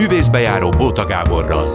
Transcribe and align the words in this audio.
művészbejáró 0.00 0.70
Bóta 0.70 1.04
Gáborral. 1.04 1.74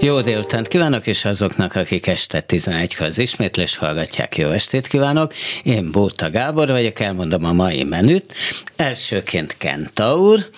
Jó 0.00 0.20
délután 0.20 0.64
kívánok, 0.64 1.06
és 1.06 1.24
azoknak, 1.24 1.74
akik 1.74 2.06
este 2.06 2.44
11-kor 2.48 3.06
az 3.06 3.18
ismétlés 3.18 3.76
hallgatják, 3.76 4.36
jó 4.36 4.48
estét 4.48 4.86
kívánok. 4.86 5.32
Én 5.62 5.90
Bóta 5.92 6.30
Gábor 6.30 6.68
vagyok, 6.68 7.00
elmondom 7.00 7.44
a 7.44 7.52
mai 7.52 7.84
menüt. 7.84 8.34
Elsőként 8.76 9.56
Kentaur, 9.56 10.48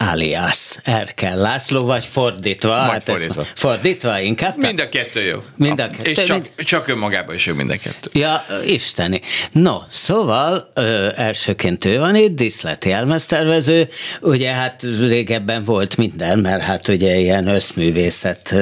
alias 0.00 0.78
Erkel 0.82 1.36
László, 1.36 1.84
vagy 1.84 2.04
fordítva? 2.04 2.68
Vagy 2.68 2.88
hát 2.88 3.02
fordítva. 3.02 3.44
Fordítva 3.54 4.20
inkább? 4.20 4.54
Mind 4.56 4.80
a 4.80 4.88
kettő 4.88 5.20
jó. 5.22 5.42
Mind 5.56 5.80
a 5.80 5.90
kettő. 5.90 6.10
És 6.10 6.26
csak, 6.26 6.36
mind... 6.36 6.50
csak 6.56 6.88
önmagában 6.88 7.34
is 7.34 7.46
jó 7.46 7.54
mind 7.54 7.70
a 7.70 7.76
kettő. 7.76 8.10
Ja, 8.12 8.44
isteni. 8.66 9.20
No, 9.52 9.78
szóval 9.88 10.70
ö, 10.74 11.08
elsőként 11.16 11.84
ő 11.84 11.98
van 11.98 12.16
itt, 12.16 12.34
diszleti 12.34 12.92
elmeztervező, 12.92 13.88
ugye 14.20 14.50
hát 14.50 14.82
régebben 15.00 15.64
volt 15.64 15.96
minden, 15.96 16.38
mert 16.38 16.62
hát 16.62 16.88
ugye 16.88 17.16
ilyen 17.16 17.46
összművészet, 17.46 18.54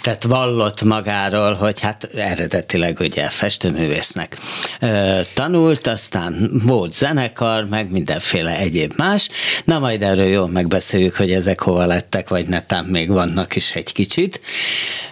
tehát 0.00 0.22
vallott 0.22 0.82
magáról, 0.82 1.54
hogy 1.54 1.80
hát 1.80 2.04
eredetileg 2.14 3.00
ugye 3.00 3.28
festőművésznek 3.28 4.36
ö, 4.80 5.20
tanult, 5.34 5.86
aztán 5.86 6.50
volt 6.66 6.94
zenekar, 6.94 7.68
meg 7.68 7.90
mindenféle 7.90 8.58
egyéb 8.58 8.92
más, 8.96 9.28
na 9.64 9.78
majd 9.78 10.02
erről 10.02 10.26
jól 10.26 10.48
meg 10.48 10.66
megbeszéljük, 10.78 11.16
hogy 11.16 11.32
ezek 11.32 11.60
hova 11.60 11.86
lettek, 11.86 12.28
vagy 12.28 12.48
netán 12.48 12.84
még 12.84 13.10
vannak 13.10 13.56
is 13.56 13.74
egy 13.74 13.92
kicsit. 13.92 14.40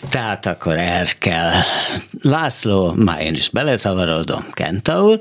Tehát 0.09 0.47
akkor 0.47 0.77
Erkel 0.77 1.65
László, 2.23 2.93
már 2.93 3.20
én 3.20 3.34
is 3.34 3.48
belezavarodom, 3.48 4.47
Kentaur, 4.52 5.19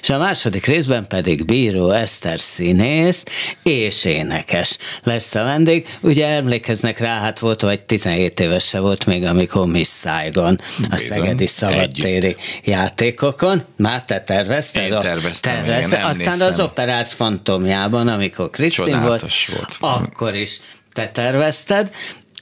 és 0.00 0.10
a 0.10 0.18
második 0.18 0.66
részben 0.66 1.06
pedig 1.06 1.44
Bíró 1.44 1.90
Eszter 1.90 2.40
színész 2.40 3.24
és 3.62 4.04
énekes 4.04 4.78
lesz 5.02 5.34
a 5.34 5.42
vendég. 5.42 5.86
Ugye 6.00 6.26
emlékeznek 6.26 6.98
rá, 6.98 7.18
hát 7.20 7.38
volt 7.38 7.60
vagy 7.60 7.80
17 7.80 8.40
éves 8.40 8.64
se 8.64 8.78
volt 8.78 9.06
még, 9.06 9.24
amikor 9.24 9.66
Miss 9.66 9.88
Saigon 9.88 10.60
a 10.78 10.86
Bizony, 10.90 11.06
Szegedi 11.08 11.46
Szabadtéri 11.46 12.26
együtt. 12.26 12.40
játékokon. 12.64 13.62
Már 13.76 14.04
te 14.04 14.20
tervezted? 14.20 14.82
Én 14.82 15.00
terveztem. 15.00 15.54
Tervezted. 15.64 16.04
Aztán 16.04 16.40
az 16.40 16.60
operász 16.60 17.12
fantomjában, 17.12 18.08
amikor 18.08 18.50
Krisztin 18.50 19.00
volt, 19.00 19.20
volt, 19.20 19.76
akkor 19.94 20.34
is 20.34 20.60
te 20.92 21.08
tervezted, 21.08 21.90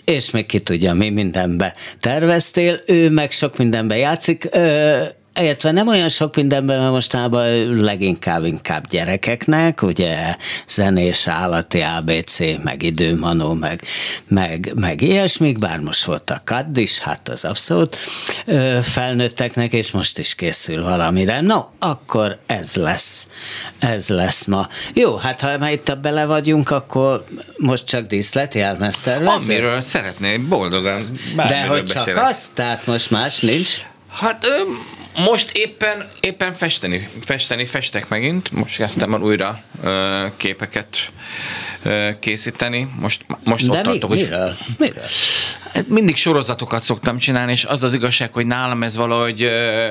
és 0.05 0.31
még 0.31 0.47
ki 0.47 0.61
tudja, 0.61 0.95
mi 0.95 1.11
mindenbe 1.11 1.75
terveztél, 2.01 2.81
ő 2.87 3.11
meg 3.11 3.31
sok 3.31 3.57
mindenbe 3.57 3.97
játszik. 3.97 4.49
Ö, 4.51 5.03
értve 5.41 5.71
nem 5.71 5.89
olyan 5.89 6.09
sok 6.09 6.37
mindenben, 6.37 6.79
mert 6.79 6.91
mostában 6.91 7.75
leginkább 7.81 8.45
inkább 8.45 8.89
gyerekeknek, 8.89 9.83
ugye 9.83 10.37
zenés, 10.69 11.27
állati 11.29 11.81
ABC, 11.81 12.39
meg 12.63 12.83
időmanó, 12.83 13.53
meg, 13.53 13.83
meg, 14.29 14.73
meg 14.75 15.03
ilyesmik, 15.03 15.59
bár 15.59 15.79
most 15.79 16.05
volt 16.05 16.31
a 16.31 16.43
kadd 16.45 16.79
is, 16.79 16.99
hát 16.99 17.29
az 17.29 17.45
abszolút 17.45 17.97
felnőtteknek, 18.83 19.73
és 19.73 19.91
most 19.91 20.19
is 20.19 20.35
készül 20.35 20.83
valamire. 20.83 21.41
No, 21.41 21.65
akkor 21.79 22.39
ez 22.47 22.75
lesz, 22.75 23.29
ez 23.79 24.09
lesz 24.09 24.45
ma. 24.45 24.69
Jó, 24.95 25.17
hát 25.17 25.41
ha 25.41 25.59
már 25.59 25.73
itt 25.73 25.99
bele 25.99 26.25
vagyunk, 26.25 26.71
akkor 26.71 27.25
most 27.57 27.87
csak 27.87 28.07
díszlet 28.07 28.55
jelmeztervező? 28.55 29.53
Amiről 29.53 29.81
szeretnék 29.81 30.49
boldogan 30.49 31.19
De 31.37 31.67
hogy 31.67 31.85
csak 31.85 32.17
azt, 32.17 32.47
tehát 32.55 32.87
most 32.87 33.11
más 33.11 33.41
nincs? 33.41 33.81
Hát 34.13 34.47
most 35.25 35.51
éppen, 35.53 36.09
éppen 36.21 36.55
festeni, 36.55 37.09
festeni, 37.25 37.65
festek 37.65 38.09
megint. 38.09 38.51
Most 38.51 38.77
kezdtem 38.77 39.15
el 39.15 39.21
újra 39.21 39.61
ö, 39.83 40.25
képeket 40.37 41.11
ö, 41.83 42.09
készíteni. 42.21 42.89
Most, 43.01 43.25
most 43.45 43.67
De 43.67 43.71
ott 43.71 43.77
mi, 43.77 43.83
tartok, 43.83 44.11
hogy... 44.11 44.29
Miről? 44.79 45.03
Hát 45.73 45.89
mindig 45.89 46.17
sorozatokat 46.17 46.83
szoktam 46.83 47.19
csinálni, 47.19 47.53
és 47.53 47.65
az 47.65 47.83
az 47.83 47.95
igazság, 47.95 48.33
hogy 48.33 48.47
nálam 48.47 48.83
ez 48.83 48.97
valahogy 48.97 49.43
ö, 49.43 49.89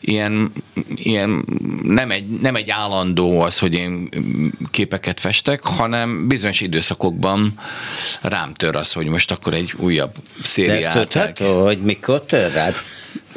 ilyen, 0.00 0.52
ilyen 0.94 1.44
nem, 1.82 2.10
egy, 2.10 2.28
nem 2.28 2.54
egy 2.54 2.70
állandó 2.70 3.40
az, 3.40 3.58
hogy 3.58 3.74
én 3.74 4.08
képeket 4.70 5.20
festek, 5.20 5.64
hanem 5.64 6.28
bizonyos 6.28 6.60
időszakokban 6.60 7.52
rám 8.20 8.54
tör 8.54 8.76
az, 8.76 8.92
hogy 8.92 9.06
most 9.06 9.30
akkor 9.30 9.54
egy 9.54 9.72
újabb 9.76 10.14
szériát. 10.44 11.08
De 11.08 11.20
ezt 11.20 11.38
hogy 11.38 11.78
mikor 11.82 12.22
tör 12.22 12.52
rád? 12.52 12.74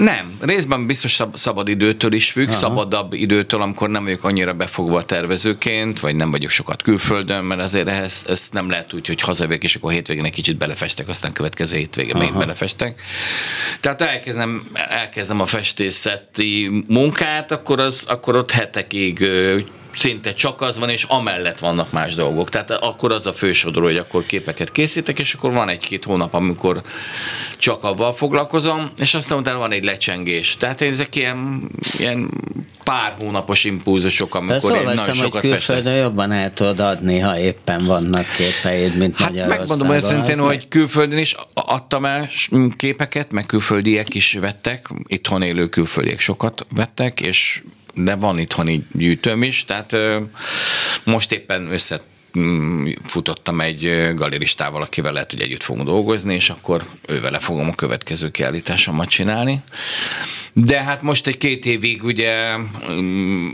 Nem, 0.01 0.37
részben 0.39 0.85
biztos 0.85 1.21
szabad 1.33 1.67
időtől 1.67 2.13
is 2.13 2.31
függ, 2.31 2.47
Aha. 2.47 2.57
szabadabb 2.57 3.13
időtől, 3.13 3.61
amikor 3.61 3.89
nem 3.89 4.03
vagyok 4.03 4.23
annyira 4.23 4.53
befogva 4.53 5.03
tervezőként, 5.03 5.99
vagy 5.99 6.15
nem 6.15 6.31
vagyok 6.31 6.49
sokat 6.49 6.81
külföldön, 6.81 7.43
mert 7.43 7.61
azért 7.61 7.87
ehhez 7.87 8.25
ezt 8.27 8.53
nem 8.53 8.69
lehet 8.69 8.93
úgy, 8.93 9.07
hogy 9.07 9.21
hazavegyek, 9.21 9.63
és 9.63 9.75
akkor 9.75 9.91
hétvégén 9.91 10.25
egy 10.25 10.31
kicsit 10.31 10.57
belefestek, 10.57 11.07
aztán 11.07 11.31
következő 11.31 11.77
hétvégén 11.77 12.17
még 12.17 12.33
belefestek. 12.33 13.01
Tehát 13.79 14.01
elkezdem, 14.01 14.69
elkezdem 14.73 15.39
a 15.39 15.45
festészeti 15.45 16.83
munkát, 16.87 17.51
akkor, 17.51 17.79
az, 17.79 18.05
akkor 18.07 18.35
ott 18.35 18.51
hetekig 18.51 19.29
szinte 19.97 20.33
csak 20.33 20.61
az 20.61 20.79
van, 20.79 20.89
és 20.89 21.03
amellett 21.03 21.59
vannak 21.59 21.91
más 21.91 22.15
dolgok. 22.15 22.49
Tehát 22.49 22.71
akkor 22.71 23.11
az 23.11 23.25
a 23.25 23.33
fősodró, 23.33 23.83
hogy 23.83 23.97
akkor 23.97 24.25
képeket 24.25 24.71
készítek, 24.71 25.19
és 25.19 25.33
akkor 25.33 25.51
van 25.51 25.69
egy-két 25.69 26.03
hónap, 26.03 26.33
amikor 26.33 26.81
csak 27.57 27.83
avval 27.83 28.13
foglalkozom, 28.13 28.91
és 28.97 29.13
aztán 29.13 29.37
utána 29.37 29.57
van 29.57 29.71
egy 29.71 29.83
lecsengés. 29.83 30.55
Tehát 30.59 30.81
ezek 30.81 31.15
ilyen, 31.15 31.69
ilyen 31.97 32.29
pár 32.83 33.15
hónapos 33.19 33.63
impulzusok, 33.63 34.35
amikor 34.35 34.75
én 34.75 34.83
nagyon 34.83 35.13
sokat 35.13 35.31
hogy 35.31 35.41
külföldön 35.41 35.83
festek. 35.83 36.03
jobban 36.03 36.31
el 36.31 36.53
tudod 36.53 36.79
adni, 36.79 37.19
ha 37.19 37.39
éppen 37.39 37.85
vannak 37.85 38.25
képeid, 38.37 38.97
mint 38.97 39.17
hát 39.17 39.29
Magyarországon. 39.29 39.67
megmondom 39.67 39.97
őszintén, 39.97 40.45
hogy 40.45 40.67
külföldön 40.67 41.17
is 41.17 41.35
adtam 41.53 42.05
el 42.05 42.29
képeket, 42.77 43.31
meg 43.31 43.45
külföldiek 43.45 44.13
is 44.13 44.33
vettek, 44.33 44.89
itthon 45.07 45.41
élő 45.41 45.69
külföldiek 45.69 46.19
sokat 46.19 46.65
vettek, 46.75 47.21
és 47.21 47.63
de 47.93 48.15
van 48.15 48.39
itthoni 48.39 48.85
gyűjtőm 48.91 49.43
is, 49.43 49.65
tehát 49.65 49.95
most 51.03 51.31
éppen 51.31 51.71
össze 51.71 52.01
mm, 52.39 52.87
futottam 53.05 53.61
egy 53.61 54.11
galeristával, 54.15 54.81
akivel 54.81 55.11
lehet, 55.11 55.31
hogy 55.31 55.41
együtt 55.41 55.63
fogunk 55.63 55.87
dolgozni, 55.87 56.35
és 56.35 56.49
akkor 56.49 56.85
ővele 57.07 57.39
fogom 57.39 57.67
a 57.67 57.75
következő 57.75 58.31
kiállításomat 58.31 59.09
csinálni. 59.09 59.61
De 60.53 60.83
hát 60.83 61.01
most 61.01 61.27
egy 61.27 61.37
két 61.37 61.65
évig 61.65 62.03
ugye 62.03 62.57
mm, 62.91 63.49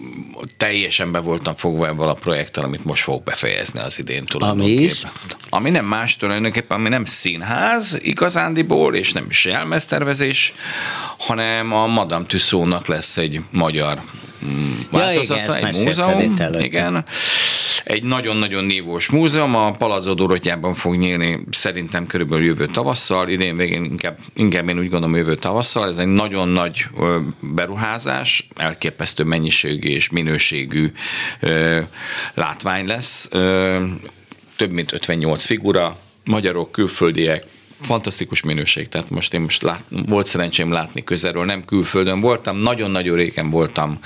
teljesen 0.58 1.12
be 1.12 1.20
voltam 1.20 1.56
fogva 1.56 1.88
ebből 1.88 2.08
a 2.08 2.14
projekttel, 2.14 2.64
amit 2.64 2.86
most 2.86 3.04
fogok 3.04 3.24
befejezni 3.24 3.80
az 3.80 4.00
idén 4.00 4.26
tulajdonképpen. 4.26 4.76
Ami 4.76 4.84
is? 4.84 5.04
Ami 5.50 5.70
nem 5.70 5.86
más 5.86 6.18
tulajdonképpen, 6.18 6.78
ami 6.78 6.90
nem 6.90 7.06
színház 7.06 8.00
igazándiból, 8.02 8.96
és 8.96 9.12
nem 9.12 9.26
is 9.30 9.46
jelmeztervezés, 9.46 10.54
hanem 11.18 11.74
a 11.74 11.88
Madame 11.88 12.26
Tussauds-nak 12.26 12.88
lesz 12.88 13.18
egy 13.18 13.42
magyar 13.52 14.02
változata, 14.90 15.42
ja, 15.42 15.58
igen, 15.58 15.66
egy 15.66 15.86
múzeum. 15.86 16.36
Igen. 16.60 17.06
Egy 17.84 18.04
nagyon-nagyon 18.04 18.64
nívós 18.64 19.10
múzeum, 19.10 19.56
a 19.56 19.72
Palazzo 19.72 20.14
Dorottyában 20.14 20.76
fog 20.76 20.96
nyílni 20.96 21.40
szerintem 21.50 22.08
körülbelül 22.08 22.46
jövő 22.46 22.66
tavasszal, 22.66 23.30
idén 23.30 23.56
végén 23.56 23.84
inkább, 23.84 24.18
inkább 24.34 24.70
én 24.70 24.80
úgy 24.80 24.90
gondolom 24.90 25.16
jövő 25.16 25.36
tavasszal. 25.36 25.88
Ez 25.88 25.98
egy 25.98 26.08
nagyon 26.08 26.48
nagy 26.48 26.86
beruházás, 27.40 28.48
elképesztő 28.56 29.24
mennyiségű 29.24 29.90
és 29.90 30.10
minőségű 30.10 30.92
látvány 32.34 32.86
lesz. 32.86 33.30
Több 34.56 34.72
mint 34.72 34.92
58 34.92 35.46
figura, 35.46 35.98
magyarok, 36.24 36.72
külföldiek, 36.72 37.44
fantasztikus 37.82 38.42
minőség, 38.42 38.88
tehát 38.88 39.10
most 39.10 39.34
én 39.34 39.42
most 39.42 39.62
lát, 39.62 39.84
volt 39.90 40.26
szerencsém 40.26 40.72
látni 40.72 41.04
közelről, 41.04 41.46
nem 41.46 41.66
külföldön 41.66 42.20
voltam, 42.20 42.58
nagyon-nagyon 42.58 43.16
régen 43.16 43.50
voltam 43.50 44.00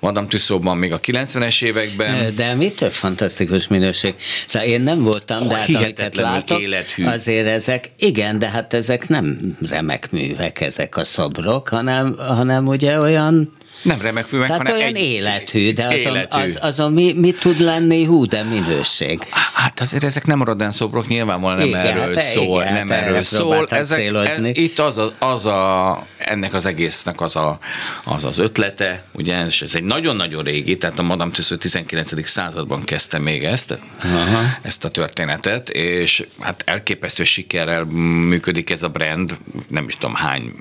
Madame 0.00 0.26
Tussaudsban 0.26 0.76
még 0.76 0.92
a 0.92 1.00
90-es 1.00 1.62
években. 1.62 2.34
De 2.34 2.54
mitől 2.54 2.90
fantasztikus 2.90 3.68
minőség? 3.68 4.14
Szóval 4.46 4.68
én 4.68 4.80
nem 4.80 5.02
voltam, 5.02 5.48
de 5.48 5.54
hát 5.54 5.68
amiket 5.74 6.16
látok, 6.16 6.60
élethű. 6.60 7.04
azért 7.04 7.46
ezek, 7.46 7.90
igen, 7.98 8.38
de 8.38 8.48
hát 8.48 8.74
ezek 8.74 9.08
nem 9.08 9.56
remek 9.68 10.10
művek, 10.10 10.60
ezek 10.60 10.96
a 10.96 11.04
szobrok, 11.04 11.68
hanem, 11.68 12.16
hanem 12.18 12.66
ugye 12.66 12.98
olyan 12.98 13.52
nem 13.82 14.00
remek 14.00 14.26
főmek, 14.26 14.46
Tehát 14.46 14.66
hanem 14.66 14.80
olyan 14.80 14.94
egy 14.94 15.02
életű, 15.02 15.72
de 15.72 15.86
azon, 15.86 16.16
életű. 16.16 16.38
Az, 16.38 16.58
azon 16.60 16.92
mi, 16.92 17.12
mi 17.16 17.32
tud 17.32 17.60
lenni 17.60 18.04
hú, 18.04 18.26
de 18.26 18.42
minőség? 18.42 19.22
Hát 19.52 19.80
azért 19.80 20.04
ezek 20.04 20.26
nem 20.26 20.42
rodán 20.42 20.72
szobrok, 20.72 21.08
nyilvánvalóan 21.08 21.58
nem 21.58 21.66
igen, 21.66 21.86
erről 21.86 22.14
hát 22.14 22.24
szól. 22.24 22.62
Igen, 22.62 22.74
nem 22.74 22.88
hát 22.88 23.02
erről 23.02 23.22
szól. 23.22 23.66
Ezek, 23.68 24.14
ez, 24.14 24.38
itt 24.52 24.78
az 24.78 24.98
a, 24.98 25.12
az 25.18 25.46
a, 25.46 26.06
ennek 26.18 26.54
az 26.54 26.66
egésznek 26.66 27.20
az 27.20 27.36
a, 27.36 27.58
az, 28.04 28.24
az 28.24 28.38
ötlete, 28.38 29.04
ugye 29.12 29.34
ez, 29.34 29.54
ez 29.60 29.74
egy 29.74 29.84
nagyon-nagyon 29.84 30.44
régi, 30.44 30.76
tehát 30.76 30.98
a 30.98 31.02
Madame 31.02 31.30
Tussauds 31.30 31.62
19. 31.62 32.28
században 32.28 32.84
kezdte 32.84 33.18
még 33.18 33.44
ezt, 33.44 33.78
Aha. 34.02 34.42
ezt 34.62 34.84
a 34.84 34.88
történetet, 34.88 35.68
és 35.68 36.26
hát 36.40 36.62
elképesztő 36.66 37.24
sikerrel 37.24 37.84
működik 37.84 38.70
ez 38.70 38.82
a 38.82 38.88
brand, 38.88 39.36
nem 39.68 39.84
is 39.84 39.96
tudom 39.96 40.14
hány 40.14 40.52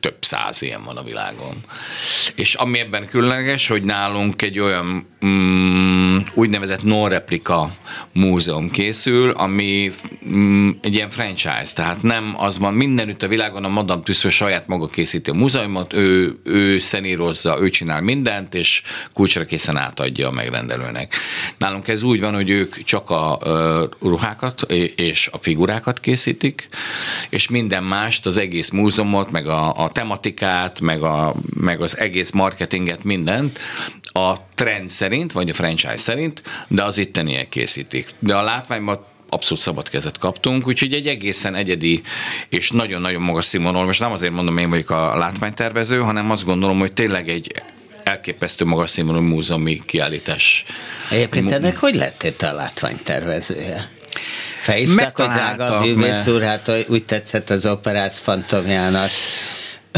több 0.00 0.16
száz 0.20 0.62
ilyen 0.62 0.84
van 0.84 0.96
a 0.96 1.02
világon. 1.02 1.54
És 2.34 2.54
ami 2.54 2.78
ebben 2.78 3.06
különleges, 3.06 3.68
hogy 3.68 3.82
nálunk 3.82 4.42
egy 4.42 4.58
olyan 4.58 5.06
mm, 5.26 6.18
úgynevezett 6.34 6.82
non-replika 6.82 7.70
múzeum 8.12 8.70
készül, 8.70 9.30
ami 9.30 9.92
mm, 10.28 10.70
egy 10.80 10.94
ilyen 10.94 11.10
franchise, 11.10 11.74
tehát 11.74 12.02
nem 12.02 12.34
az 12.38 12.58
van 12.58 12.74
mindenütt 12.74 13.22
a 13.22 13.28
világon, 13.28 13.64
a 13.64 13.68
Madame 13.68 14.02
Tussauds 14.02 14.36
saját 14.36 14.66
maga 14.66 14.86
készíti 14.86 15.30
a 15.30 15.34
múzeumot, 15.34 15.92
ő, 15.92 16.38
ő 16.44 16.78
szenírozza, 16.78 17.58
ő 17.60 17.70
csinál 17.70 18.00
mindent, 18.00 18.54
és 18.54 18.82
kulcsra 19.12 19.44
készen 19.44 19.76
átadja 19.76 20.28
a 20.28 20.32
megrendelőnek. 20.32 21.14
Nálunk 21.58 21.88
ez 21.88 22.02
úgy 22.02 22.20
van, 22.20 22.34
hogy 22.34 22.50
ők 22.50 22.84
csak 22.84 23.10
a 23.10 23.38
ruhákat 24.00 24.62
és 24.96 25.28
a 25.32 25.38
figurákat 25.38 26.00
készítik, 26.00 26.68
és 27.28 27.48
minden 27.48 27.84
mást, 27.84 28.26
az 28.26 28.36
egész 28.36 28.70
múzeumot, 28.70 29.30
meg 29.30 29.48
a, 29.48 29.75
a 29.76 29.92
tematikát, 29.92 30.80
meg, 30.80 31.02
a, 31.02 31.34
meg 31.54 31.80
az 31.80 31.98
egész 31.98 32.30
marketinget, 32.30 33.04
mindent 33.04 33.58
a 34.04 34.34
trend 34.54 34.90
szerint, 34.90 35.32
vagy 35.32 35.48
a 35.48 35.54
franchise 35.54 35.96
szerint, 35.96 36.42
de 36.68 36.82
az 36.82 36.98
itteniek 36.98 37.48
készítik. 37.48 38.14
De 38.18 38.34
a 38.34 38.42
látványban 38.42 39.04
abszolút 39.28 39.62
szabad 39.62 39.88
kezet 39.88 40.18
kaptunk, 40.18 40.66
úgyhogy 40.66 40.92
egy 40.92 41.06
egészen 41.06 41.54
egyedi 41.54 42.02
és 42.48 42.70
nagyon-nagyon 42.70 43.22
magas 43.22 43.44
színvonal. 43.44 43.84
Most 43.84 44.00
nem 44.00 44.12
azért 44.12 44.32
mondom, 44.32 44.58
én 44.58 44.70
vagyok 44.70 44.90
a 44.90 45.16
látványtervező, 45.16 46.00
hanem 46.00 46.30
azt 46.30 46.44
gondolom, 46.44 46.78
hogy 46.78 46.92
tényleg 46.92 47.28
egy 47.28 47.62
elképesztő 48.04 48.64
magas 48.64 48.90
színvonalú 48.90 49.24
múzeumi 49.24 49.82
kiállítás. 49.86 50.64
Egyébként 51.10 51.50
ennek 51.50 51.76
hogy 51.76 51.94
lettél 51.94 52.36
te 52.36 52.48
a 52.48 52.54
látványtervezője? 52.54 53.88
Fejszak, 54.58 55.16
hogy 55.16 55.26
drága 55.26 55.80
művész 55.80 56.26
úr, 56.26 56.42
hát 56.42 56.70
úgy 56.88 57.04
tetszett 57.04 57.50
az 57.50 57.66
operász 57.66 58.18
fantomjának 58.18 59.10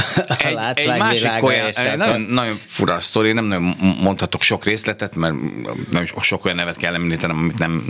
egy, 0.38 0.58
egy 0.74 0.98
másik 0.98 1.42
olyan, 1.42 1.72
nagyon, 1.96 2.20
nagyon 2.20 2.58
fura 2.66 3.00
sztori, 3.00 3.32
nem 3.32 3.44
nagyon 3.44 3.76
mondhatok 4.00 4.42
sok 4.42 4.64
részletet, 4.64 5.14
mert 5.14 5.34
nem 5.90 6.04
sok 6.20 6.44
olyan 6.44 6.56
nevet 6.56 6.76
kell 6.76 6.94
említenem, 6.94 7.38
amit 7.38 7.58
nem 7.58 7.84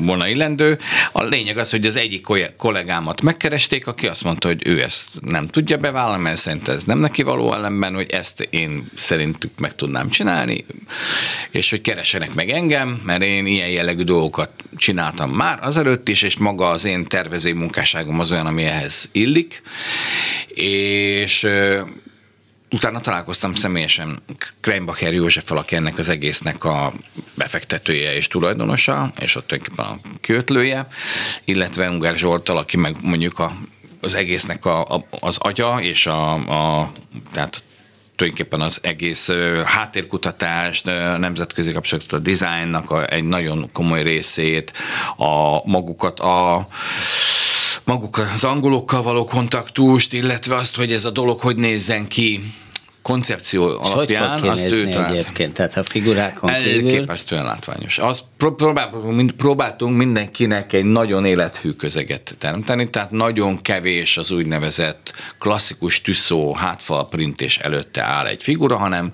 volna 0.00 0.28
illendő. 0.28 0.78
A 1.12 1.22
lényeg 1.22 1.58
az, 1.58 1.70
hogy 1.70 1.86
az 1.86 1.96
egyik 1.96 2.26
kollégámat 2.56 3.22
megkeresték, 3.22 3.86
aki 3.86 4.06
azt 4.06 4.24
mondta, 4.24 4.48
hogy 4.48 4.66
ő 4.66 4.82
ezt 4.82 5.08
nem 5.20 5.48
tudja 5.48 5.76
bevállalni, 5.76 6.22
mert 6.22 6.36
szerint 6.36 6.68
ez 6.68 6.84
nem 6.84 6.98
neki 6.98 7.22
való 7.22 7.54
ellenben, 7.54 7.94
hogy 7.94 8.10
ezt 8.10 8.48
én 8.50 8.84
szerintük 8.96 9.58
meg 9.58 9.74
tudnám 9.74 10.08
csinálni, 10.08 10.64
és 11.50 11.70
hogy 11.70 11.80
keresenek 11.80 12.34
meg 12.34 12.50
engem, 12.50 13.00
mert 13.04 13.22
én 13.22 13.46
ilyen 13.46 13.68
jellegű 13.68 14.02
dolgokat 14.02 14.50
csináltam 14.76 15.30
már 15.30 15.58
azelőtt 15.62 16.08
is, 16.08 16.22
és 16.22 16.36
maga 16.36 16.68
az 16.68 16.84
én 16.84 17.06
tervezői 17.06 17.52
munkásságom 17.52 18.20
az 18.20 18.32
olyan, 18.32 18.46
ami 18.46 18.64
ehhez 18.64 19.08
illik, 19.12 19.62
és 20.54 21.46
utána 22.70 23.00
találkoztam 23.00 23.54
személyesen 23.54 24.22
Kreinbacher 24.60 25.12
József, 25.12 25.50
aki 25.50 25.76
ennek 25.76 25.98
az 25.98 26.08
egésznek 26.08 26.64
a 26.64 26.92
befektetője 27.34 28.14
és 28.14 28.28
tulajdonosa, 28.28 29.12
és 29.20 29.36
ott 29.36 29.60
a 29.76 29.96
kötlője, 30.20 30.86
illetve 31.44 31.88
Ungár 31.88 32.16
Zsoltal, 32.16 32.56
aki 32.56 32.76
meg 32.76 32.96
mondjuk 33.00 33.38
a, 33.38 33.56
az 34.00 34.14
egésznek 34.14 34.64
a, 34.64 34.80
a, 34.94 35.06
az 35.10 35.36
agya, 35.38 35.80
és 35.80 36.06
a, 36.06 36.32
a 36.32 36.92
tehát 37.32 37.64
tulajdonképpen 38.16 38.60
az 38.60 38.78
egész 38.82 39.30
háttérkutatást, 39.64 40.84
nemzetközi 41.18 41.72
kapcsolatot, 41.72 42.12
a 42.12 42.18
dizájnnak 42.18 43.10
egy 43.10 43.24
nagyon 43.24 43.70
komoly 43.72 44.02
részét, 44.02 44.72
a 45.16 45.66
magukat, 45.68 46.20
a 46.20 46.66
maguk 47.84 48.18
az 48.34 48.44
angolokkal 48.44 49.02
való 49.02 49.24
kontaktust, 49.24 50.12
illetve 50.12 50.54
azt, 50.54 50.76
hogy 50.76 50.92
ez 50.92 51.04
a 51.04 51.10
dolog 51.10 51.40
hogy 51.40 51.56
nézzen 51.56 52.06
ki 52.06 52.40
koncepció 53.04 53.64
alapján. 53.64 54.30
Hogy 54.30 54.40
fog 54.40 54.48
azt 54.48 54.80
ő 54.80 54.86
egyébként, 54.86 55.52
tehát 55.52 55.76
a 55.76 55.82
figurákon 55.82 56.54
kívül? 56.54 56.90
Elképesztően 56.90 57.44
látványos. 57.44 57.98
Azt 57.98 58.22
próbáltunk, 58.36 59.30
próbáltunk 59.30 59.96
mindenkinek 59.96 60.72
egy 60.72 60.84
nagyon 60.84 61.24
élethű 61.24 61.70
közeget 61.70 62.34
teremteni, 62.38 62.90
tehát 62.90 63.10
nagyon 63.10 63.62
kevés 63.62 64.16
az 64.16 64.30
úgynevezett 64.30 65.12
klasszikus 65.38 66.00
tűszó 66.00 66.54
hátfal 66.54 67.08
printés 67.08 67.58
előtte 67.58 68.02
áll 68.02 68.26
egy 68.26 68.42
figura, 68.42 68.76
hanem 68.76 69.12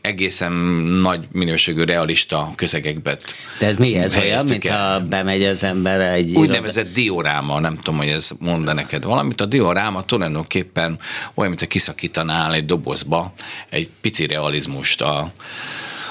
egészen 0.00 0.52
nagy 1.00 1.26
minőségű 1.32 1.84
realista 1.84 2.52
közegekbe. 2.56 3.16
De 3.58 3.74
mi 3.78 3.96
ez 3.96 4.16
olyan, 4.16 4.46
mintha 4.46 5.00
bemegy 5.00 5.44
az 5.44 5.62
ember 5.62 6.00
egy 6.00 6.34
Úgynevezett 6.34 6.84
iroda... 6.84 7.00
dioráma, 7.00 7.60
nem 7.60 7.76
tudom, 7.76 7.96
hogy 7.96 8.08
ez 8.08 8.30
mond 8.38 8.74
neked 8.74 9.04
valamit. 9.04 9.40
A 9.40 9.46
dioráma 9.46 10.04
tulajdonképpen 10.04 10.98
olyan, 11.34 11.50
mintha 11.50 11.66
kiszakítanál 11.66 12.54
egy 12.54 12.64
dobozba 12.64 13.32
egy 13.68 13.88
pici 14.00 14.26
realizmust 14.26 15.02
a, 15.02 15.32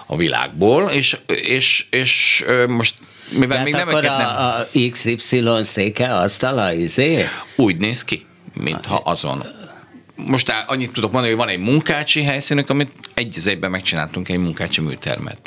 a 0.05 0.15
világból, 0.15 0.89
és, 0.89 1.17
és, 1.27 1.87
és 1.89 2.45
most 2.67 2.93
mivel 3.29 3.57
De 3.57 3.63
még 3.63 3.73
nem... 3.73 3.87
a, 3.87 4.59
a 4.59 4.67
XY 4.91 5.43
széke 5.61 6.15
asztala, 6.15 6.73
izé? 6.73 7.25
Úgy 7.55 7.77
néz 7.77 8.03
ki, 8.03 8.25
mintha 8.53 8.95
azon 8.95 9.43
most 10.25 10.53
annyit 10.67 10.91
tudok 10.91 11.11
mondani, 11.11 11.33
hogy 11.33 11.45
van 11.45 11.53
egy 11.53 11.59
munkácsi 11.59 12.23
helyszínünk, 12.23 12.69
amit 12.69 12.91
egy 13.13 13.33
az 13.37 13.47
egyben 13.47 13.71
megcsináltunk 13.71 14.29
egy 14.29 14.37
munkácsi 14.37 14.81
műtermet. 14.81 15.37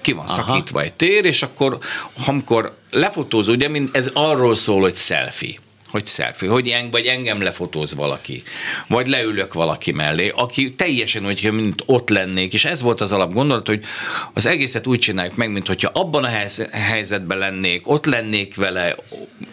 Ki 0.00 0.12
van 0.12 0.24
Aha. 0.26 0.34
szakítva 0.34 0.82
egy 0.82 0.92
tér, 0.92 1.24
és 1.24 1.42
akkor, 1.42 1.78
amikor 2.26 2.76
lefotózó, 2.90 3.52
ugye 3.52 3.70
ez 3.92 4.10
arról 4.12 4.54
szól, 4.54 4.80
hogy 4.80 4.96
selfie 4.96 5.58
hogy 5.92 6.06
selfie, 6.06 6.50
hogy 6.50 6.68
en, 6.68 6.90
vagy 6.90 7.06
engem 7.06 7.42
lefotóz 7.42 7.94
valaki, 7.94 8.42
vagy 8.88 9.06
leülök 9.06 9.54
valaki 9.54 9.92
mellé, 9.92 10.28
aki 10.28 10.74
teljesen 10.74 11.26
úgy, 11.26 11.50
mint 11.52 11.82
ott 11.86 12.08
lennék, 12.08 12.52
és 12.52 12.64
ez 12.64 12.82
volt 12.82 13.00
az 13.00 13.12
alapgondolat, 13.12 13.66
hogy 13.66 13.84
az 14.32 14.46
egészet 14.46 14.86
úgy 14.86 14.98
csináljuk 14.98 15.36
meg, 15.36 15.50
mint 15.50 15.66
hogyha 15.66 15.90
abban 15.94 16.24
a 16.24 16.30
helyzetben 16.70 17.38
lennék, 17.38 17.88
ott 17.88 18.06
lennék 18.06 18.54
vele, 18.54 18.96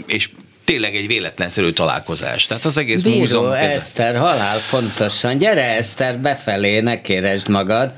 és 0.06 0.30
tényleg 0.70 0.96
egy 0.96 1.08
véletlenszerű 1.08 1.70
találkozás. 1.70 2.46
Tehát 2.46 2.66
az 2.66 2.78
egész 2.78 3.02
Bíró 3.02 3.20
múzeum... 3.20 3.52
Eszter, 3.52 4.18
halál 4.18 4.60
pontosan. 4.70 5.38
Gyere 5.38 5.76
Eszter, 5.76 6.20
befelé, 6.20 6.80
ne 6.80 7.02
kéresd 7.02 7.48
magad. 7.48 7.94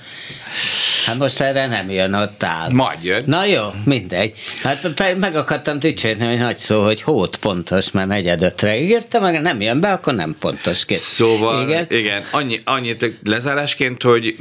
Hát 1.06 1.18
most 1.18 1.39
erre 1.39 1.68
nem 1.68 1.89
jön, 1.89 2.13
ott 2.13 2.44
áll. 2.44 2.71
Majd 2.71 3.03
jön. 3.03 3.24
Na 3.25 3.45
jó, 3.45 3.63
mindegy. 3.86 4.33
Hát 4.63 5.15
meg 5.18 5.36
akartam 5.36 5.80
dicsérni, 5.80 6.25
hogy 6.25 6.38
nagy 6.38 6.57
szó, 6.57 6.83
hogy 6.83 7.01
hót 7.01 7.38
pontos, 7.38 7.92
mert 7.92 8.07
negyedötre 8.07 8.80
ígérte, 8.80 9.19
meg 9.19 9.42
nem 9.42 9.62
jön 9.62 9.80
be, 9.80 9.92
akkor 9.92 10.13
nem 10.13 10.36
pontos. 10.39 10.86
Két. 10.86 10.98
Szóval, 10.98 11.68
igen, 11.68 11.86
igen 11.89 12.24
annyi, 12.31 12.59
annyit 12.63 13.12
lezárásként, 13.24 14.03
hogy 14.03 14.36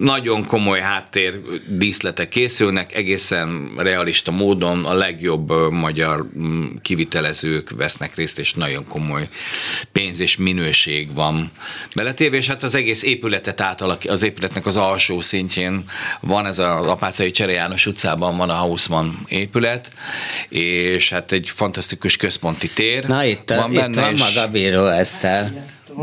nagyon 0.00 0.46
komoly 0.46 0.80
háttér 0.80 1.40
díszletek 1.66 2.28
készülnek, 2.28 2.94
egészen 2.94 3.70
realista 3.76 4.30
módon 4.30 4.84
a 4.84 4.94
legjobb 4.94 5.52
magyar 5.70 6.26
kivitelezők 6.82 7.70
vesznek 7.76 8.14
részt, 8.14 8.38
és 8.38 8.52
nagyon 8.52 8.86
komoly 8.88 9.28
pénz 9.92 10.20
és 10.20 10.36
minőség 10.36 11.14
van 11.14 11.50
beletéve, 11.94 12.36
és 12.36 12.46
hát 12.46 12.62
az 12.62 12.74
egész 12.74 13.02
épületet 13.02 13.60
átalak, 13.60 14.02
az 14.08 14.22
épületnek 14.22 14.66
az 14.66 14.76
alsó 14.76 15.20
szintjén 15.20 15.75
van 16.20 16.46
ez 16.46 16.58
az 16.58 16.86
Apácai 16.86 17.30
Csere 17.30 17.52
János 17.52 17.86
utcában 17.86 18.36
van 18.36 18.50
a 18.50 18.54
Hausmann 18.54 19.08
épület, 19.28 19.90
és 20.48 21.10
hát 21.10 21.32
egy 21.32 21.52
fantasztikus 21.54 22.16
központi 22.16 22.70
tér. 22.70 23.06
Na 23.06 23.24
itt, 23.24 23.50
van, 23.50 23.72
itt 23.72 23.80
benne, 23.80 24.00
van 24.00 24.14
maga 24.14 24.48
Bíró 24.48 24.86
Eszter. 24.86 25.52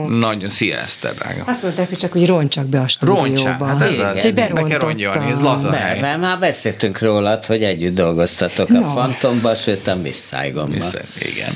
Nagyon, 0.08 0.50
szia 0.50 0.78
Eszter, 0.78 1.14
drága. 1.14 1.44
Azt 1.46 1.64
mondták, 1.64 1.90
hogy 1.90 1.98
csak 1.98 2.12
hogy 2.12 2.28
roncsak 2.28 2.66
be 2.66 2.80
a 2.80 2.88
stúdióba. 2.88 3.26
Roncsak, 3.26 3.68
hát 3.68 3.82
ez 3.82 3.92
Igen. 4.26 4.52
az, 4.52 4.54
be 4.54 4.64
kell 4.64 4.80
rongyolni, 4.80 5.32
ez 5.32 5.40
laza 5.40 5.70
be, 5.70 5.78
hely. 5.78 6.00
Be, 6.00 6.18
már 6.18 6.40
beszéltünk 6.40 7.00
rólad, 7.00 7.46
hogy 7.46 7.64
együtt 7.64 7.96
dolgoztatok 7.96 8.70
no. 8.70 8.80
a 8.80 8.90
Fantomba, 8.90 9.56
sőt 9.56 9.88
a 9.88 9.96
Miss 9.96 10.18
Saigonba. 10.18 10.86
Igen. 11.20 11.54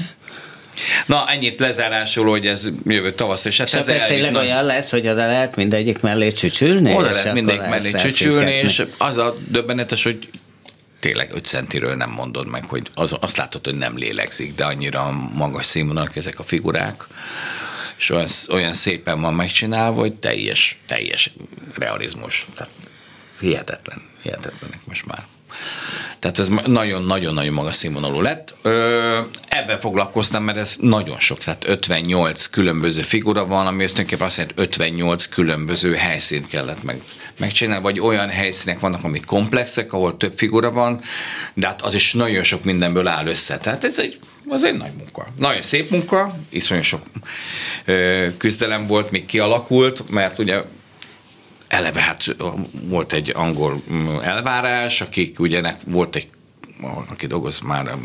Na, 1.06 1.30
ennyit 1.30 1.60
lezárásul, 1.60 2.30
hogy 2.30 2.48
ez 2.48 2.70
jövő 2.86 3.14
tavasz, 3.14 3.46
és 3.46 3.58
hát 3.58 3.68
és 3.68 3.74
ez, 3.74 3.88
ez 3.88 4.06
tényleg 4.06 4.36
olyan 4.36 4.66
lesz, 4.66 4.92
hogy 4.92 5.08
oda 5.08 5.26
lehet 5.26 5.56
mindegyik 5.56 6.00
mellé 6.00 6.32
csücsülni? 6.32 6.94
Oda 6.94 7.10
lehet 7.10 7.34
mindegyik 7.34 7.62
mellé 7.62 7.92
csücsülni, 7.92 8.52
és 8.52 8.86
az 8.98 9.18
a 9.18 9.34
döbbenetes, 9.48 10.04
hogy 10.04 10.30
tényleg 11.00 11.32
5 11.34 11.46
centiről 11.46 11.96
nem 11.96 12.10
mondod 12.10 12.48
meg, 12.48 12.66
hogy 12.66 12.90
az, 12.94 13.16
azt 13.20 13.38
látod, 13.38 13.66
hogy 13.66 13.78
nem 13.78 13.98
lélegzik, 13.98 14.56
de 14.56 14.66
annyira 14.66 15.12
magas 15.34 15.66
színvonalak 15.66 16.16
ezek 16.16 16.40
a 16.40 16.44
figurák, 16.44 17.08
és 17.98 18.10
olyan, 18.10 18.28
olyan 18.50 18.74
szépen 18.74 19.22
van 19.22 19.34
megcsinálva, 19.34 20.00
hogy 20.00 20.14
teljes, 20.14 20.80
teljes 20.88 21.32
realizmus. 21.76 22.46
Tehát 22.56 22.72
hihetetlen, 23.40 24.02
hihetetlenek 24.22 24.80
most 24.86 25.06
már. 25.06 25.26
Tehát 26.20 26.40
ez 26.40 26.50
nagyon-nagyon-nagyon 26.66 27.54
magas 27.54 27.76
színvonalú 27.76 28.22
lett. 28.22 28.54
Ö, 28.62 29.20
ebben 29.48 29.80
foglalkoztam, 29.80 30.44
mert 30.44 30.58
ez 30.58 30.76
nagyon 30.80 31.20
sok, 31.20 31.40
tehát 31.40 31.68
58 31.68 32.46
különböző 32.46 33.02
figura 33.02 33.46
van, 33.46 33.68
ami 33.68 33.78
tulajdonképpen 33.78 34.26
azt 34.26 34.38
jelenti, 34.38 34.62
58 34.62 35.26
különböző 35.26 35.94
helyszínt 35.94 36.48
kellett 36.48 36.84
meg, 36.84 37.02
megcsinálni, 37.40 37.84
vagy 37.84 38.00
olyan 38.00 38.30
helyszínek 38.30 38.80
vannak, 38.80 39.04
amik 39.04 39.26
komplexek, 39.26 39.94
ahol 39.94 40.18
több 40.18 40.34
figura 40.36 40.72
van, 40.72 41.02
de 41.54 41.68
hát 41.68 41.82
az 41.82 41.94
is 41.94 42.14
nagyon 42.14 42.44
sok 42.44 42.64
mindenből 42.64 43.08
áll 43.08 43.28
össze. 43.28 43.58
Tehát 43.58 43.84
ez 43.84 44.00
egy 44.00 44.20
az 44.50 44.64
egy 44.64 44.78
nagy 44.78 44.92
munka. 44.98 45.28
Nagyon 45.38 45.62
szép 45.62 45.90
munka, 45.90 46.38
iszonyú 46.50 46.82
sok 46.82 47.02
ö, 47.86 48.28
küzdelem 48.38 48.88
volt, 48.88 49.12
még 49.12 49.26
kialakult, 49.26 50.10
mert 50.10 50.40
ugye 50.40 50.62
eleve 51.68 52.02
hát 52.02 52.36
volt 52.72 53.14
egy 53.14 53.32
angol 53.36 53.78
mm, 53.94 54.08
elvárás, 54.08 55.02
akik 55.02 55.40
ugye 55.40 55.76
volt 55.86 56.16
egy 56.16 56.28
aki 57.10 57.28
dolgoz 57.28 57.60
már 57.60 57.96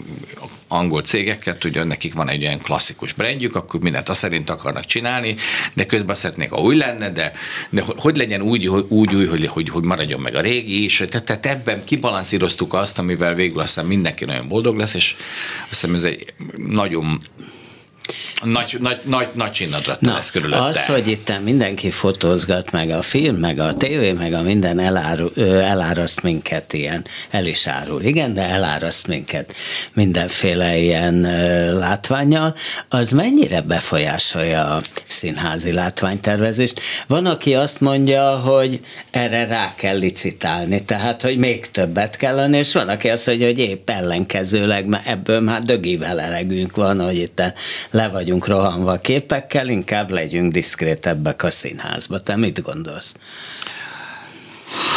angol 0.68 1.02
cégekkel, 1.02 1.58
tudja, 1.58 1.84
nekik 1.84 2.14
van 2.14 2.28
egy 2.28 2.42
olyan 2.42 2.58
klasszikus 2.58 3.12
brandjük, 3.12 3.56
akkor 3.56 3.80
mindent 3.80 4.08
azt 4.08 4.20
szerint 4.20 4.50
akarnak 4.50 4.84
csinálni, 4.84 5.36
de 5.72 5.86
közben 5.86 6.14
szeretnék, 6.14 6.50
ha 6.50 6.60
új 6.60 6.76
lenne, 6.76 7.10
de, 7.10 7.32
de 7.70 7.84
hogy 7.96 8.16
legyen 8.16 8.42
úgy, 8.42 8.68
úgy 8.68 9.14
új, 9.14 9.26
hogy, 9.26 9.46
hogy, 9.46 9.68
hogy 9.68 9.82
maradjon 9.84 10.20
meg 10.20 10.34
a 10.34 10.40
régi 10.40 10.84
is. 10.84 10.96
Tehát, 10.96 11.24
tehát 11.24 11.46
ebben 11.46 11.84
kibalanszíroztuk 11.84 12.74
azt, 12.74 12.98
amivel 12.98 13.34
végül 13.34 13.60
aztán 13.60 13.86
mindenki 13.86 14.24
nagyon 14.24 14.48
boldog 14.48 14.76
lesz, 14.76 14.94
és 14.94 15.16
azt 15.60 15.68
hiszem 15.68 15.94
ez 15.94 16.04
egy 16.04 16.34
nagyon 16.56 17.20
nagy, 18.44 18.76
nagy, 18.80 19.00
nagy, 19.04 19.28
nagy 19.32 19.50
csinnadrat 19.52 20.00
Na, 20.00 20.14
lesz 20.14 20.30
körülötte. 20.30 20.62
Az, 20.62 20.86
hogy 20.86 21.08
itt 21.08 21.32
mindenki 21.44 21.90
fotózgat, 21.90 22.70
meg 22.70 22.90
a 22.90 23.02
film, 23.02 23.36
meg 23.36 23.58
a 23.58 23.74
tévé, 23.74 24.12
meg 24.12 24.32
a 24.32 24.42
minden 24.42 24.78
eláru, 24.78 25.28
eláraszt 25.60 26.22
minket 26.22 26.72
ilyen, 26.72 27.04
el 27.30 27.46
is 27.46 27.66
árul, 27.66 28.02
igen, 28.02 28.34
de 28.34 28.42
eláraszt 28.42 29.06
minket 29.06 29.54
mindenféle 29.92 30.76
ilyen 30.78 31.20
látványjal, 31.78 32.54
az 32.88 33.10
mennyire 33.10 33.60
befolyásolja 33.60 34.74
a 34.74 34.82
színházi 35.06 35.72
látványtervezést? 35.72 36.80
Van, 37.06 37.26
aki 37.26 37.54
azt 37.54 37.80
mondja, 37.80 38.38
hogy 38.38 38.80
erre 39.10 39.46
rá 39.46 39.74
kell 39.74 39.98
licitálni, 39.98 40.84
tehát, 40.84 41.22
hogy 41.22 41.36
még 41.36 41.70
többet 41.70 42.16
kellene, 42.16 42.58
és 42.58 42.72
van, 42.72 42.88
aki 42.88 43.08
azt 43.08 43.26
mondja, 43.26 43.46
hogy 43.46 43.58
épp 43.58 43.90
ellenkezőleg, 43.90 44.86
mert 44.86 45.06
ebből 45.06 45.40
már 45.40 45.62
dögivel 45.62 46.20
elegünk 46.20 46.76
van, 46.76 47.00
hogy 47.00 47.16
itt 47.16 47.42
le 47.90 48.08
vagyunk 48.08 48.31
vagyunk 48.32 48.46
rohanva 48.46 48.96
képekkel, 48.96 49.68
inkább 49.68 50.10
legyünk 50.10 50.52
diszkrétebbek 50.52 51.42
a 51.42 51.50
színházba. 51.50 52.20
Te 52.20 52.36
mit 52.36 52.62
gondolsz? 52.62 53.14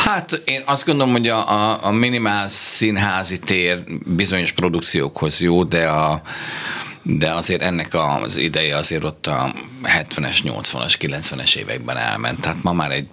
Hát 0.04 0.42
én 0.46 0.62
azt 0.65 0.86
gondolom, 0.86 1.12
hogy 1.12 1.27
a, 1.27 1.51
a, 1.51 1.86
a 1.86 1.92
minimál 1.92 2.48
színházi 2.50 3.39
tér 3.39 3.84
bizonyos 4.06 4.51
produkciókhoz 4.51 5.42
jó, 5.42 5.63
de 5.63 5.88
a 5.88 6.22
de 7.08 7.32
azért 7.32 7.62
ennek 7.62 7.94
az 7.94 8.36
ideje 8.36 8.78
azért 8.78 9.04
ott 9.04 9.28
a 9.28 9.54
70-es, 9.84 10.38
80-as, 10.44 10.94
90-es 11.00 11.56
években 11.56 11.98
elment. 11.98 12.42
Tehát 12.42 12.64
ma 12.64 12.74
már 12.74 12.92
egy 12.92 13.08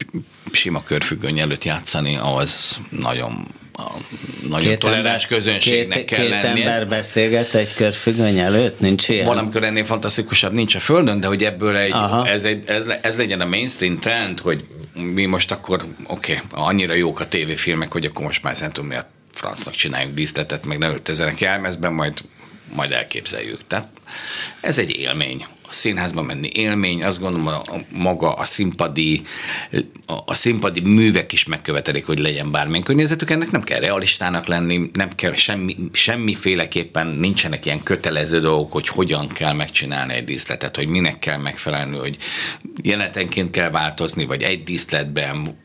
sima 0.53 0.83
körfüggöny 0.85 1.39
előtt 1.39 1.65
játszani, 1.65 2.19
az 2.23 2.77
nagyon 2.89 3.47
nagyon 4.49 4.69
két 4.69 4.79
toleráns 4.79 5.27
közönségnek 5.27 5.99
két, 5.99 6.07
kell 6.07 6.21
két 6.21 6.31
lennie. 6.31 6.65
ember 6.65 6.89
beszélget 6.89 7.55
egy 7.55 7.75
körfüggöny 7.75 8.39
előtt? 8.39 8.81
Nincs 8.81 9.09
ilyen? 9.09 9.27
Van, 9.27 9.39
amikor 9.39 9.65
ennél 9.65 9.85
fantasztikusabb 9.85 10.53
nincs 10.53 10.75
a 10.75 10.81
Földön, 10.81 11.21
de 11.21 11.27
hogy 11.27 11.45
ebből 11.45 11.77
egy, 11.77 11.95
ez, 12.25 12.45
egy, 12.45 12.63
ez, 12.67 12.85
ez 13.03 13.17
legyen 13.17 13.41
a 13.41 13.47
mainstream 13.47 13.99
trend, 13.99 14.41
hogy 14.41 14.65
mi 14.95 15.25
most 15.25 15.51
akkor, 15.51 15.85
oké, 16.07 16.33
okay, 16.33 16.65
annyira 16.65 16.95
jók 16.95 17.21
a 17.21 17.29
tévéfilmek, 17.29 17.93
hogy 17.93 18.05
akkor 18.05 18.25
most 18.25 18.43
már 18.43 18.57
szerintem 18.57 18.85
mi 18.85 18.95
a 18.95 19.11
francnak 19.33 19.75
csináljuk 19.75 20.15
díszletet, 20.15 20.67
meg 20.67 20.79
ne 20.79 20.89
öltözenek 20.89 21.41
jelmezben, 21.41 21.93
majd, 21.93 22.15
majd 22.73 22.93
elképzeljük. 22.93 23.61
Tehát 23.67 23.88
ez 24.61 24.79
egy 24.79 24.97
élmény 24.97 25.47
színházba 25.73 26.23
menni 26.23 26.50
élmény, 26.52 27.05
azt 27.05 27.21
gondolom 27.21 27.47
a, 27.47 27.55
a 27.55 27.85
maga 27.93 28.33
a 28.33 28.45
színpadi, 28.45 29.23
a, 30.07 30.12
a 30.26 30.35
színpadi 30.35 30.81
művek 30.81 31.33
is 31.33 31.45
megkövetelik, 31.45 32.07
hogy 32.07 32.19
legyen 32.19 32.50
bármilyen 32.50 32.83
környezetük, 32.83 33.31
ennek 33.31 33.50
nem 33.50 33.62
kell 33.62 33.81
realistának 33.81 34.47
lenni, 34.47 34.91
nem 34.93 35.09
kell 35.14 35.35
semmi, 35.35 35.76
semmiféleképpen 35.93 37.07
nincsenek 37.07 37.67
ilyen 37.67 37.83
kötelező 37.83 38.41
dolgok, 38.41 38.73
hogy 38.73 38.88
hogyan 38.88 39.29
kell 39.29 39.52
megcsinálni 39.52 40.14
egy 40.14 40.25
díszletet, 40.25 40.76
hogy 40.76 40.87
minek 40.87 41.19
kell 41.19 41.38
megfelelni, 41.38 41.97
hogy 41.97 42.17
jelenetenként 42.83 43.50
kell 43.50 43.71
változni, 43.71 44.25
vagy 44.25 44.43
egy 44.43 44.62
díszletben, 44.62 45.61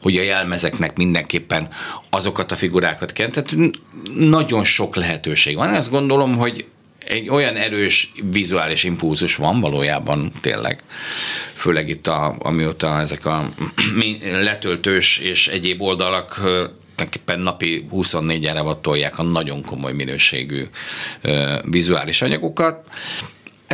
hogy 0.00 0.16
a 0.16 0.22
jelmezeknek 0.22 0.96
mindenképpen 0.96 1.68
azokat 2.10 2.52
a 2.52 2.56
figurákat 2.56 3.12
kell. 3.12 3.28
Tehát 3.28 3.56
nagyon 4.14 4.64
sok 4.64 4.96
lehetőség 4.96 5.56
van. 5.56 5.74
Azt 5.74 5.90
gondolom, 5.90 6.36
hogy 6.36 6.66
egy 7.06 7.28
olyan 7.28 7.56
erős 7.56 8.12
vizuális 8.30 8.84
impulzus 8.84 9.36
van 9.36 9.60
valójában 9.60 10.32
tényleg, 10.40 10.82
főleg 11.54 11.88
itt 11.88 12.06
a, 12.06 12.36
amióta 12.38 13.00
ezek 13.00 13.26
a 13.26 13.48
letöltős 14.48 15.18
és 15.18 15.48
egyéb 15.48 15.82
oldalak 15.82 16.40
tulajdonképpen 16.94 17.40
napi 17.40 17.86
24 17.90 18.42
ére 18.42 18.62
tolják 18.80 19.18
a 19.18 19.22
nagyon 19.22 19.62
komoly 19.62 19.92
minőségű 19.92 20.64
vizuális 21.70 22.22
anyagokat. 22.22 22.86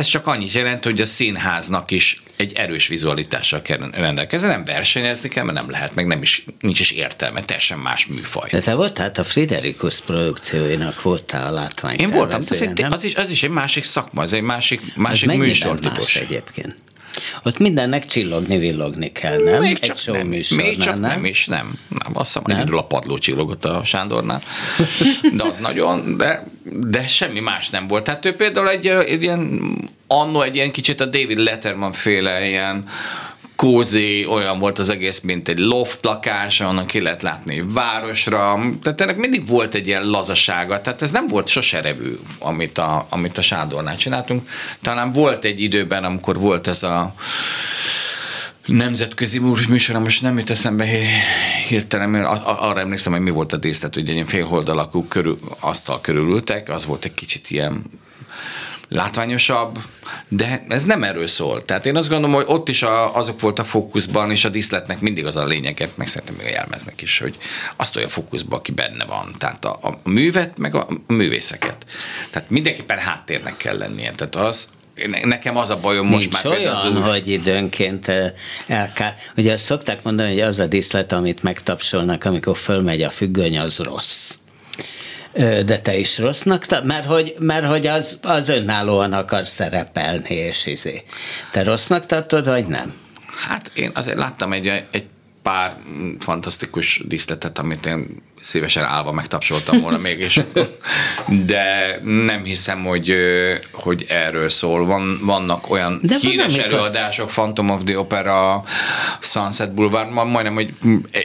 Ez 0.01 0.07
csak 0.07 0.27
annyit 0.27 0.51
jelent, 0.51 0.83
hogy 0.83 1.01
a 1.01 1.05
színháznak 1.05 1.91
is 1.91 2.21
egy 2.35 2.53
erős 2.53 2.87
vizualitással 2.87 3.61
kell 3.61 3.89
rendelkezni, 3.91 4.47
nem 4.47 4.63
versenyezni 4.63 5.29
kell, 5.29 5.43
mert 5.43 5.57
nem 5.57 5.69
lehet, 5.69 5.95
meg 5.95 6.07
nem 6.07 6.21
is, 6.21 6.45
nincs 6.59 6.79
is 6.79 6.91
értelme, 6.91 7.41
teljesen 7.41 7.79
más 7.79 8.05
műfaj. 8.05 8.49
De 8.51 8.59
te 8.59 8.73
voltál, 8.73 9.05
hát 9.05 9.17
a 9.17 9.23
Friderikus 9.23 9.99
produkcióinak 9.99 11.01
voltál 11.01 11.47
a 11.47 11.51
látvány. 11.51 11.95
Én 11.95 12.09
voltam, 12.09 12.39
az, 12.49 12.61
egy, 12.61 12.83
az, 12.89 13.03
is, 13.03 13.15
az 13.15 13.29
is 13.29 13.43
egy 13.43 13.49
másik 13.49 13.83
szakma, 13.83 14.21
ez 14.21 14.33
egy 14.33 14.41
másik, 14.41 14.95
másik 14.95 15.31
műsortípus. 15.31 16.15
egyébként? 16.15 16.75
Ott 17.43 17.57
mindennek 17.57 18.05
csillogni, 18.05 18.57
villogni 18.57 19.11
kell, 19.11 19.43
nem? 19.43 19.61
Még 19.61 19.79
csak 19.79 19.97
Egy 19.97 20.13
nem, 20.13 20.27
még 20.57 20.77
csak 20.77 20.99
nem? 20.99 21.09
nem 21.09 21.25
is, 21.25 21.45
nem. 21.45 21.79
Nem, 21.87 22.11
azt 22.13 22.33
hiszem, 22.33 22.57
egyedül 22.57 22.77
a 22.77 22.83
padló 22.83 23.17
csillogott 23.17 23.65
a 23.65 23.81
Sándornál. 23.83 24.41
De 25.33 25.43
az 25.43 25.57
nagyon, 25.57 26.17
de, 26.17 26.47
de 26.63 27.07
semmi 27.07 27.39
más 27.39 27.69
nem 27.69 27.87
volt. 27.87 28.03
Tehát 28.03 28.25
ő 28.25 28.35
például 28.35 28.69
egy, 28.69 28.87
egy 28.87 29.21
ilyen, 29.21 29.61
annó 30.07 30.41
egy 30.41 30.55
ilyen 30.55 30.71
kicsit 30.71 31.01
a 31.01 31.05
David 31.05 31.37
Letterman 31.37 31.91
féle 31.91 32.47
ilyen 32.47 32.85
kózi, 33.61 34.25
olyan 34.25 34.59
volt 34.59 34.79
az 34.79 34.89
egész, 34.89 35.19
mint 35.19 35.47
egy 35.47 35.59
loft 35.59 36.05
lakás, 36.05 36.59
onnan 36.59 36.85
ki 36.85 37.01
lehet 37.01 37.21
látni 37.21 37.63
városra. 37.73 38.59
Tehát 38.83 39.01
ennek 39.01 39.17
mindig 39.17 39.47
volt 39.47 39.75
egy 39.75 39.87
ilyen 39.87 40.05
lazasága, 40.05 40.81
tehát 40.81 41.01
ez 41.01 41.11
nem 41.11 41.27
volt 41.27 41.47
sose 41.47 41.81
revű, 41.81 42.19
amit 42.39 42.77
a, 42.77 43.05
amit 43.09 43.37
a 43.37 43.41
Sándornál 43.41 43.95
csináltunk. 43.95 44.49
Talán 44.81 45.11
volt 45.11 45.45
egy 45.45 45.61
időben, 45.61 46.03
amikor 46.03 46.39
volt 46.39 46.67
ez 46.67 46.83
a 46.83 47.13
nemzetközi 48.65 49.39
műsor, 49.69 49.99
most 49.99 50.21
nem 50.21 50.37
jut 50.37 50.49
eszembe 50.49 50.85
hirtelen, 51.67 52.15
arra 52.43 52.79
emlékszem, 52.79 53.11
hogy 53.11 53.21
mi 53.21 53.29
volt 53.29 53.53
a 53.53 53.57
díszlet, 53.57 53.93
hogy 53.93 54.09
egy 54.09 54.13
ilyen 54.13 54.25
félholdalakú 54.25 55.07
körül, 55.07 55.39
asztal 55.59 56.01
körülültek, 56.01 56.69
az 56.69 56.85
volt 56.85 57.05
egy 57.05 57.13
kicsit 57.13 57.49
ilyen 57.49 57.83
látványosabb, 58.91 59.79
de 60.27 60.65
ez 60.67 60.85
nem 60.85 61.03
erről 61.03 61.27
szól. 61.27 61.65
Tehát 61.65 61.85
én 61.85 61.95
azt 61.95 62.09
gondolom, 62.09 62.35
hogy 62.35 62.45
ott 62.47 62.69
is 62.69 62.83
a, 62.83 63.15
azok 63.15 63.39
voltak 63.39 63.65
fókuszban, 63.65 64.31
és 64.31 64.45
a 64.45 64.49
díszletnek 64.49 64.99
mindig 64.99 65.25
az 65.25 65.35
a 65.35 65.45
lényeget, 65.45 65.97
meg 65.97 66.07
szerintem 66.07 66.35
még 66.35 66.45
a 66.45 66.49
jelmeznek 66.49 67.01
is, 67.01 67.19
hogy 67.19 67.37
azt 67.75 67.95
olyan 67.95 68.09
fókuszban, 68.09 68.59
aki 68.59 68.71
benne 68.71 69.05
van. 69.05 69.35
Tehát 69.37 69.65
a, 69.65 69.79
a 69.81 69.99
művet, 70.03 70.57
meg 70.57 70.75
a, 70.75 70.87
a 71.07 71.13
művészeket. 71.13 71.85
Tehát 72.29 72.49
mindenképpen 72.49 72.97
háttérnek 72.97 73.57
kell 73.57 73.77
lennie. 73.77 74.11
Tehát 74.11 74.35
az, 74.35 74.69
nekem 75.23 75.57
az 75.57 75.69
a 75.69 75.79
bajom 75.79 76.07
most 76.07 76.29
Nincs 76.29 76.43
már. 76.43 76.57
olyan, 76.57 76.75
az 76.75 77.09
hogy 77.11 77.27
időnként 77.27 78.07
el 78.67 78.91
kell. 78.93 79.13
Ugye 79.37 79.57
szokták 79.57 80.03
mondani, 80.03 80.29
hogy 80.29 80.41
az 80.41 80.59
a 80.59 80.65
díszlet, 80.65 81.11
amit 81.11 81.43
megtapsolnak, 81.43 82.23
amikor 82.23 82.57
fölmegy 82.57 83.01
a 83.01 83.09
függöny, 83.09 83.57
az 83.59 83.77
rossz 83.77 84.35
de 85.65 85.79
te 85.79 85.97
is 85.97 86.17
rossznak, 86.17 86.83
mert 86.83 87.05
hogy, 87.05 87.35
mert 87.39 87.65
hogy 87.65 87.87
az, 87.87 88.19
az 88.21 88.49
önállóan 88.49 89.13
akar 89.13 89.43
szerepelni, 89.43 90.35
és 90.35 90.65
izé. 90.65 91.03
Te 91.51 91.63
rossznak 91.63 92.05
tartod, 92.05 92.45
vagy 92.45 92.65
nem? 92.65 92.93
Hát 93.47 93.71
én 93.73 93.91
azért 93.93 94.17
láttam 94.17 94.53
egy, 94.53 94.67
egy 94.91 95.05
pár 95.41 95.77
fantasztikus 96.19 97.03
díszletet, 97.07 97.59
amit 97.59 97.85
én 97.85 98.21
szívesen 98.41 98.83
állva 98.83 99.11
megtapsoltam 99.11 99.81
volna 99.81 99.97
mégis. 99.97 100.39
De 101.45 101.99
nem 102.03 102.43
hiszem, 102.43 102.83
hogy, 102.83 103.15
hogy 103.71 104.05
erről 104.09 104.49
szól. 104.49 104.85
Van, 104.85 105.19
vannak 105.21 105.69
olyan 105.69 105.99
De 106.03 106.15
híres 106.19 106.57
előadások, 106.57 107.27
Phantom 107.27 107.69
of 107.69 107.83
the 107.83 107.99
Opera, 107.99 108.63
Sunset 109.19 109.73
Boulevard, 109.73 110.11
majdnem, 110.11 110.53
hogy 110.53 110.73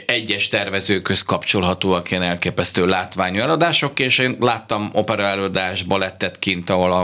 egyes 0.05 0.47
tervezőköz 0.47 1.21
kapcsolhatóak 1.21 2.11
ilyen 2.11 2.23
elképesztő 2.23 2.85
látványú 2.85 3.39
előadások, 3.39 3.99
és 3.99 4.17
én 4.17 4.37
láttam 4.39 4.89
opera 4.93 5.23
előadás, 5.23 5.83
balettet 5.83 6.39
kint, 6.39 6.69
ahol 6.69 6.91
a, 6.91 6.99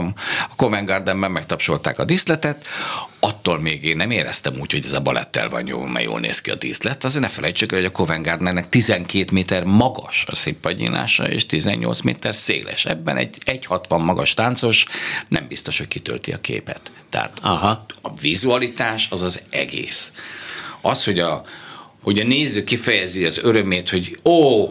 a 0.48 0.54
Covent 0.56 0.86
Gardenben 0.86 1.30
megtapsolták 1.30 1.98
a 1.98 2.04
díszletet, 2.04 2.64
attól 3.20 3.60
még 3.60 3.84
én 3.84 3.96
nem 3.96 4.10
éreztem 4.10 4.54
úgy, 4.60 4.72
hogy 4.72 4.84
ez 4.84 4.92
a 4.92 5.00
balettel 5.00 5.48
van 5.48 5.66
jó, 5.66 5.84
mert 5.84 6.04
jól 6.04 6.20
néz 6.20 6.40
ki 6.40 6.50
a 6.50 6.54
díszlet. 6.54 7.04
Azért 7.04 7.22
ne 7.22 7.28
felejtsük 7.28 7.72
el, 7.72 7.78
hogy 7.78 7.86
a 7.86 7.90
Covent 7.90 8.26
Gardennek 8.26 8.68
12 8.68 9.24
méter 9.32 9.64
maga 9.64 10.03
magas 10.04 10.24
a 10.26 10.34
széppagyinása, 10.34 11.30
és 11.30 11.46
18 11.46 12.00
méter 12.00 12.36
széles. 12.36 12.86
Ebben 12.86 13.16
egy 13.16 13.38
1,60 13.44 14.04
magas 14.04 14.34
táncos 14.34 14.86
nem 15.28 15.46
biztos, 15.48 15.78
hogy 15.78 15.88
kitölti 15.88 16.32
a 16.32 16.40
képet. 16.40 16.90
Tehát 17.10 17.38
Aha. 17.42 17.86
a 18.02 18.14
vizualitás 18.20 19.06
az 19.10 19.22
az 19.22 19.42
egész. 19.50 20.12
Az, 20.80 21.04
hogy 21.04 21.18
a 21.18 21.42
hogy 22.02 22.18
a 22.18 22.24
néző 22.24 22.64
kifejezi 22.64 23.24
az 23.24 23.38
örömét, 23.38 23.90
hogy 23.90 24.18
ó, 24.24 24.68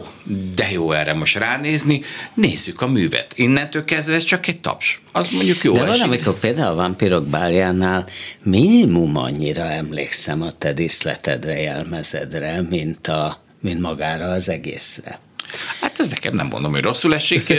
de 0.54 0.70
jó 0.70 0.92
erre 0.92 1.12
most 1.12 1.36
ránézni, 1.36 2.02
nézzük 2.34 2.80
a 2.80 2.86
művet. 2.86 3.32
Innentől 3.36 3.84
kezdve 3.84 4.14
ez 4.14 4.24
csak 4.24 4.46
egy 4.46 4.60
taps. 4.60 5.00
Az 5.12 5.28
mondjuk 5.28 5.64
jó 5.64 5.72
De 5.72 5.84
valamikor 5.84 6.38
például 6.38 6.68
a 6.68 6.74
Vampirok 6.74 7.26
báljánál 7.26 8.06
minimum 8.42 9.16
annyira 9.16 9.62
emlékszem 9.62 10.42
a 10.42 10.52
te 10.52 10.72
diszletedre, 10.72 11.60
jelmezedre, 11.60 12.62
mint, 12.70 13.08
a, 13.08 13.43
mint 13.64 13.80
magára 13.80 14.24
az 14.24 14.48
egészre. 14.48 15.20
Hát 15.80 16.00
ez 16.00 16.08
nekem 16.08 16.34
nem 16.34 16.46
mondom, 16.46 16.72
hogy 16.72 16.82
rosszul 16.82 17.14
esik. 17.14 17.48
Én 17.48 17.58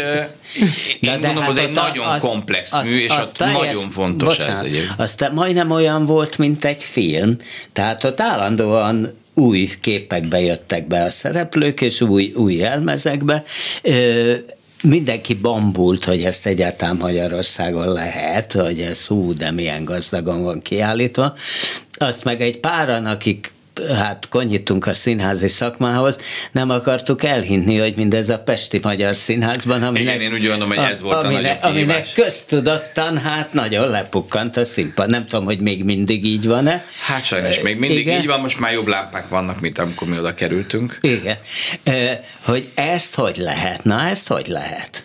de, 1.00 1.18
de 1.18 1.26
mondom, 1.28 1.44
hát 1.44 1.50
az 1.50 1.58
egy 1.58 1.72
nagyon 1.72 2.08
az, 2.08 2.22
komplex 2.22 2.74
az, 2.74 2.90
mű, 2.90 3.00
és 3.00 3.10
az, 3.10 3.18
az 3.18 3.32
teljes, 3.32 3.58
nagyon 3.58 3.92
fontos 3.92 4.38
bocsánat, 4.38 4.58
ez 4.58 4.64
egyébként. 4.64 4.94
Azt 5.00 5.30
majdnem 5.34 5.72
olyan 5.72 6.06
volt, 6.06 6.38
mint 6.38 6.66
egy 6.66 6.84
film. 6.84 7.38
Tehát 7.74 8.04
ott 8.04 8.20
állandóan 8.20 9.14
új 9.34 9.70
képekbe 9.80 10.40
jöttek 10.40 10.88
be 10.88 11.04
a 11.04 11.10
szereplők, 11.10 11.82
és 11.82 12.02
új, 12.02 12.32
új 12.36 12.64
elmezekbe. 12.64 13.44
Mindenki 14.84 15.34
bambult, 15.34 16.06
hogy 16.06 16.24
ezt 16.24 16.46
egyáltalán 16.46 16.96
Magyarországon 16.96 17.88
lehet, 17.88 18.52
hogy 18.52 18.82
ez 18.82 19.06
hú, 19.06 19.34
de 19.34 19.52
milyen 19.52 19.86
gazdagon 19.86 20.44
van 20.44 20.62
kiállítva. 20.62 21.36
Azt 21.94 22.24
meg 22.24 22.42
egy 22.42 22.60
páran, 22.60 23.06
akik 23.06 23.54
hát 23.96 24.27
konyítunk 24.29 24.88
a 24.88 24.94
színházi 24.94 25.48
szakmához, 25.48 26.17
nem 26.51 26.70
akartuk 26.70 27.24
elhinni, 27.24 27.77
hogy 27.77 27.96
mindez 27.96 28.29
a 28.29 28.39
Pesti 28.39 28.79
Magyar 28.84 29.15
Színházban, 29.15 29.84
aminek, 29.84 30.15
Igen, 30.15 30.22
én 30.22 30.34
úgy 30.34 30.48
gondolom, 30.48 30.67
hogy 30.67 30.91
ez 30.91 31.01
volt 31.01 31.24
a, 31.24 31.25
aminek, 31.25 31.63
a 31.63 31.67
aminek 31.67 32.08
köztudottan 32.13 33.17
hát 33.17 33.53
nagyon 33.53 33.89
lepukkant 33.89 34.58
a 34.58 34.65
színpad. 34.65 35.10
Nem 35.10 35.25
tudom, 35.25 35.46
hogy 35.46 35.60
még 35.60 35.84
mindig 35.84 36.25
így 36.25 36.48
van-e. 36.48 36.86
Hát 37.05 37.25
sajnos 37.25 37.60
még 37.60 37.77
mindig 37.77 38.00
Igen. 38.00 38.20
így 38.20 38.27
van, 38.27 38.39
most 38.39 38.60
már 38.60 38.74
jobb 38.74 38.88
lámpák 38.88 39.29
vannak, 39.29 39.60
mint 39.60 39.77
amikor 39.77 40.08
mi 40.08 40.17
oda 40.17 40.34
kerültünk. 40.34 41.00
Igen. 41.01 41.38
Hogy 42.41 42.70
ezt 42.74 43.15
hogy 43.15 43.38
lehet? 43.38 43.84
Na, 43.84 44.01
ezt 44.01 44.27
hogy 44.27 44.48
lehet? 44.48 45.05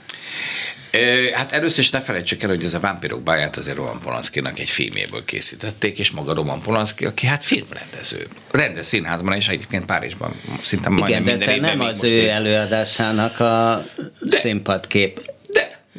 Hát 1.33 1.53
először 1.53 1.79
is 1.79 1.91
ne 1.91 2.01
felejtsük 2.01 2.43
el, 2.43 2.49
hogy 2.49 2.65
ez 2.65 2.75
a 2.75 2.81
Vámpirok 2.81 3.23
báját 3.23 3.57
azért 3.57 3.77
Roman 3.77 4.01
Polanskinak 4.01 4.59
egy 4.59 4.71
filméből 4.71 5.25
készítették, 5.25 5.99
és 5.99 6.11
maga 6.11 6.35
Roman 6.35 6.61
Polanski, 6.61 7.05
aki 7.05 7.27
hát 7.27 7.45
filmrendező. 7.45 8.27
Rendez 8.51 8.87
színházban, 8.87 9.35
és 9.35 9.49
egyébként 9.49 9.87
Párizsban 9.87 10.35
szinte 10.63 10.89
majdnem 10.89 11.23
Igen, 11.23 11.39
de 11.39 11.45
te 11.45 11.57
nem 11.57 11.81
az 11.81 12.03
ő 12.03 12.29
előadásának 12.29 13.41
a 13.41 13.85
de, 14.21 14.37
színpadkép 14.37 15.31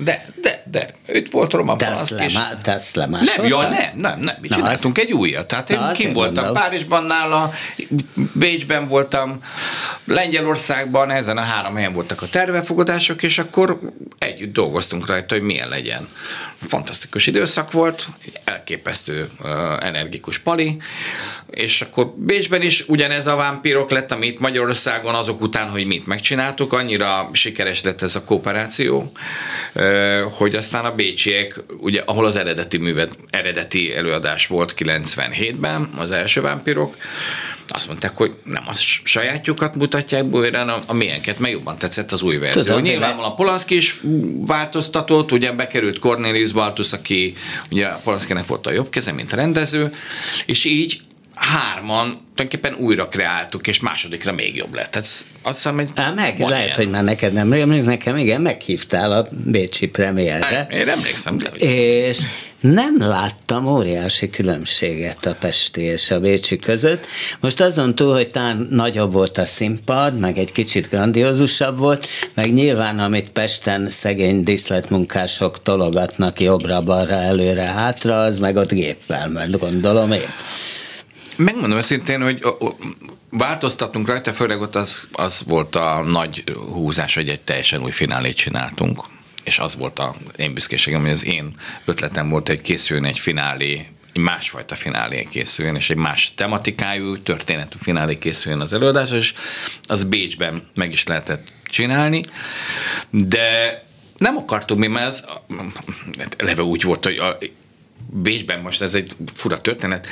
de, 0.03 0.25
de, 0.41 0.63
de, 0.72 0.93
itt 1.08 1.31
volt 1.31 1.53
Roman 1.53 1.77
Polanski 1.77 2.24
is. 2.24 2.38
Te 2.62 2.74
ezt 2.74 2.96
Nem, 2.96 3.46
jaj, 3.46 3.70
nem, 3.70 3.91
nem, 3.96 4.20
nem, 4.20 4.36
mi 4.41 4.48
csináltunk 4.48 4.98
az... 4.98 5.03
egy 5.03 5.12
újat. 5.12 5.48
Tehát 5.48 5.70
én 5.70 5.79
Na, 5.79 5.91
kim 5.91 6.13
voltam 6.13 6.43
mondom. 6.43 6.62
Párizsban 6.62 7.03
nála, 7.03 7.53
Bécsben 8.34 8.88
voltam, 8.88 9.39
Lengyelországban, 10.05 11.12
ezen 11.12 11.38
a 11.38 11.41
három 11.41 11.75
helyen 11.75 11.93
voltak 11.93 12.22
a 12.22 12.27
tervefogadások, 12.27 13.24
és 13.24 13.38
akkor 13.38 13.79
együtt 14.17 14.53
dolgoztunk 14.53 15.08
rajta, 15.08 15.34
hogy 15.34 15.43
milyen 15.43 15.70
legyen. 15.70 16.08
Fantasztikus 16.68 17.27
időszak 17.27 17.72
volt, 17.72 18.08
elképesztő 18.44 19.30
energikus 19.80 20.38
pali, 20.38 20.77
és 21.50 21.82
akkor 21.82 22.13
Bécsben 22.18 22.62
is 22.62 22.88
ugyanez 22.88 23.27
a 23.27 23.36
vámpírok 23.36 23.89
lett, 23.89 24.12
amit 24.12 24.39
Magyarországon 24.39 25.15
azok 25.15 25.41
után, 25.41 25.70
hogy 25.70 25.86
mit 25.86 26.08
megcsináltuk, 26.08 26.74
annyira 26.74 27.30
sikeres 27.34 27.84
lett 27.84 28.01
ez 28.01 28.15
a 28.15 28.24
kooperáció, 28.24 29.12
hogy 30.32 30.56
aztán 30.56 30.86
a 30.86 30.96
bécsiek, 30.96 31.60
ugye, 31.80 32.01
ahol 32.06 32.25
az 32.25 32.36
eredeti 32.36 32.77
művet, 32.77 33.18
eredeti 33.30 33.96
előadás 33.96 34.48
volt 34.48 34.74
97-ben, 34.77 35.89
az 35.98 36.12
első 36.12 36.41
vámpírok, 36.41 36.96
azt 37.68 37.88
mondták, 37.88 38.18
hogy 38.18 38.34
nem 38.44 38.63
a 38.68 38.74
sajátjukat 39.03 39.75
mutatják 39.75 40.24
újra, 40.24 40.58
hanem 40.58 40.82
a 40.86 40.94
milyenket, 40.94 41.39
mert 41.39 41.53
jobban 41.53 41.77
tetszett 41.77 42.12
az 42.12 42.22
új 42.22 42.38
verzió. 42.38 42.62
Tudom, 42.62 42.82
Nyilvánvalóan 42.82 43.32
a 43.32 43.36
Polanski 43.36 43.75
is 43.75 44.00
változtatott, 44.46 45.32
ugye 45.32 45.51
bekerült 45.51 46.00
Cornelius 46.00 46.51
Baltus, 46.51 46.94
aki 46.94 47.36
ugye 47.70 47.88
Polanskinek 47.88 48.48
volt 48.48 48.68
a 48.68 48.72
jobb 48.72 48.89
keze, 48.89 49.12
mint 49.12 49.34
rendező, 49.34 49.94
és 50.46 50.65
így 50.65 51.01
hárman 51.35 52.19
tulajdonképpen 52.35 52.85
újra 52.85 53.07
kreáltuk, 53.07 53.67
és 53.67 53.79
másodikra 53.79 54.31
még 54.31 54.55
jobb 54.55 54.73
lett. 54.73 54.95
Ez 54.95 55.27
azt 55.41 55.55
hiszem, 55.55 55.75
hogy 55.75 55.88
Á, 55.95 56.11
meg, 56.11 56.39
lehet, 56.39 56.63
ilyen. 56.63 56.75
hogy 56.75 56.89
már 56.89 57.03
neked 57.03 57.33
nem 57.33 57.53
rémlik, 57.53 57.83
nekem 57.83 58.17
igen, 58.17 58.41
meghívtál 58.41 59.11
a 59.11 59.27
Bécsi 59.45 59.88
premierre. 59.88 60.67
Én 60.71 60.89
emlékszem. 60.89 61.38
De, 61.38 61.50
és 61.65 62.19
nem 62.59 62.95
láttam 63.00 63.65
óriási 63.65 64.29
különbséget 64.29 65.25
a 65.25 65.36
Pesti 65.39 65.82
és 65.82 66.12
a 66.12 66.19
Bécsi 66.19 66.60
között. 66.60 67.06
Most 67.39 67.62
azon 67.62 67.95
túl, 67.95 68.13
hogy 68.13 68.29
talán 68.29 68.67
nagyobb 68.69 69.12
volt 69.12 69.38
a 69.38 69.45
színpad, 69.45 70.19
meg 70.19 70.38
egy 70.38 70.51
kicsit 70.51 70.89
grandiózusabb 70.89 71.77
volt, 71.77 72.08
meg 72.34 72.53
nyilván, 72.53 72.99
amit 72.99 73.29
Pesten 73.29 73.89
szegény 73.89 74.43
diszletmunkások 74.43 75.63
tologatnak 75.63 76.39
jobbra-balra, 76.39 77.15
előre-hátra, 77.15 78.21
az 78.21 78.38
meg 78.38 78.56
ott 78.56 78.71
géppel, 78.71 79.29
mert 79.29 79.60
gondolom 79.60 80.12
én. 80.12 80.29
Megmondom 81.43 81.77
őszintén, 81.77 82.21
hogy 82.21 82.45
változtattunk 83.30 84.08
rajta, 84.08 84.34
főleg 84.34 84.62
ott 84.62 84.75
az, 84.75 85.08
az 85.12 85.43
volt 85.47 85.75
a 85.75 86.01
nagy 86.01 86.43
húzás, 86.56 87.15
hogy 87.15 87.30
egy 87.30 87.41
teljesen 87.41 87.84
új 87.84 87.91
finálét 87.91 88.36
csináltunk. 88.36 89.04
És 89.43 89.60
az 89.60 89.75
volt 89.75 89.99
a 89.99 90.15
én 90.38 90.54
büszkeségem, 90.54 91.01
hogy 91.01 91.10
az 91.10 91.25
én 91.25 91.56
ötletem 91.86 92.30
volt, 92.30 92.47
hogy 92.47 92.62
készüljön 92.62 93.06
egy 93.06 93.19
finálé, 93.19 93.89
egy 94.13 94.21
másfajta 94.21 94.75
finálé 94.75 95.27
készüljön, 95.30 95.75
és 95.75 95.89
egy 95.89 95.97
más 95.97 96.34
tematikájú, 96.36 97.17
történetű 97.17 97.77
finálé 97.82 98.17
készüljön 98.17 98.62
az 98.62 98.73
előadás, 98.73 99.12
és 99.12 99.34
az 99.84 100.04
Bécsben 100.04 100.69
meg 100.73 100.91
is 100.91 101.04
lehetett 101.04 101.47
csinálni, 101.65 102.25
de 103.10 103.84
nem 104.17 104.38
akartuk 104.38 104.77
mi, 104.77 104.88
mert 104.88 105.06
ez 105.06 105.25
eleve 106.38 106.63
úgy 106.63 106.84
volt, 106.84 107.06
hogy 107.06 107.21
Bécsben, 108.13 108.60
most 108.60 108.82
ez 108.82 108.93
egy 108.93 109.15
fura 109.34 109.62
történet, 109.62 110.08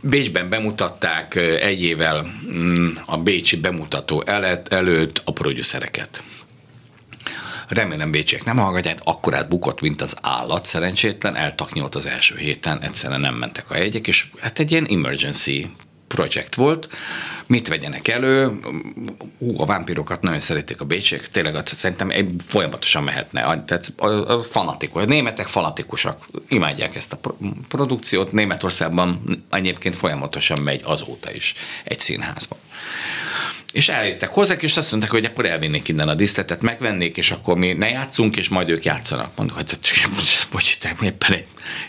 Bécsben 0.00 0.48
bemutatták 0.48 1.34
egy 1.34 1.82
évvel 1.82 2.26
mm, 2.52 2.88
a 3.06 3.18
Bécsi 3.18 3.56
bemutató 3.56 4.22
előtt, 4.26 4.68
előtt 4.68 5.22
a 5.24 5.32
producereket. 5.32 6.22
Remélem 7.68 8.10
Bécsiek 8.10 8.44
nem 8.44 8.56
hallgatják, 8.56 8.98
akkorát 9.04 9.48
bukott, 9.48 9.80
mint 9.80 10.02
az 10.02 10.16
állat, 10.20 10.66
szerencsétlen, 10.66 11.36
eltaknyolt 11.36 11.94
az 11.94 12.06
első 12.06 12.36
héten, 12.36 12.80
egyszerűen 12.80 13.20
nem 13.20 13.34
mentek 13.34 13.70
a 13.70 13.76
jegyek, 13.76 14.06
és 14.06 14.26
hát 14.40 14.58
egy 14.58 14.70
ilyen 14.70 14.86
emergency 14.90 15.70
projekt 16.08 16.54
volt, 16.54 16.88
mit 17.46 17.68
vegyenek 17.68 18.08
elő, 18.08 18.60
Ú, 19.38 19.60
a 19.60 19.66
vámpirokat 19.66 20.22
nagyon 20.22 20.40
szeretik 20.40 20.80
a 20.80 20.84
bécsiek, 20.84 21.28
tényleg 21.28 21.54
azt 21.54 21.66
szerintem 21.66 22.38
folyamatosan 22.46 23.02
mehetne, 23.02 23.64
tehát 23.64 23.92
a, 23.96 24.06
a 24.06 24.42
fanatikus, 24.42 25.02
a 25.02 25.06
németek 25.06 25.46
fanatikusak, 25.46 26.26
imádják 26.48 26.96
ezt 26.96 27.12
a 27.12 27.34
produkciót, 27.68 28.32
Németországban 28.32 29.22
egyébként 29.50 29.96
folyamatosan 29.96 30.60
megy 30.62 30.80
azóta 30.84 31.32
is 31.32 31.54
egy 31.84 32.00
színházban. 32.00 32.58
És 33.74 33.88
eljöttek 33.88 34.34
hozzák, 34.34 34.62
és 34.62 34.76
azt 34.76 34.90
mondták, 34.90 35.12
hogy 35.12 35.24
akkor 35.24 35.46
elvinnék 35.46 35.88
innen 35.88 36.08
a 36.08 36.14
diszletet, 36.14 36.62
megvennék, 36.62 37.16
és 37.16 37.30
akkor 37.30 37.56
mi 37.56 37.72
ne 37.72 37.88
játszunk, 37.88 38.36
és 38.36 38.48
majd 38.48 38.68
ők 38.68 38.84
játszanak. 38.84 39.30
Mondom, 39.36 39.56
hogy 39.56 39.78
bocs, 40.52 40.78
te 40.78 40.96
éppen, 41.02 41.42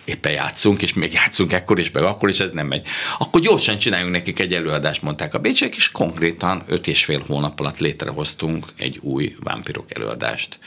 éppen 0.03 0.31
játszunk, 0.31 0.81
és 0.81 0.93
még 0.93 1.13
játszunk 1.13 1.53
ekkor 1.53 1.79
is, 1.79 1.91
meg 1.91 2.03
akkor 2.03 2.29
is 2.29 2.39
ez 2.39 2.51
nem 2.51 2.67
megy. 2.67 2.87
Akkor 3.17 3.41
gyorsan 3.41 3.77
csináljunk 3.77 4.11
nekik 4.11 4.39
egy 4.39 4.53
előadást, 4.53 5.01
mondták 5.01 5.33
a 5.33 5.39
bécsek, 5.39 5.75
és 5.75 5.91
konkrétan 5.91 6.63
öt 6.67 6.87
és 6.87 7.05
fél 7.05 7.23
hónap 7.27 7.59
alatt 7.59 7.79
létrehoztunk 7.79 8.65
egy 8.77 8.99
új 9.01 9.35
vámpirok 9.39 9.95
előadást. 9.95 10.59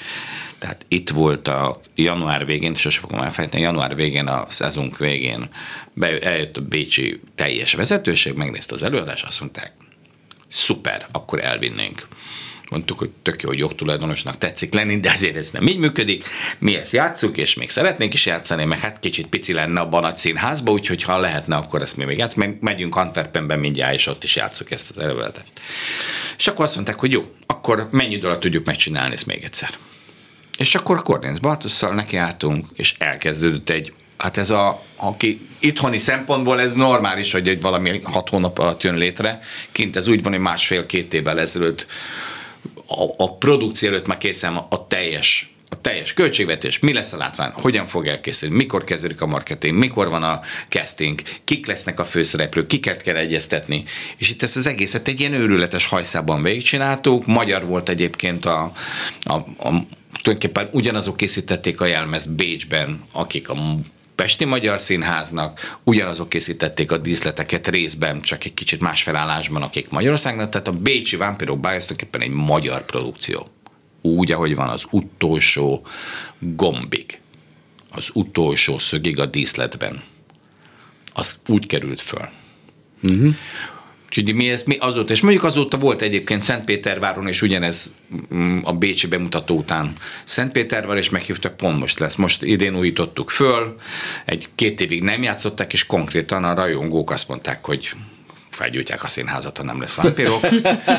Tehát 0.59 0.85
itt 0.89 1.11
volt 1.11 1.49
a 1.49 1.81
január 1.95 2.47
végén, 2.47 2.75
sose 2.75 3.01
fogom 3.01 3.21
elfelejteni, 3.21 3.63
január 3.63 3.95
végén, 3.95 4.27
a 4.27 4.47
szezonk 4.49 4.99
végén 4.99 5.49
be, 5.93 6.19
eljött 6.19 6.57
a 6.57 6.61
bécsi 6.61 7.21
teljes 7.35 7.75
vezetőség, 7.75 8.35
megnézte 8.35 8.75
az 8.75 8.83
előadást, 8.83 9.25
azt 9.25 9.41
mondták, 9.41 9.73
szuper, 10.51 11.07
akkor 11.13 11.45
elvinnénk. 11.45 12.07
Mondtuk, 12.71 12.99
hogy 12.99 13.11
tök 13.23 13.43
jó, 13.43 13.49
hogy 13.49 13.59
jogtulajdonosnak 13.59 14.39
tetszik 14.39 14.73
lenni, 14.73 15.01
de 15.01 15.11
azért 15.11 15.37
ez 15.37 15.51
nem 15.51 15.67
így 15.67 15.79
működik. 15.79 16.25
Mi 16.59 16.77
ezt 16.77 16.93
játszunk, 16.93 17.37
és 17.37 17.55
még 17.55 17.71
szeretnénk 17.71 18.15
is 18.15 18.27
játszani, 18.27 18.65
meg 18.65 18.79
hát 18.79 18.99
kicsit 19.01 19.27
pici 19.27 19.53
lenne 19.53 19.81
a 19.81 19.89
Banat 19.89 20.17
színházba, 20.17 20.73
úgyhogy 20.73 21.03
ha 21.03 21.19
lehetne, 21.19 21.57
akkor 21.57 21.83
ezt 21.83 21.97
mi 21.97 22.05
még 22.05 22.19
játszunk. 22.19 22.47
Meg 22.47 22.57
megyünk 22.61 22.97
Antwerpenben 22.97 23.59
mindjárt, 23.59 23.95
és 23.95 24.07
ott 24.07 24.25
is 24.25 24.37
játszuk 24.37 24.71
ezt 24.71 24.91
az 24.91 24.99
előadást. 24.99 25.53
És 26.39 26.47
akkor 26.47 26.65
azt 26.65 26.75
mondták, 26.75 26.99
hogy 26.99 27.13
jó, 27.13 27.35
akkor 27.47 27.89
mennyi 27.91 28.15
idő 28.15 28.27
alatt 28.27 28.41
tudjuk 28.41 28.65
megcsinálni 28.65 29.15
ezt 29.15 29.27
még 29.27 29.45
egyszer. 29.45 29.71
És 30.59 30.75
akkor 30.75 31.03
Cornész 31.03 31.39
Bartusszal 31.39 31.95
nekiálltunk, 31.95 32.67
és 32.75 32.95
elkezdődött 32.99 33.71
egy 33.71 33.93
hát 34.19 34.37
ez 34.37 34.51
a, 34.51 34.83
aki 34.97 35.41
itthoni 35.59 35.99
szempontból 35.99 36.61
ez 36.61 36.75
normális, 36.75 37.33
hogy 37.33 37.49
egy 37.49 37.61
valami 37.61 38.01
hat 38.03 38.29
hónap 38.29 38.59
alatt 38.59 38.83
jön 38.83 38.97
létre. 38.97 39.39
Kint 39.73 39.97
ez 39.97 40.09
úgy 40.09 40.23
van, 40.23 40.33
hogy 40.33 40.41
másfél-két 40.41 41.15
évvel 41.15 41.41
ezelőtt 41.41 41.87
a, 42.87 43.05
a 43.17 43.37
produkció 43.37 43.89
előtt 43.89 44.07
már 44.07 44.19
készen 44.19 44.57
a 44.57 44.87
teljes 44.87 45.53
a 45.71 45.81
teljes 45.81 46.15
költségvetés, 46.15 46.79
mi 46.79 46.93
lesz 46.93 47.13
a 47.13 47.17
látvány, 47.17 47.51
hogyan 47.55 47.87
fog 47.87 48.07
elkészülni, 48.07 48.55
mikor 48.55 48.85
kezdődik 48.85 49.21
a 49.21 49.27
marketing, 49.27 49.79
mikor 49.79 50.09
van 50.09 50.23
a 50.23 50.41
casting, 50.69 51.21
kik 51.45 51.67
lesznek 51.67 52.01
a 52.01 52.05
főszereplők, 52.05 52.67
kiket 52.67 53.03
kell 53.03 53.17
egyeztetni. 53.17 53.85
És 54.17 54.31
itt 54.31 54.43
ezt 54.43 54.57
az 54.57 54.67
egészet 54.67 55.09
egy 55.09 55.21
ilyen 55.21 55.33
őrületes 55.33 55.87
hajszában 55.87 56.43
végigcsináltuk. 56.43 57.27
Magyar 57.27 57.67
volt 57.67 57.89
egyébként 57.89 58.45
a, 58.45 58.73
a, 59.23 59.33
a 59.33 59.85
tulajdonképpen 60.23 60.69
ugyanazok 60.73 61.17
készítették 61.17 61.81
a 61.81 61.87
jelmezt 61.87 62.31
Bécsben, 62.31 63.03
akik 63.13 63.49
a 63.49 63.55
Pesti 64.19 64.45
Magyar 64.45 64.81
Színháznak, 64.81 65.79
ugyanazok 65.85 66.29
készítették 66.29 66.91
a 66.91 66.99
díszleteket 66.99 67.69
részben, 67.69 68.21
csak 68.21 68.45
egy 68.45 68.55
kicsit 68.55 68.81
más 68.81 69.03
felállásban, 69.03 69.63
akik 69.63 69.89
Magyarországnak, 69.91 70.51
tehát 70.51 70.69
a 70.69 70.73
Bécsi 70.73 71.17
Vámpirok 71.17 71.61
Báj 71.61 71.79
tulajdonképpen 71.79 72.21
egy 72.21 72.31
magyar 72.31 72.85
produkció. 72.85 73.49
Úgy, 74.03 74.33
ahogy 74.33 74.55
van 74.55 74.69
az 74.69 74.85
utolsó 74.91 75.87
gombig, 76.39 77.21
az 77.91 78.11
utolsó 78.13 78.79
szögig 78.79 79.19
a 79.19 79.27
díszletben. 79.27 80.03
Az 81.13 81.39
úgy 81.47 81.67
került 81.67 82.01
föl. 82.01 82.29
Uh-huh. 83.03 83.35
Úgyhogy 84.09 84.35
mi 84.35 84.51
ez 84.51 84.62
mi 84.62 84.77
azóta, 84.77 85.12
és 85.12 85.21
mondjuk 85.21 85.44
azóta 85.44 85.77
volt 85.79 86.03
egyébként 86.03 86.42
Szentpéterváron, 86.42 87.29
és 87.29 87.42
ugyanez 87.42 87.94
mm, 88.35 88.59
a 88.62 88.73
Bécsi 88.73 89.07
bemutató 89.07 89.57
után 89.57 89.92
Szentpétervár, 90.25 90.97
és 90.97 91.11
meghívtak, 91.11 91.57
pont 91.57 91.79
most 91.79 91.99
lesz. 91.99 92.14
Most 92.14 92.42
idén 92.42 92.77
újítottuk 92.77 93.31
föl, 93.31 93.77
egy 94.25 94.49
két 94.55 94.81
évig 94.81 95.03
nem 95.03 95.23
játszották, 95.23 95.73
és 95.73 95.87
konkrétan 95.87 96.44
a 96.44 96.55
rajongók 96.55 97.11
azt 97.11 97.29
mondták, 97.29 97.64
hogy 97.64 97.90
felgyújtják 98.59 99.05
a 99.05 99.09
színházat, 99.09 99.57
ha 99.57 99.64
nem 99.64 99.81
lesz 99.81 99.94
vámpirok. 99.94 100.40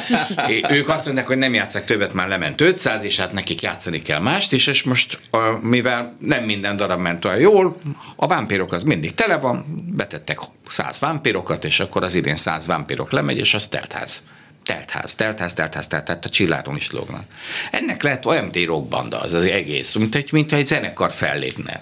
ők 0.78 0.90
azt 0.90 1.06
mondják, 1.06 1.28
hogy 1.28 1.38
nem 1.38 1.54
játszák 1.54 1.86
többet, 1.86 2.14
már 2.14 2.28
lement 2.28 2.62
500, 2.62 3.04
és 3.04 3.20
hát 3.20 3.32
nekik 3.32 3.62
játszani 3.62 4.02
kell 4.02 4.20
mást 4.20 4.52
is, 4.52 4.68
és 4.68 4.84
most, 4.84 5.20
mivel 5.62 6.16
nem 6.20 6.44
minden 6.44 6.78
darab 6.78 7.00
ment 7.00 7.26
olyan 7.26 7.40
jól, 7.40 7.78
a 8.16 8.28
vámpirok 8.28 8.74
az 8.74 8.84
mindig 8.84 9.14
tele 9.14 9.38
van, 9.38 9.66
betettek 9.96 10.40
100 10.68 11.00
vámpirokat, 11.00 11.66
és 11.66 11.80
akkor 11.80 12.04
az 12.04 12.16
idén 12.16 12.36
100 12.36 12.68
vámpirok 12.68 13.12
lemegy, 13.12 13.38
és 13.38 13.54
az 13.54 13.68
teltház 13.68 14.24
teltház, 14.64 15.16
teltház, 15.16 15.54
teltház, 15.54 15.88
teltház, 15.88 16.18
a 16.22 16.30
csilláron 16.30 16.76
is 16.76 16.92
lógnak. 16.92 17.24
Ennek 17.72 18.04
lehet 18.04 18.26
olyan, 18.26 18.44
mint 18.44 18.56
egy 18.56 18.66
rockbanda 18.66 19.20
az, 19.20 19.34
az 19.34 19.44
egész, 19.44 19.94
mint 19.94 20.16
egy, 20.16 20.32
mint 20.32 20.54
egy 20.54 20.66
zenekar 20.66 21.12
fellépne 21.12 21.82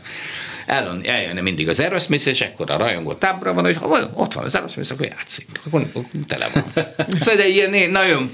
eljön, 0.67 1.01
eljönne 1.06 1.41
mindig 1.41 1.69
az 1.69 1.80
Aerosmith, 1.80 2.27
és 2.27 2.41
ekkor 2.41 2.71
a 2.71 2.77
rajongó 2.77 3.13
tábra 3.13 3.53
van, 3.53 3.63
hogy 3.63 3.75
ha 3.75 4.10
ott 4.13 4.34
van 4.34 4.43
az 4.43 4.56
Aerosmith, 4.56 4.91
akkor 4.91 5.06
játszik. 5.06 5.47
Akkor 5.65 5.86
tele 6.27 6.47
van. 6.53 6.63
szóval 7.21 7.41
egy 7.41 7.56
ilyen 7.56 7.91
nagyon, 7.91 8.32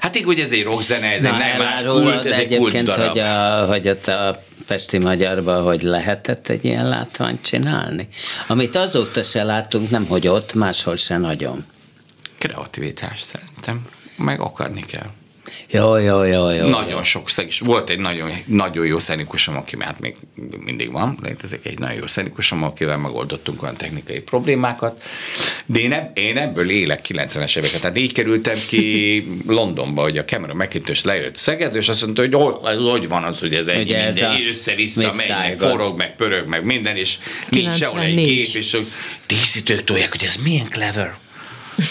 hát 0.00 0.16
így, 0.16 0.24
hogy 0.24 0.40
ez 0.40 0.52
egy 0.52 0.62
rockzene, 0.62 1.06
ez 1.06 1.22
Na, 1.22 1.28
egy 1.28 1.38
nem 1.38 1.58
más 1.58 1.82
kult, 1.82 2.24
ez 2.24 2.38
egy 2.38 2.56
kult 2.56 2.82
darab. 2.82 3.08
Hogy, 3.08 3.18
a, 3.18 3.64
hogy 3.66 3.88
ott 3.88 4.06
a 4.06 4.42
Pesti 4.66 4.98
Magyarban, 4.98 5.62
hogy 5.62 5.82
lehetett 5.82 6.48
egy 6.48 6.64
ilyen 6.64 6.88
látványt 6.88 7.42
csinálni? 7.42 8.08
Amit 8.46 8.76
azóta 8.76 9.22
se 9.22 9.42
láttunk, 9.42 9.90
nem 9.90 10.06
hogy 10.06 10.28
ott, 10.28 10.54
máshol 10.54 10.96
se 10.96 11.18
nagyon. 11.18 11.64
Kreativitás 12.38 13.20
szerintem, 13.20 13.86
meg 14.16 14.40
akarni 14.40 14.80
kell. 14.80 15.10
Jó, 15.70 15.96
jó, 15.96 16.22
jó, 16.22 16.50
jó. 16.50 16.66
Nagyon 16.66 16.88
jó. 16.88 17.02
sok 17.02 17.30
szegés. 17.30 17.58
Volt 17.58 17.90
egy 17.90 17.98
nagyon, 17.98 18.30
nagyon 18.46 18.86
jó 18.86 18.98
szenikusom, 18.98 19.56
aki 19.56 19.76
már 19.76 19.96
még 20.00 20.16
mindig 20.64 20.92
van, 20.92 21.18
létezik 21.22 21.66
egy 21.66 21.78
nagyon 21.78 21.96
jó 21.96 22.06
szenikusom, 22.06 22.62
akivel 22.62 22.96
megoldottunk 22.96 23.62
olyan 23.62 23.74
technikai 23.74 24.20
problémákat, 24.20 25.02
de 25.66 25.78
én, 25.78 25.92
ebb, 25.92 26.18
én 26.18 26.36
ebből 26.36 26.70
élek 26.70 27.00
90-es 27.08 27.56
éveket. 27.56 27.80
Tehát 27.80 27.98
így 27.98 28.12
kerültem 28.12 28.58
ki 28.66 29.26
Londonba, 29.46 30.02
hogy 30.02 30.18
a 30.18 30.24
Cameron 30.24 30.56
McIntosh 30.56 31.04
lejött 31.04 31.36
Szeged, 31.36 31.74
és 31.74 31.88
azt 31.88 32.02
mondta, 32.02 32.22
hogy 32.22 32.34
oh, 32.34 32.70
ez 32.70 32.78
hogy 32.78 33.08
van 33.08 33.24
az, 33.24 33.38
hogy 33.38 33.54
ez 33.54 33.66
egy 33.66 33.76
minden, 33.76 34.04
ez 34.04 34.20
össze-vissza 34.48 35.12
megy, 35.16 35.28
meg 35.28 35.58
forog, 35.58 35.96
meg 35.96 36.16
pörög, 36.16 36.46
meg 36.46 36.64
minden, 36.64 36.96
és 36.96 37.18
nincs 37.48 37.74
sehol 37.74 38.00
egy 38.00 38.14
kép, 38.14 38.46
és 38.54 38.76
díszítők 39.26 39.84
tolják, 39.84 40.10
hogy 40.10 40.24
ez 40.24 40.36
milyen 40.36 40.66
clever. 40.70 41.21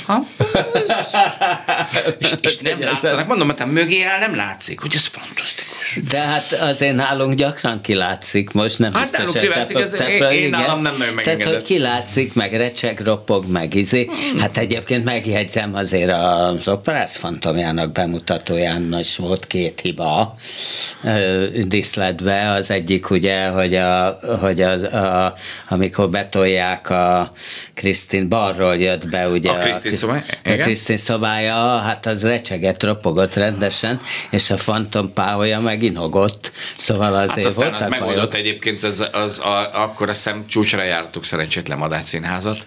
Ha? 0.05 0.25
és, 2.17 2.33
és 2.41 2.57
nem 2.57 2.79
látszanak. 2.79 3.27
Mondom, 3.27 3.51
hogy 3.57 3.67
mögé 3.67 4.03
áll, 4.03 4.19
nem 4.19 4.35
látszik, 4.35 4.79
hogy 4.79 4.95
ez 4.95 5.05
fantasztikus. 5.05 5.99
De 6.09 6.19
hát 6.19 6.51
azért 6.51 6.95
nálunk 6.95 7.33
gyakran 7.33 7.81
kilátszik 7.81 8.51
most, 8.51 8.79
nem 8.79 8.93
hát 8.93 9.01
biztos, 9.01 9.31
hogy 9.31 9.41
kilátszik, 9.41 9.77
ez, 9.77 9.93
én, 10.01 10.23
én 10.23 10.49
nálam 10.49 10.81
nem 10.81 10.97
nagyon 10.97 11.15
Tehát, 11.15 11.43
hogy 11.43 11.61
kilátszik, 11.61 12.33
meg 12.33 12.53
recseg, 12.53 12.99
ropog, 12.99 13.51
meg 13.51 13.73
izé. 13.73 14.05
Hmm. 14.05 14.39
Hát 14.39 14.57
egyébként 14.57 15.03
megjegyzem 15.03 15.75
azért 15.75 16.11
az 16.11 16.67
operász 16.67 17.15
fantomjának 17.15 17.91
bemutatóján 17.91 18.95
is 18.99 19.17
volt 19.17 19.47
két 19.47 19.79
hiba 19.79 20.35
diszletbe. 21.65 22.51
Az 22.51 22.71
egyik 22.71 23.09
ugye, 23.09 23.47
hogy, 23.47 23.75
a, 23.75 24.19
hogy 24.41 24.61
az, 24.61 24.83
a, 24.83 25.33
amikor 25.69 26.09
betolják 26.09 26.89
a 26.89 27.31
Krisztin 27.73 28.29
balról 28.29 28.77
jött 28.77 29.09
be 29.09 29.27
ugye 29.27 29.49
a 29.51 29.57
Krisztin 29.81 29.99
szobája? 29.99 30.23
A 30.43 30.63
Krisztin 30.63 30.97
szobája, 30.97 31.77
hát 31.77 32.05
az 32.05 32.23
recsegett, 32.23 32.83
ropogott 32.83 33.33
rendesen, 33.33 33.99
és 34.29 34.49
a 34.49 34.57
Fantom 34.57 35.13
Pálya 35.13 35.59
meg 35.59 35.83
inogott, 35.83 36.51
szóval 36.77 37.15
azért 37.15 37.35
hát 37.35 37.45
aztán 37.45 37.73
az 37.73 37.85
megoldott 37.89 38.33
egyébként, 38.33 38.83
az, 38.83 39.07
az, 39.11 39.39
a, 39.39 39.69
akkor 39.83 40.09
azt 40.09 40.23
hiszem 40.23 40.43
csúcsra 40.47 40.83
jártuk 40.83 41.25
szerencsétlen 41.25 41.77
Madács 41.77 42.05
színházat. 42.05 42.65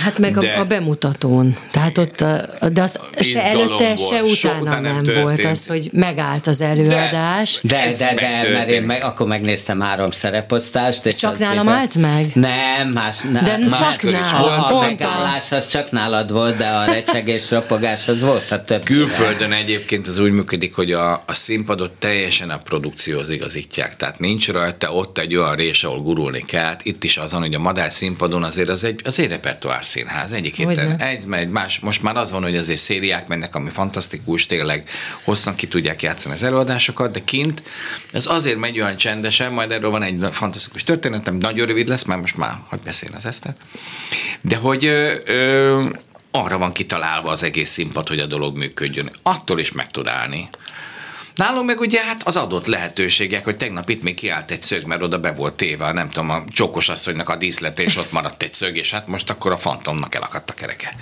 Hát 0.00 0.18
meg 0.18 0.38
de, 0.38 0.52
a, 0.52 0.60
a, 0.60 0.64
bemutatón, 0.64 1.56
tehát 1.70 1.98
ott, 1.98 2.20
a, 2.20 2.68
de 2.72 2.82
az 2.82 2.98
se 3.20 3.44
előtte, 3.44 3.94
volt, 3.94 3.98
se 3.98 4.22
utána 4.22 4.74
so, 4.74 4.80
nem, 4.80 5.02
nem 5.02 5.22
volt 5.22 5.44
az, 5.44 5.66
hogy 5.66 5.88
megállt 5.92 6.46
az 6.46 6.60
előadás. 6.60 7.58
De, 7.62 7.86
de, 7.98 8.14
de, 8.14 8.40
de 8.42 8.48
mert 8.52 8.70
én 8.70 8.82
meg, 8.82 9.04
akkor 9.04 9.26
megnéztem 9.26 9.80
három 9.80 10.10
szereposztást. 10.10 11.06
És 11.06 11.14
csak 11.14 11.38
nálam 11.38 11.68
állt 11.68 11.94
meg? 11.94 12.30
Nem, 12.34 12.88
más, 12.88 13.20
nem. 13.20 13.44
De 13.44 13.58
más, 13.58 13.78
csak 13.78 14.02
nálam, 14.02 14.60
a, 14.60 14.76
a 14.76 14.80
megállás 14.80 15.52
az 15.52 15.68
csak 15.68 15.90
nálad 15.90 16.32
volt, 16.32 16.41
de 16.50 16.68
a 16.68 16.84
recsegés, 16.84 17.50
ropogás 17.50 18.08
az 18.08 18.22
volt 18.22 18.50
a 18.50 18.60
több. 18.60 18.84
Külföldön 18.84 19.52
egyébként 19.52 20.06
az 20.06 20.18
úgy 20.18 20.32
működik, 20.32 20.74
hogy 20.74 20.92
a, 20.92 21.12
a 21.26 21.34
színpadot 21.34 21.90
teljesen 21.90 22.50
a 22.50 22.58
produkcióhoz 22.58 23.28
igazítják. 23.28 23.96
Tehát 23.96 24.18
nincs 24.18 24.50
rajta 24.50 24.92
ott 24.92 25.18
egy 25.18 25.36
olyan 25.36 25.56
rés, 25.56 25.84
ahol 25.84 26.02
gurulni 26.02 26.44
kell. 26.44 26.76
Itt 26.82 27.04
is 27.04 27.16
azon, 27.16 27.40
hogy 27.40 27.54
a 27.54 27.58
madár 27.58 27.90
színpadon 27.90 28.42
azért 28.42 28.68
az 28.68 28.84
egy, 28.84 29.00
az 29.04 29.18
egy 29.18 29.28
repertoár 29.28 29.84
színház. 29.84 30.32
Egyik 30.32 30.56
héten 30.56 31.00
egy, 31.00 31.24
egy, 31.30 31.48
más. 31.48 31.78
Most 31.78 32.02
már 32.02 32.16
az 32.16 32.32
van, 32.32 32.42
hogy 32.42 32.56
azért 32.56 32.78
szériák 32.78 33.26
mennek, 33.26 33.54
ami 33.54 33.70
fantasztikus, 33.70 34.46
tényleg 34.46 34.88
hosszan 35.24 35.54
ki 35.54 35.66
tudják 35.66 36.02
játszani 36.02 36.34
az 36.34 36.42
előadásokat, 36.42 37.12
de 37.12 37.24
kint 37.24 37.62
ez 38.12 38.26
azért 38.26 38.58
megy 38.58 38.80
olyan 38.80 38.96
csendesen, 38.96 39.52
majd 39.52 39.70
erről 39.70 39.90
van 39.90 40.02
egy 40.02 40.26
fantasztikus 40.30 40.84
történetem, 40.84 41.36
nagyon 41.36 41.66
rövid 41.66 41.88
lesz, 41.88 42.04
mert 42.04 42.20
most 42.20 42.36
már 42.36 42.52
hogy 42.68 42.80
beszél 42.84 43.10
az 43.14 43.26
Eszter. 43.26 43.54
De 44.40 44.56
hogy 44.56 44.84
ö, 44.84 45.14
ö, 45.24 45.88
arra 46.32 46.58
van 46.58 46.72
kitalálva 46.72 47.30
az 47.30 47.42
egész 47.42 47.70
színpad, 47.70 48.08
hogy 48.08 48.18
a 48.18 48.26
dolog 48.26 48.56
működjön. 48.56 49.10
Attól 49.22 49.58
is 49.58 49.72
meg 49.72 49.90
tud 49.90 50.06
állni. 50.06 50.48
Nálunk 51.34 51.66
meg 51.66 51.80
ugye 51.80 52.04
hát 52.04 52.22
az 52.22 52.36
adott 52.36 52.66
lehetőségek, 52.66 53.44
hogy 53.44 53.56
tegnap 53.56 53.88
itt 53.88 54.02
még 54.02 54.14
kiállt 54.14 54.50
egy 54.50 54.62
szög, 54.62 54.84
mert 54.84 55.02
oda 55.02 55.18
be 55.18 55.32
volt 55.32 55.54
téve, 55.54 55.92
nem 55.92 56.10
tudom, 56.10 56.30
a 56.30 56.44
csókos 56.52 56.88
asszonynak 56.88 57.28
a 57.28 57.36
díszlet, 57.36 57.80
és 57.80 57.96
ott 57.96 58.12
maradt 58.12 58.42
egy 58.42 58.52
szög, 58.52 58.76
és 58.76 58.90
hát 58.90 59.06
most 59.06 59.30
akkor 59.30 59.52
a 59.52 59.56
fantomnak 59.56 60.14
elakadt 60.14 60.50
a 60.50 60.54
kereke. 60.54 60.96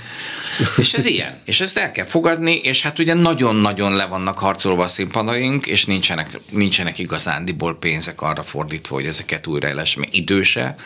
és 0.76 0.94
ez 0.94 1.04
ilyen, 1.04 1.40
és 1.44 1.60
ezt 1.60 1.78
el 1.78 1.92
kell 1.92 2.04
fogadni, 2.04 2.54
és 2.54 2.82
hát 2.82 2.98
ugye 2.98 3.14
nagyon-nagyon 3.14 3.94
le 3.94 4.06
vannak 4.06 4.38
harcolva 4.38 4.82
a 4.82 4.88
színpadaink, 4.88 5.66
és 5.66 5.84
nincsenek, 5.84 6.38
nincsenek 6.50 6.98
igazándiból 6.98 7.78
pénzek 7.78 8.22
arra 8.22 8.42
fordítva, 8.42 8.94
hogy 8.94 9.06
ezeket 9.06 9.46
újra 9.46 9.68
eles, 9.68 9.94
mert 9.94 10.14
időse. 10.14 10.76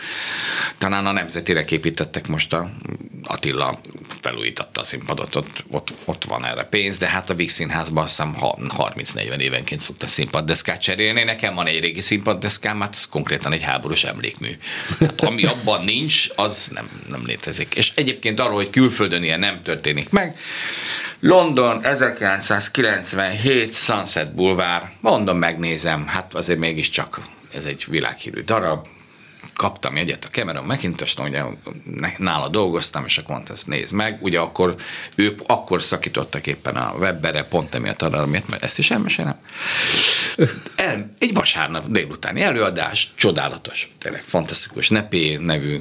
Talán 0.79 1.07
a 1.07 1.13
nemzetire 1.13 1.65
építettek 1.69 2.29
most 2.29 2.53
a 2.53 2.71
Attila 3.23 3.79
felújította 4.21 4.81
a 4.81 4.85
színpadot, 4.85 5.35
ott, 5.35 5.65
ott, 5.71 5.93
ott 6.05 6.25
van 6.25 6.45
erre 6.45 6.63
pénz, 6.65 6.99
de 6.99 7.07
hát 7.07 7.31
a 7.31 7.35
Víg 7.35 7.51
Színházban 7.51 8.05
azt 8.05 8.17
hiszem 8.17 8.37
30-40 8.41 9.34
évenként 9.41 9.81
szokta 9.81 10.07
színpaddeszkát 10.07 10.81
cserélni. 10.81 11.23
Nekem 11.23 11.55
van 11.55 11.67
egy 11.67 11.81
régi 11.81 12.01
színpaddeszkám, 12.01 12.81
hát 12.81 12.95
ez 12.95 13.07
konkrétan 13.09 13.53
egy 13.53 13.63
háborús 13.63 14.05
emlékmű. 14.05 14.59
Hát 15.01 15.21
ami 15.21 15.45
abban 15.55 15.85
nincs, 15.85 16.29
az 16.37 16.71
nem, 16.75 16.89
nem 17.09 17.23
létezik. 17.27 17.75
És 17.75 17.93
egyébként 17.95 18.41
arról, 18.41 18.55
hogy 18.55 18.71
külföldön 18.71 19.23
ilyen 19.23 19.39
nem 19.39 19.63
történik 19.63 20.11
meg, 20.11 20.39
London 21.21 21.85
1997 21.85 23.75
Sunset 23.75 24.35
Boulevard, 24.35 24.85
mondom, 25.01 25.39
megnézem, 25.39 26.07
hát 26.07 26.35
azért 26.35 26.59
mégiscsak 26.59 27.21
ez 27.55 27.65
egy 27.65 27.85
világhírű 27.89 28.43
darab, 28.43 28.87
kaptam 29.55 29.97
jegyet 29.97 30.25
a 30.25 30.29
Cameron 30.29 30.65
mcintosh 30.65 31.21
ugye 31.21 31.43
nála 32.19 32.49
dolgoztam, 32.49 33.05
és 33.05 33.19
akkor 33.19 33.35
mondta, 33.35 33.53
ezt 33.53 33.67
nézd 33.67 33.95
meg. 33.95 34.19
Ugye 34.23 34.41
akkor 34.41 34.75
ő 35.15 35.35
akkor 35.47 35.83
szakítottak 35.83 36.47
éppen 36.47 36.77
a 36.77 36.95
webbere, 36.99 37.45
pont 37.45 37.75
emiatt 37.75 38.03
arra, 38.03 38.27
miért, 38.27 38.49
mert 38.49 38.63
ezt 38.63 38.79
is 38.79 38.91
elmesélem. 38.91 39.39
El, 40.77 41.09
egy 41.19 41.35
vasárnap 41.35 41.89
délutáni 41.89 42.43
előadás, 42.43 43.13
csodálatos, 43.15 43.89
tényleg 43.99 44.23
fantasztikus, 44.25 44.89
Nepé 44.89 45.37
nevű 45.37 45.81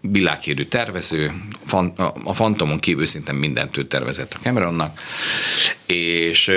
világhírű 0.00 0.64
tervező, 0.64 1.32
a 2.24 2.34
Fantomon 2.34 2.78
kívül 2.78 3.06
szinte 3.06 3.32
mindent 3.32 3.76
ő 3.76 3.86
tervezett 3.86 4.34
a 4.34 4.38
Cameronnak, 4.42 5.00
és 5.86 6.52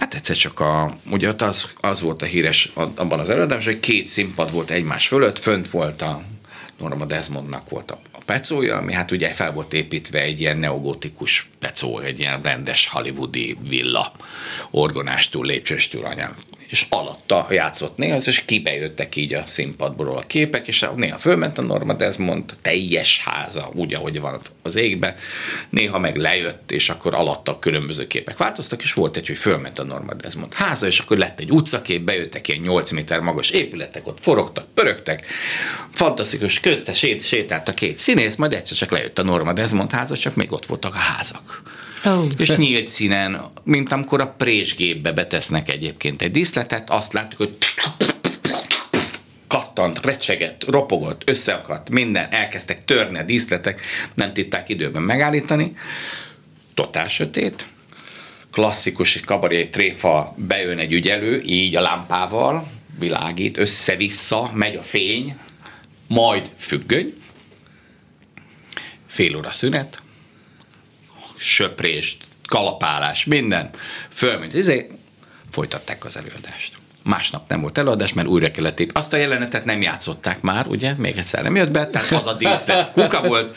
Hát 0.00 0.14
egyszer 0.14 0.36
csak 0.36 0.60
a, 0.60 0.96
ugye 1.10 1.28
ott 1.28 1.42
az, 1.42 1.72
az 1.80 2.00
volt 2.00 2.22
a 2.22 2.26
híres 2.26 2.72
abban 2.74 3.18
az 3.18 3.30
előadásban, 3.30 3.72
hogy 3.72 3.82
két 3.82 4.08
színpad 4.08 4.52
volt 4.52 4.70
egymás 4.70 5.08
fölött, 5.08 5.38
fönt 5.38 5.70
volt 5.70 6.02
a 6.02 6.22
Norma 6.78 7.04
Desmondnak 7.04 7.70
volt 7.70 7.90
a, 7.90 8.00
a 8.12 8.18
pecója, 8.26 8.76
ami 8.76 8.92
hát 8.92 9.10
ugye 9.10 9.32
fel 9.32 9.52
volt 9.52 9.72
építve 9.72 10.20
egy 10.20 10.40
ilyen 10.40 10.56
neogotikus 10.56 11.48
pecó, 11.58 11.98
egy 11.98 12.18
ilyen 12.18 12.42
rendes 12.42 12.88
hollywoodi 12.88 13.56
villa, 13.68 14.12
orgonástól, 14.70 15.46
lépcsőstől 15.46 16.04
anyám 16.04 16.34
és 16.70 16.86
alatta 16.88 17.46
játszott 17.50 17.96
néha, 17.96 18.16
és 18.16 18.44
kibejöttek 18.44 19.16
így 19.16 19.34
a 19.34 19.42
színpadból 19.46 20.16
a 20.16 20.20
képek, 20.26 20.68
és 20.68 20.86
néha 20.96 21.18
fölment 21.18 21.58
a 21.58 21.62
Norma 21.62 21.92
Desmond 21.92 22.54
teljes 22.62 23.22
háza, 23.24 23.70
úgy, 23.74 23.94
ahogy 23.94 24.20
van 24.20 24.40
az 24.62 24.76
égbe, 24.76 25.14
néha 25.70 25.98
meg 25.98 26.16
lejött, 26.16 26.70
és 26.70 26.88
akkor 26.88 27.14
alatta 27.14 27.58
különböző 27.58 28.06
képek 28.06 28.38
változtak, 28.38 28.82
és 28.82 28.92
volt 28.92 29.16
egy, 29.16 29.26
hogy 29.26 29.36
fölment 29.36 29.78
a 29.78 29.84
Norma 29.84 30.14
Desmond 30.14 30.54
háza, 30.54 30.86
és 30.86 30.98
akkor 30.98 31.18
lett 31.18 31.38
egy 31.40 31.50
utcakép, 31.50 32.02
bejöttek 32.02 32.48
ilyen 32.48 32.60
8 32.60 32.90
méter 32.90 33.20
magas 33.20 33.50
épületek, 33.50 34.06
ott 34.06 34.20
forogtak, 34.20 34.66
pörögtek, 34.74 35.26
fantasztikus, 35.92 36.60
közte 36.60 36.92
sét, 36.92 37.24
sétált 37.24 37.68
a 37.68 37.74
két 37.74 37.98
színész, 37.98 38.36
majd 38.36 38.52
egyszer 38.52 38.76
csak 38.76 38.90
lejött 38.90 39.18
a 39.18 39.22
Norma 39.22 39.52
Desmond 39.52 39.90
háza, 39.90 40.16
csak 40.16 40.34
még 40.34 40.52
ott 40.52 40.66
voltak 40.66 40.94
a 40.94 40.98
házak. 40.98 41.62
Oh. 42.04 42.26
És 42.38 42.48
nyílt 42.48 42.86
színen, 42.86 43.40
mint 43.64 43.92
amikor 43.92 44.20
a 44.20 44.34
présgépbe 44.38 45.12
betesznek 45.12 45.68
egyébként 45.68 46.22
egy 46.22 46.30
díszletet, 46.30 46.90
azt 46.90 47.12
láttuk, 47.12 47.38
hogy 47.38 47.56
kattant, 49.46 50.00
recsegett, 50.04 50.64
ropogott, 50.64 51.22
összeakadt, 51.28 51.90
minden, 51.90 52.32
elkezdtek 52.32 52.84
törni 52.84 53.18
a 53.18 53.22
díszletek, 53.22 53.80
nem 54.14 54.32
tudták 54.32 54.68
időben 54.68 55.02
megállítani. 55.02 55.72
Totál 56.74 57.08
sötét, 57.08 57.66
klasszikus 58.52 59.20
kabaré 59.20 59.66
tréfa 59.66 60.34
bejön 60.36 60.78
egy 60.78 60.92
ügyelő, 60.92 61.42
így 61.46 61.76
a 61.76 61.80
lámpával, 61.80 62.70
világít, 62.98 63.58
össze-vissza, 63.58 64.50
megy 64.54 64.76
a 64.76 64.82
fény, 64.82 65.36
majd 66.06 66.50
függöny, 66.56 67.14
fél 69.06 69.36
óra 69.36 69.52
szünet, 69.52 70.02
söprést, 71.40 72.24
kalapálás, 72.44 73.24
minden. 73.24 73.70
Fölment, 74.08 74.54
izé, 74.54 74.90
folytatták 75.50 76.04
az 76.04 76.16
előadást. 76.16 76.78
Másnap 77.02 77.48
nem 77.48 77.60
volt 77.60 77.78
előadás, 77.78 78.12
mert 78.12 78.28
újra 78.28 78.50
kellett 78.50 78.80
épp. 78.80 78.90
Azt 78.92 79.12
a 79.12 79.16
jelenetet 79.16 79.64
nem 79.64 79.82
játszották 79.82 80.40
már, 80.40 80.66
ugye? 80.66 80.94
Még 80.96 81.16
egyszer 81.16 81.42
nem 81.42 81.56
jött 81.56 81.70
be, 81.70 81.86
tehát 81.86 82.12
az 82.12 82.26
a 82.26 82.32
díszlet 82.32 82.92
kuka 82.92 83.22
volt. 83.22 83.56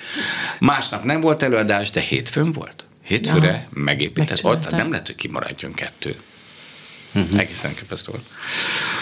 Másnap 0.60 1.04
nem 1.04 1.22
volt 1.22 1.44
előadás, 1.44 1.92
de 1.92 2.00
hétfőn 2.00 2.52
volt. 2.52 2.86
Hétfőre 3.04 3.48
ja, 3.48 3.68
megépített 3.70 4.40
volt, 4.40 4.72
nem 4.72 4.92
lehet, 4.92 5.06
hogy 5.06 5.16
kimaradjon 5.16 5.74
kettő. 5.74 6.16
Uh-huh. 7.16 7.40
Egészen 7.40 7.76
képesztő 7.76 8.12
volt. 8.12 8.24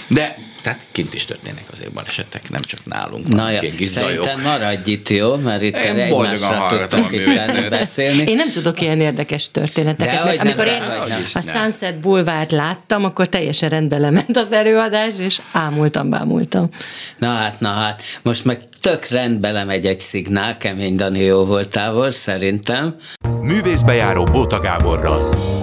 De 0.08 0.36
tehát 0.62 0.80
kint 0.92 1.14
is 1.14 1.26
történnek 1.26 1.64
azért 1.72 1.92
balesetek, 1.92 2.50
nem 2.50 2.62
csak 2.62 2.86
nálunk. 2.86 3.28
Na 3.28 3.50
ja, 3.50 3.62
szerintem 3.84 4.42
maradj 4.42 4.92
itt, 4.92 5.10
jó? 5.10 5.36
Mert 5.36 5.62
itt 5.62 5.76
én 5.76 5.96
egymásra 5.96 6.66
tudtak 6.70 7.12
itt 7.12 7.70
beszélni. 7.70 8.24
Én 8.24 8.36
nem 8.36 8.52
tudok 8.52 8.82
ilyen 8.82 9.02
érdekes 9.02 9.52
történeteket, 9.52 10.16
De, 10.16 10.24
mert 10.24 10.40
amikor 10.40 10.68
én 10.68 10.82
a 11.34 11.42
Sunset 11.42 12.00
Boulevard 12.00 12.52
láttam, 12.52 13.06
akkor 13.06 13.28
teljesen 13.28 13.70
rendbe 13.70 13.98
lement 13.98 14.38
az 14.38 14.52
előadás, 14.52 15.14
és 15.18 15.42
ámultam, 15.52 16.10
bámultam. 16.10 16.70
Na 17.18 17.34
hát, 17.34 17.60
na 17.60 17.70
hát, 17.70 18.04
most 18.22 18.46
meg 18.46 18.60
tök 18.82 19.08
rendbe 19.08 19.52
lemegy 19.52 19.86
egy 19.86 20.00
szignál, 20.00 20.58
kemény 20.58 20.96
Dani 20.96 21.20
jó 21.20 21.46
voltával, 21.46 22.12
szerintem. 22.12 22.96
Művészbejáró 23.42 24.24
Bóta 24.24 24.60
Gáborral. 24.60 25.60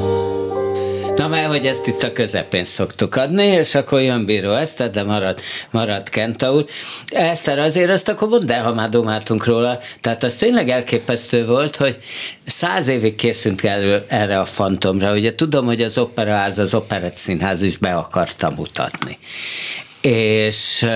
Mert 1.29 1.47
hogy 1.47 1.67
ezt 1.67 1.87
itt 1.87 2.03
a 2.03 2.13
közepén 2.13 2.65
szoktuk 2.65 3.17
adni, 3.17 3.45
és 3.45 3.75
akkor 3.75 4.01
jön 4.01 4.25
Bíró 4.25 4.53
Eszter, 4.53 4.91
de 4.91 5.03
marad, 5.03 5.41
marad 5.71 6.09
Kentaur. 6.09 6.67
Eszter, 7.07 7.59
azért 7.59 7.91
azt 7.91 8.09
akkor 8.09 8.29
mondd 8.29 8.53
el, 8.53 8.63
ha 8.63 8.75
már 8.75 8.89
domáltunk 8.89 9.45
róla. 9.45 9.79
Tehát 10.01 10.23
az 10.23 10.37
tényleg 10.37 10.69
elképesztő 10.69 11.47
volt, 11.47 11.77
hogy 11.77 11.97
száz 12.47 12.87
évig 12.87 13.15
készült 13.15 13.65
elő 13.65 14.05
erre 14.09 14.41
a 14.41 14.45
fantomra. 14.45 15.13
Ugye 15.13 15.35
tudom, 15.35 15.67
hogy 15.67 15.83
az 15.83 15.99
operaház, 15.99 16.59
az 16.59 16.75
operett 16.75 17.17
színház 17.17 17.63
is 17.63 17.77
be 17.77 17.95
akarta 17.95 18.51
mutatni. 18.57 19.19
És 20.01 20.87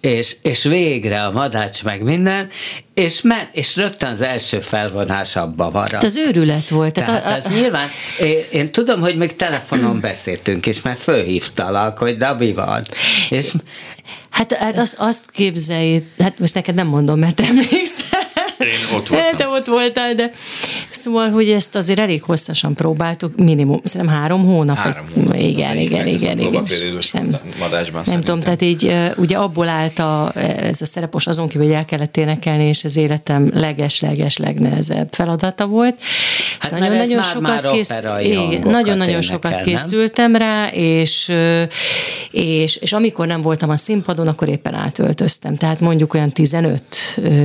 és, 0.00 0.36
és 0.42 0.62
végre 0.62 1.24
a 1.24 1.30
madács 1.30 1.84
meg 1.84 2.02
minden, 2.02 2.48
és, 2.94 3.22
men, 3.22 3.48
és 3.52 3.76
rögtön 3.76 4.08
az 4.08 4.20
első 4.20 4.60
felvonás 4.60 5.36
abba 5.36 5.70
maradt. 5.70 5.92
Hát 5.92 6.04
az 6.04 6.16
őrület 6.16 6.68
volt. 6.68 6.92
Tehát, 6.92 7.10
tehát 7.10 7.26
a, 7.26 7.32
a, 7.32 7.36
ez 7.36 7.60
nyilván, 7.60 7.88
én, 8.20 8.38
én 8.52 8.72
tudom, 8.72 9.00
hogy 9.00 9.16
még 9.16 9.36
telefonon 9.36 10.00
beszéltünk, 10.00 10.66
és 10.66 10.82
már 10.82 10.96
fölhívtalak, 10.96 11.98
hogy 11.98 12.16
de 12.16 12.32
mi 12.32 12.52
van. 12.52 12.82
És, 13.30 13.52
hát, 14.30 14.52
hát 14.52 14.78
azt, 14.78 14.96
azt 14.98 15.24
képzelj, 15.30 16.02
hát 16.18 16.38
most 16.38 16.54
neked 16.54 16.74
nem 16.74 16.86
mondom, 16.86 17.18
mert 17.18 17.40
emlékszel, 17.40 18.26
én 18.58 18.96
ott 18.96 19.08
voltam. 19.08 19.36
Te 19.36 19.48
ott 19.48 19.66
voltál, 19.66 20.14
de 20.14 20.32
szóval, 21.06 21.30
hogy 21.30 21.50
ezt 21.50 21.74
azért 21.74 21.98
elég 21.98 22.22
hosszasan 22.22 22.74
próbáltuk, 22.74 23.36
minimum, 23.36 23.80
szerintem 23.84 24.16
három 24.16 24.44
hónap. 24.44 24.76
Három 24.76 25.06
hónap. 25.14 25.34
Igen, 25.34 25.76
igen, 25.76 26.06
igen, 26.06 26.38
igen. 26.38 26.64
Sem, 27.00 27.36
nem 28.04 28.20
tudom, 28.20 28.40
tehát 28.40 28.62
így 28.62 28.94
ugye 29.16 29.36
abból 29.36 29.68
állt 29.68 29.98
a, 29.98 30.32
ez 30.60 30.80
a 30.80 30.84
szerepos 30.84 31.26
azon 31.26 31.48
kívül, 31.48 31.66
hogy 31.66 31.74
el 31.74 31.84
kellett 31.84 32.16
énekelni, 32.16 32.64
és 32.64 32.84
az 32.84 32.96
életem 32.96 33.50
leges-leges 33.54 34.36
legnehezebb 34.36 35.08
feladata 35.10 35.66
volt. 35.66 36.00
Hát 36.58 36.70
nagyon-nagyon 36.70 37.22
sokat, 37.22 37.66
kész, 37.66 38.02
nagyon-nagyon 38.64 39.20
sokat 39.20 39.60
készültem 39.60 40.36
rá, 40.36 40.66
és, 40.72 41.32
és, 42.30 42.76
és 42.76 42.92
amikor 42.92 43.26
nem 43.26 43.40
voltam 43.40 43.70
a 43.70 43.76
színpadon, 43.76 44.28
akkor 44.28 44.48
éppen 44.48 44.74
átöltöztem. 44.74 45.56
Tehát 45.56 45.80
mondjuk 45.80 46.14
olyan 46.14 46.32
15 46.32 46.82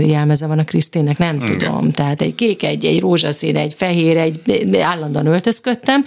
jelmeze 0.05 0.45
van 0.45 0.59
a 0.59 0.63
Krisztin 0.63 1.01
színnek, 1.01 1.17
nem 1.17 1.35
Igen. 1.35 1.57
tudom. 1.57 1.91
Tehát 1.91 2.21
egy 2.21 2.35
kék, 2.35 2.63
egy, 2.63 2.85
egy 2.85 2.99
rózsaszín, 2.99 3.50
egy 3.55 3.73
fehér, 3.77 4.17
egy 4.17 4.77
állandóan 4.81 5.25
öltözködtem, 5.25 6.03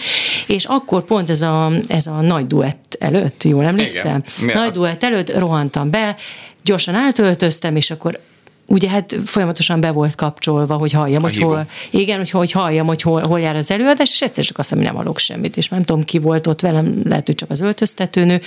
és 0.46 0.64
akkor 0.64 1.04
pont 1.04 1.30
ez 1.30 1.42
a, 1.42 1.72
ez 1.86 2.06
a 2.06 2.20
nagy 2.20 2.46
duett 2.46 2.96
előtt, 2.98 3.42
jól 3.42 3.64
emlékszem? 3.64 4.22
Igen. 4.42 4.58
Nagy 4.58 4.70
duett 4.70 5.04
előtt 5.04 5.38
rohantam 5.38 5.90
be, 5.90 6.16
gyorsan 6.62 6.94
átöltöztem, 6.94 7.76
és 7.76 7.90
akkor 7.90 8.20
ugye 8.66 8.88
hát 8.88 9.16
folyamatosan 9.24 9.80
be 9.80 9.90
volt 9.90 10.14
kapcsolva, 10.14 10.76
hogy 10.76 10.92
halljam, 10.92 11.22
a 11.22 11.26
hogy 11.26 11.38
hol, 11.38 11.66
igen, 11.90 12.18
hogy, 12.18 12.30
hogy 12.30 12.52
halljam, 12.52 12.86
hogy 12.86 13.02
hol, 13.02 13.22
hol 13.22 13.40
jár 13.40 13.56
az 13.56 13.70
előadás, 13.70 14.10
és 14.10 14.22
egyszer 14.22 14.44
csak 14.44 14.58
azt 14.58 14.70
mondom, 14.70 14.88
hogy 14.88 14.96
nem 14.96 15.04
hallok 15.04 15.18
semmit, 15.18 15.56
és 15.56 15.68
nem 15.68 15.82
tudom, 15.82 16.04
ki 16.04 16.18
volt 16.18 16.46
ott 16.46 16.60
velem, 16.60 17.02
lehet, 17.04 17.26
hogy 17.26 17.34
csak 17.34 17.50
az 17.50 17.60
öltöztetőnő, 17.60 18.40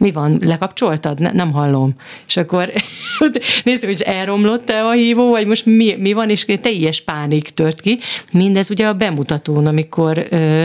mi 0.00 0.12
van, 0.12 0.40
lekapcsoltad? 0.44 1.20
Ne, 1.20 1.32
nem 1.32 1.52
hallom. 1.52 1.94
És 2.26 2.36
akkor 2.36 2.72
nézzük, 3.64 3.88
hogy 3.88 4.02
elromlott-e 4.02 4.84
a 4.84 4.92
hívó, 4.92 5.30
vagy 5.30 5.46
most 5.46 5.66
mi, 5.66 5.94
mi 5.98 6.12
van, 6.12 6.30
és 6.30 6.44
teljes 6.60 7.00
pánik 7.00 7.48
tört 7.48 7.80
ki. 7.80 7.98
Mindez 8.32 8.70
ugye 8.70 8.86
a 8.86 8.94
bemutatón, 8.94 9.66
amikor 9.66 10.26
ö, 10.30 10.64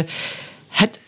hát 0.70 1.00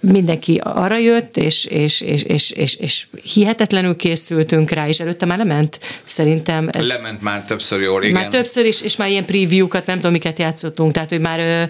mindenki 0.00 0.60
arra 0.64 0.98
jött, 0.98 1.36
és, 1.36 1.64
és, 1.64 2.00
és, 2.00 2.22
és, 2.22 2.50
és, 2.50 2.74
és 2.74 3.06
hihetetlenül 3.22 3.96
készültünk 3.96 4.70
rá, 4.70 4.88
és 4.88 5.00
előtte 5.00 5.26
már 5.26 5.38
lement, 5.38 5.80
szerintem. 6.04 6.68
Ez 6.72 6.88
Lement 6.88 7.22
már 7.22 7.44
többször 7.44 7.80
jól, 7.80 8.02
igen. 8.02 8.20
Már 8.20 8.28
többször 8.28 8.64
is, 8.64 8.82
és 8.82 8.96
már 8.96 9.08
ilyen 9.08 9.24
preview-kat, 9.24 9.86
nem 9.86 9.96
tudom, 9.96 10.12
miket 10.12 10.38
játszottunk, 10.38 10.92
tehát, 10.92 11.08
hogy 11.08 11.20
már 11.20 11.68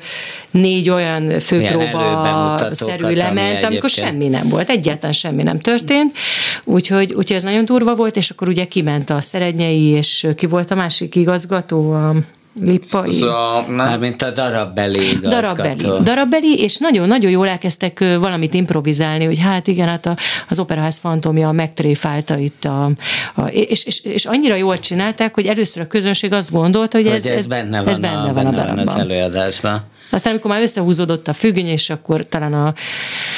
négy 0.51 0.91
olyan 0.91 1.41
főpróba 1.41 2.69
szerű 2.71 3.15
lement, 3.15 3.65
amikor 3.65 3.91
semmi 3.91 4.29
nem 4.29 4.49
volt, 4.49 4.71
egyáltalán 4.71 5.13
semmi 5.13 5.43
nem 5.43 5.59
történt, 5.59 6.17
úgyhogy, 6.65 7.13
úgyhogy 7.15 7.37
ez 7.37 7.43
nagyon 7.43 7.65
durva 7.65 7.95
volt, 7.95 8.17
és 8.17 8.31
akkor 8.31 8.49
ugye 8.49 8.65
kiment 8.65 9.11
a 9.11 9.21
Szerednyei, 9.21 9.85
és 9.85 10.27
ki 10.37 10.47
volt 10.47 10.71
a 10.71 10.75
másik 10.75 11.15
igazgató, 11.15 11.93
a 11.93 12.15
Lippai. 12.61 13.13
Szóval, 13.13 13.67
Mármint 13.69 14.23
a 14.23 14.31
darabbeli. 14.31 15.19
Darabbeli. 15.23 16.03
Darabbeli, 16.03 16.59
és 16.59 16.77
nagyon-nagyon 16.77 17.31
jól 17.31 17.49
elkezdtek 17.49 17.99
valamit 17.99 18.55
improvizálni, 18.55 19.25
hogy 19.25 19.39
hát 19.39 19.67
igen, 19.67 19.89
hát 19.89 20.07
a, 20.07 20.17
az 20.49 20.59
Operaház 20.59 20.99
fantomja 20.99 21.51
megtréfálta 21.51 22.39
itt 22.39 22.65
a, 22.65 22.91
a 23.35 23.43
és, 23.43 23.85
és, 23.85 24.01
és, 24.01 24.25
annyira 24.25 24.55
jól 24.55 24.79
csinálták, 24.79 25.35
hogy 25.35 25.47
először 25.47 25.83
a 25.83 25.87
közönség 25.87 26.33
azt 26.33 26.51
gondolta, 26.51 26.97
hogy, 26.97 27.07
hogy 27.07 27.17
ez, 27.17 27.27
ez, 27.27 27.47
benne 27.47 27.79
van, 27.79 27.89
ez 27.89 27.99
benne 27.99 28.29
a, 28.29 28.33
van 28.33 28.47
a 28.47 28.51
darabban. 28.51 28.89
az 28.89 28.97
előadásban. 28.97 29.83
Aztán, 30.13 30.33
amikor 30.33 30.51
már 30.51 30.63
összehúzódott 30.63 31.29
a 31.29 31.33
függöny, 31.33 31.67
és 31.67 31.91
akkor 31.91 32.27
talán 32.27 32.55
a 32.55 32.75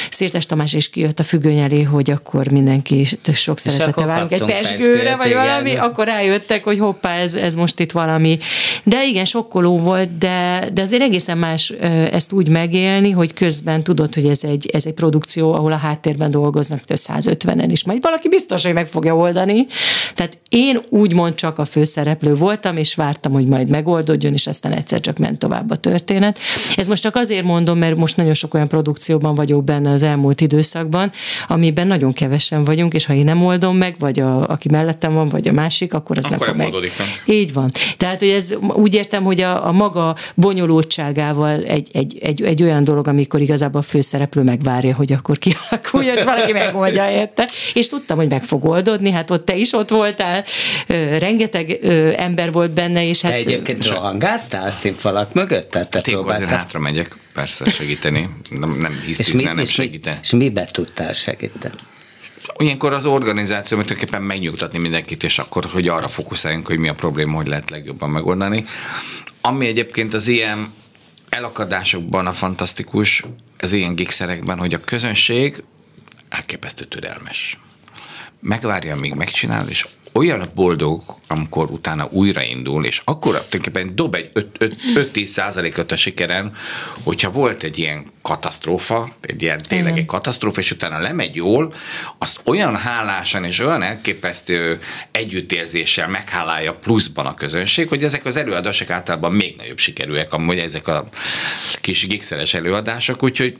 Szirtes 0.09 0.45
Tamás 0.45 0.73
is 0.73 0.89
kijött 0.89 1.19
a 1.19 1.23
függöny 1.23 1.57
elé, 1.57 1.81
hogy 1.81 2.11
akkor 2.11 2.47
mindenki 2.51 3.05
sok 3.33 3.59
szeretete 3.59 4.05
várunk 4.05 4.31
egy 4.31 4.45
pesgőre, 4.45 5.15
vagy 5.15 5.33
valami, 5.33 5.69
igen. 5.69 5.83
akkor 5.83 6.05
rájöttek, 6.05 6.63
hogy 6.63 6.79
hoppá, 6.79 7.15
ez, 7.15 7.33
ez 7.33 7.55
most 7.55 7.79
itt 7.79 7.91
valami. 7.91 8.37
De 8.83 9.05
igen, 9.05 9.25
sokkoló 9.25 9.77
volt, 9.77 10.17
de, 10.17 10.69
de 10.73 10.81
azért 10.81 11.01
egészen 11.01 11.37
más 11.37 11.69
ezt 12.11 12.31
úgy 12.31 12.49
megélni, 12.49 13.11
hogy 13.11 13.33
közben 13.33 13.83
tudod, 13.83 14.13
hogy 14.13 14.25
ez 14.25 14.43
egy, 14.43 14.69
ez 14.73 14.85
egy 14.85 14.93
produkció, 14.93 15.53
ahol 15.53 15.71
a 15.71 15.77
háttérben 15.77 16.31
dolgoznak 16.31 16.79
150-en 16.87 17.67
is, 17.69 17.85
majd 17.85 18.01
valaki 18.01 18.29
biztos, 18.29 18.63
hogy 18.63 18.73
meg 18.73 18.87
fogja 18.87 19.15
oldani. 19.15 19.67
Tehát 20.15 20.37
én 20.49 20.79
úgymond 20.89 21.35
csak 21.35 21.59
a 21.59 21.65
főszereplő 21.65 22.35
voltam, 22.35 22.77
és 22.77 22.95
vártam, 22.95 23.31
hogy 23.31 23.45
majd 23.45 23.69
megoldódjon, 23.69 24.33
és 24.33 24.47
aztán 24.47 24.71
egyszer 24.71 24.99
csak 24.99 25.17
ment 25.17 25.39
tovább 25.39 25.71
a 25.71 25.75
történet. 25.75 26.39
Ez 26.75 26.87
most 26.87 27.01
csak 27.01 27.15
azért 27.15 27.43
mondom, 27.43 27.77
mert 27.77 27.95
most 27.95 28.17
nagyon 28.17 28.33
sok 28.33 28.53
olyan 28.53 28.67
produkcióban 28.67 29.35
vagyok 29.35 29.63
benne 29.63 29.91
az 29.91 30.03
elmúlt 30.03 30.41
időszakban, 30.41 31.11
amiben 31.47 31.87
nagyon 31.87 32.13
kevesen 32.13 32.63
vagyunk, 32.63 32.93
és 32.93 33.05
ha 33.05 33.13
én 33.13 33.23
nem 33.23 33.45
oldom 33.45 33.77
meg, 33.77 33.95
vagy 33.99 34.19
a, 34.19 34.47
aki 34.47 34.69
mellettem 34.69 35.13
van, 35.13 35.29
vagy 35.29 35.47
a 35.47 35.51
másik, 35.51 35.93
akkor 35.93 36.17
az 36.17 36.25
akkor 36.25 36.37
nem 36.37 36.47
fog 36.47 36.57
meg. 36.57 36.91
Nem. 36.97 37.07
Így 37.25 37.53
van. 37.53 37.71
Tehát, 37.97 38.19
hogy 38.19 38.29
ez 38.29 38.53
úgy 38.73 38.93
értem, 38.93 39.23
hogy 39.23 39.41
a, 39.41 39.67
a 39.67 39.71
maga 39.71 40.15
bonyolultságával 40.33 41.63
egy, 41.63 41.89
egy, 41.93 42.17
egy, 42.21 42.41
egy 42.41 42.63
olyan 42.63 42.83
dolog, 42.83 43.07
amikor 43.07 43.41
igazából 43.41 43.81
a 43.81 43.83
főszereplő 43.83 44.41
megvárja, 44.41 44.95
hogy 44.95 45.13
akkor 45.13 45.37
kialakuljon, 45.37 46.17
és 46.17 46.23
valaki 46.23 46.51
megoldja 46.51 47.09
érte. 47.11 47.49
És 47.73 47.89
tudtam, 47.89 48.17
hogy 48.17 48.29
meg 48.29 48.43
fog 48.43 48.65
oldódni, 48.65 49.11
hát 49.11 49.31
ott 49.31 49.45
te 49.45 49.55
is 49.55 49.73
ott 49.73 49.89
voltál, 49.89 50.43
rengeteg 51.19 51.71
ember 52.17 52.51
volt 52.51 52.71
benne, 52.71 53.07
és 53.07 53.21
hát... 53.21 53.31
Te 53.31 53.37
egyébként 53.37 53.87
rohangáztál 53.87 54.71
színfalak 54.71 55.33
mögött? 55.33 55.69
Tehát 55.69 55.89
te 55.89 56.01
hátra 56.57 56.79
megyek, 56.79 57.15
persze 57.33 57.69
segíteni, 57.69 58.29
nem, 58.49 58.71
nem 58.71 59.01
hisztizni, 59.05 59.43
nem 59.43 59.65
segíteni. 59.65 60.17
És 60.21 60.31
mibe 60.31 60.65
tudtál 60.65 61.13
segíteni? 61.13 61.75
Olyankor 62.57 62.93
az 62.93 63.05
organizáció 63.05 63.77
tulajdonképpen 63.77 64.21
megnyugtatni 64.21 64.77
mindenkit, 64.77 65.23
és 65.23 65.39
akkor, 65.39 65.65
hogy 65.65 65.87
arra 65.87 66.07
fókuszáljunk, 66.07 66.67
hogy 66.67 66.77
mi 66.77 66.87
a 66.87 66.93
probléma, 66.93 67.35
hogy 67.35 67.47
lehet 67.47 67.69
legjobban 67.69 68.09
megoldani. 68.09 68.65
Ami 69.41 69.65
egyébként 69.65 70.13
az 70.13 70.27
ilyen 70.27 70.73
elakadásokban 71.29 72.27
a 72.27 72.33
fantasztikus, 72.33 73.23
az 73.57 73.71
ilyen 73.71 73.95
gigszerekben, 73.95 74.57
hogy 74.57 74.73
a 74.73 74.79
közönség 74.79 75.63
elképesztő 76.29 76.85
türelmes. 76.85 77.59
Megvárja, 78.39 78.93
amíg 78.93 79.13
megcsinál, 79.13 79.69
és 79.69 79.87
olyan 80.15 80.49
boldog, 80.55 81.03
amikor 81.27 81.69
utána 81.69 82.07
újraindul, 82.11 82.85
és 82.85 83.01
akkor 83.03 83.31
tulajdonképpen 83.31 83.95
dob 83.95 84.15
egy 84.15 84.29
5-10 84.33 85.25
százalékot 85.25 85.91
a 85.91 85.95
sikeren, 85.95 86.53
hogyha 87.03 87.31
volt 87.31 87.63
egy 87.63 87.77
ilyen 87.77 88.05
katasztrófa, 88.25 89.09
egy 89.21 89.41
ilyen 89.41 89.61
tényleg 89.67 89.97
egy 89.97 90.05
katasztrófa, 90.05 90.59
és 90.59 90.71
utána 90.71 90.99
lemegy 90.99 91.35
jól, 91.35 91.73
azt 92.17 92.39
olyan 92.43 92.77
hálásan 92.77 93.43
és 93.43 93.59
olyan 93.59 93.81
elképesztő 93.81 94.79
együttérzéssel 95.11 96.07
meghálálja 96.07 96.73
pluszban 96.73 97.25
a 97.25 97.33
közönség, 97.33 97.87
hogy 97.87 98.03
ezek 98.03 98.25
az 98.25 98.35
előadások 98.35 98.89
általában 98.89 99.31
még 99.31 99.55
nagyobb 99.57 99.77
sikerűek, 99.77 100.33
amúgy 100.33 100.59
ezek 100.59 100.87
a 100.87 101.07
kis 101.81 102.07
gigszeres 102.07 102.53
előadások, 102.53 103.23
úgyhogy 103.23 103.57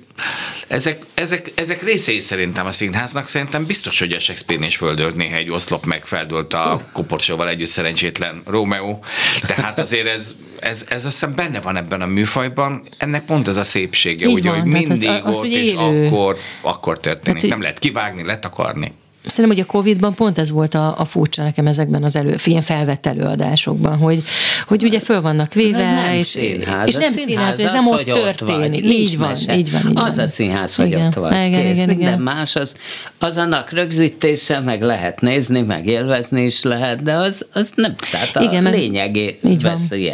ezek, 0.67 1.01
ezek, 1.13 1.51
ezek 1.55 1.83
részei 1.83 2.19
szerintem 2.19 2.65
a 2.65 2.71
színháznak, 2.71 3.27
szerintem 3.27 3.65
biztos, 3.65 3.99
hogy 3.99 4.11
a 4.11 4.19
Shakespeare 4.19 4.65
is 4.65 4.75
földölt 4.75 5.15
néha 5.15 5.35
egy 5.35 5.49
oszlop, 5.49 5.85
meg 5.85 6.05
feldölt 6.05 6.53
a 6.53 6.81
koporsóval 6.91 7.49
együtt 7.49 7.67
szerencsétlen 7.67 8.41
Rómeó. 8.45 9.03
Tehát 9.41 9.79
azért 9.79 10.07
ez, 10.07 10.35
ez, 10.59 10.85
ez 10.89 11.05
azt 11.05 11.19
hiszem 11.19 11.35
benne 11.35 11.61
van 11.61 11.77
ebben 11.77 12.01
a 12.01 12.05
műfajban. 12.05 12.87
Ennek 12.97 13.25
pont 13.25 13.47
az 13.47 13.57
a 13.57 13.63
szépsége, 13.63 14.27
ugye, 14.27 14.54
hogy 14.59 14.71
mindig 14.71 15.09
az, 15.09 15.21
az, 15.23 15.37
volt, 15.37 15.51
és 15.51 15.71
élő. 15.71 16.05
akkor, 16.07 16.37
akkor 16.61 16.99
történik. 16.99 17.41
Hát, 17.41 17.49
nem 17.49 17.61
lehet 17.61 17.79
kivágni, 17.79 18.23
letakarni. 18.23 18.93
Szerintem, 19.25 19.57
hogy 19.57 19.65
a 19.69 19.71
Covid-ban 19.71 20.13
pont 20.13 20.37
ez 20.37 20.51
volt 20.51 20.73
a, 20.73 20.99
a 20.99 21.05
furcsa 21.05 21.43
nekem 21.43 21.67
ezekben 21.67 22.03
az 22.03 22.15
elő, 22.15 22.35
ilyen 22.43 22.61
felvett 22.61 23.05
előadásokban, 23.05 23.97
hogy, 23.97 24.23
hogy 24.67 24.83
ugye 24.83 24.99
föl 24.99 25.21
vannak 25.21 25.53
véve, 25.53 25.93
nem 25.93 26.13
és, 26.13 26.25
színház. 26.25 26.87
és 26.87 26.95
nem 26.95 27.13
színház, 27.13 27.59
ez 27.59 27.71
nem 27.71 27.87
ott 27.87 28.03
történik. 28.03 28.83
Ott 28.83 28.91
így, 28.91 29.17
van, 29.17 29.35
így 29.35 29.71
van, 29.71 29.89
így 29.89 29.91
Az 29.93 30.17
a 30.17 30.27
színház, 30.27 30.75
hogy 30.75 30.87
igen. 30.87 31.05
ott 31.05 31.13
vagy, 31.13 31.45
igen, 31.45 31.51
kész. 31.51 31.77
Igen, 31.77 31.87
Minden 31.87 32.07
igen. 32.07 32.21
más, 32.21 32.55
az, 32.55 32.75
az 33.19 33.37
annak 33.37 33.71
rögzítése, 33.71 34.59
meg 34.59 34.81
lehet 34.81 35.21
nézni, 35.21 35.61
meg 35.61 35.87
élvezni 35.87 36.43
is 36.43 36.61
lehet, 36.61 37.03
de 37.03 37.13
az, 37.13 37.45
az 37.53 37.71
nem, 37.75 37.95
tehát 38.11 38.35
a 38.35 38.41
igen, 38.41 38.63
lényegé 38.63 39.39
veszi 39.61 40.11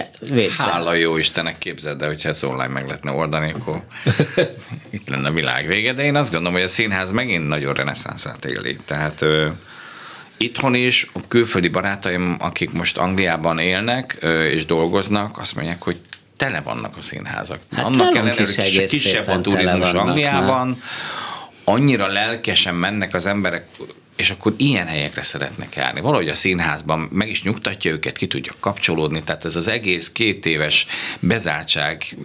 Hála 0.57 0.93
jó 0.93 1.17
Istenek 1.17 1.57
képzeld, 1.57 1.97
de 1.97 2.05
hogyha 2.05 2.29
ezt 2.29 2.43
online 2.43 2.67
meg 2.67 2.85
lehetne 2.85 3.11
oldani, 3.11 3.53
akkor 3.59 3.81
itt 4.89 5.09
lenne 5.09 5.27
a 5.27 5.31
világ 5.31 5.67
vége, 5.67 5.93
de 5.93 6.03
én 6.03 6.15
azt 6.15 6.31
gondolom, 6.31 6.53
hogy 6.53 6.63
a 6.63 6.67
színház 6.67 7.11
megint 7.11 7.47
nagyon 7.47 7.73
reneszánszát 7.73 8.45
éli. 8.45 8.77
Tehát 8.85 9.00
tehát 9.01 9.53
itthon 10.37 10.75
is 10.75 11.07
a 11.13 11.19
külföldi 11.27 11.67
barátaim, 11.67 12.35
akik 12.39 12.71
most 12.71 12.97
Angliában 12.97 13.59
élnek 13.59 14.17
és 14.51 14.65
dolgoznak, 14.65 15.37
azt 15.37 15.55
mondják, 15.55 15.81
hogy 15.81 15.99
tele 16.37 16.61
vannak 16.61 16.97
a 16.97 17.01
színházak. 17.01 17.59
Hát 17.71 17.85
Annak 17.85 18.15
ellenére, 18.15 18.45
hogy 18.55 18.83
kisebb 18.89 19.27
a 19.27 19.41
turizmus 19.41 19.91
Angliában, 19.91 20.67
már. 20.67 20.77
annyira 21.63 22.07
lelkesen 22.07 22.75
mennek 22.75 23.13
az 23.13 23.25
emberek 23.25 23.65
és 24.15 24.29
akkor 24.29 24.53
ilyen 24.57 24.87
helyekre 24.87 25.23
szeretnek 25.23 25.75
járni. 25.75 26.01
Valahogy 26.01 26.29
a 26.29 26.35
színházban 26.35 26.99
meg 27.11 27.29
is 27.29 27.43
nyugtatja 27.43 27.91
őket, 27.91 28.17
ki 28.17 28.27
tudja 28.27 28.53
kapcsolódni, 28.59 29.23
tehát 29.23 29.45
ez 29.45 29.55
az 29.55 29.67
egész 29.67 30.11
két 30.11 30.45
éves 30.45 30.85
bezártság, 31.19 32.17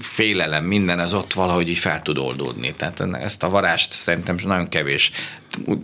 félelem, 0.00 0.64
minden 0.64 0.98
az 0.98 1.12
ott 1.12 1.32
valahogy 1.32 1.68
így 1.68 1.78
fel 1.78 2.02
tud 2.02 2.18
oldódni. 2.18 2.72
Tehát 2.76 3.00
ezt 3.00 3.42
a 3.42 3.50
varást 3.50 3.92
szerintem 3.92 4.36
nagyon 4.42 4.68
kevés 4.68 5.10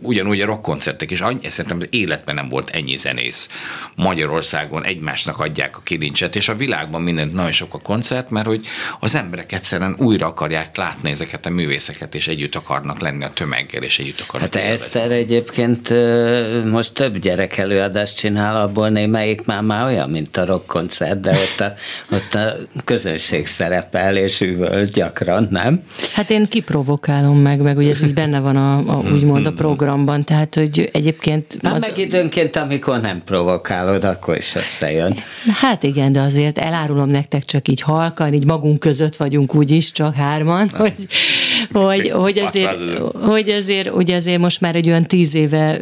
ugyanúgy 0.02 0.40
a 0.40 0.46
rockkoncertek 0.46 1.10
is, 1.10 1.20
annyi, 1.20 1.50
szerintem 1.50 1.78
az 1.80 1.86
életben 1.90 2.34
nem 2.34 2.48
volt 2.48 2.70
ennyi 2.70 2.96
zenész. 2.96 3.48
Magyarországon 3.94 4.84
egymásnak 4.84 5.38
adják 5.38 5.76
a 5.76 5.80
kilincset, 5.84 6.36
és 6.36 6.48
a 6.48 6.56
világban 6.56 7.02
mindent 7.02 7.32
nagyon 7.32 7.52
sok 7.52 7.74
a 7.74 7.78
koncert, 7.78 8.30
mert 8.30 8.46
hogy 8.46 8.66
az 9.00 9.14
emberek 9.14 9.52
egyszerűen 9.52 9.94
újra 9.98 10.26
akarják 10.26 10.76
látni 10.76 11.10
ezeket 11.10 11.46
a 11.46 11.50
művészeket, 11.50 12.14
és 12.14 12.28
együtt 12.28 12.54
akarnak 12.54 13.00
lenni 13.00 13.24
a 13.24 13.30
tömeggel, 13.32 13.82
és 13.82 13.98
együtt 13.98 14.20
akarnak 14.20 14.54
Hát 14.54 14.64
Eszter 14.64 15.10
egyébként 15.10 15.94
most 16.70 16.92
több 16.92 17.18
gyerek 17.18 17.56
előadást 17.56 18.16
csinál, 18.16 18.60
abból 18.60 18.88
némelyik 18.88 19.44
már, 19.44 19.62
már 19.62 19.84
olyan, 19.84 20.10
mint 20.10 20.36
a 20.36 20.44
rockkoncert, 20.44 21.20
de 21.20 21.30
ott 21.30 21.60
a, 21.60 21.72
ott 22.14 22.34
a 22.34 22.56
közönség 22.84 23.46
szerepel, 23.46 24.16
és 24.16 24.40
üvöl 24.40 24.84
gyakran, 24.84 25.46
nem? 25.50 25.82
Hát 26.12 26.30
én 26.30 26.46
kiprovokálom 26.46 27.38
meg, 27.38 27.60
meg 27.60 27.76
ugye 27.76 27.90
ez 27.90 28.02
így 28.02 28.14
benne 28.14 28.40
van 28.40 28.56
a, 28.56 28.76
a 28.76 29.02
úgymond 29.12 29.46
a 29.46 29.52
programban, 29.58 30.24
tehát 30.24 30.54
hogy 30.54 30.88
egyébként... 30.92 31.58
Na, 31.60 31.72
az... 31.72 31.80
meg 31.80 31.98
időnként, 31.98 32.56
amikor 32.56 33.00
nem 33.00 33.22
provokálod, 33.24 34.04
akkor 34.04 34.36
is 34.36 34.54
összejön. 34.54 35.14
Hát 35.60 35.82
igen, 35.82 36.12
de 36.12 36.20
azért 36.20 36.58
elárulom 36.58 37.08
nektek 37.08 37.44
csak 37.44 37.68
így 37.68 37.80
halkan, 37.80 38.32
így 38.32 38.44
magunk 38.44 38.78
között 38.78 39.16
vagyunk 39.16 39.54
úgyis, 39.54 39.92
csak 39.92 40.14
hárman, 40.14 40.68
hogy, 40.68 40.94
hogy, 41.72 42.10
hogy, 42.10 42.38
azért, 42.38 42.76
hogy 43.12 43.48
azért, 43.48 43.90
ugye 43.94 44.16
azért 44.16 44.38
most 44.38 44.60
már 44.60 44.76
egy 44.76 44.88
olyan 44.88 45.04
tíz 45.04 45.34
éve 45.34 45.78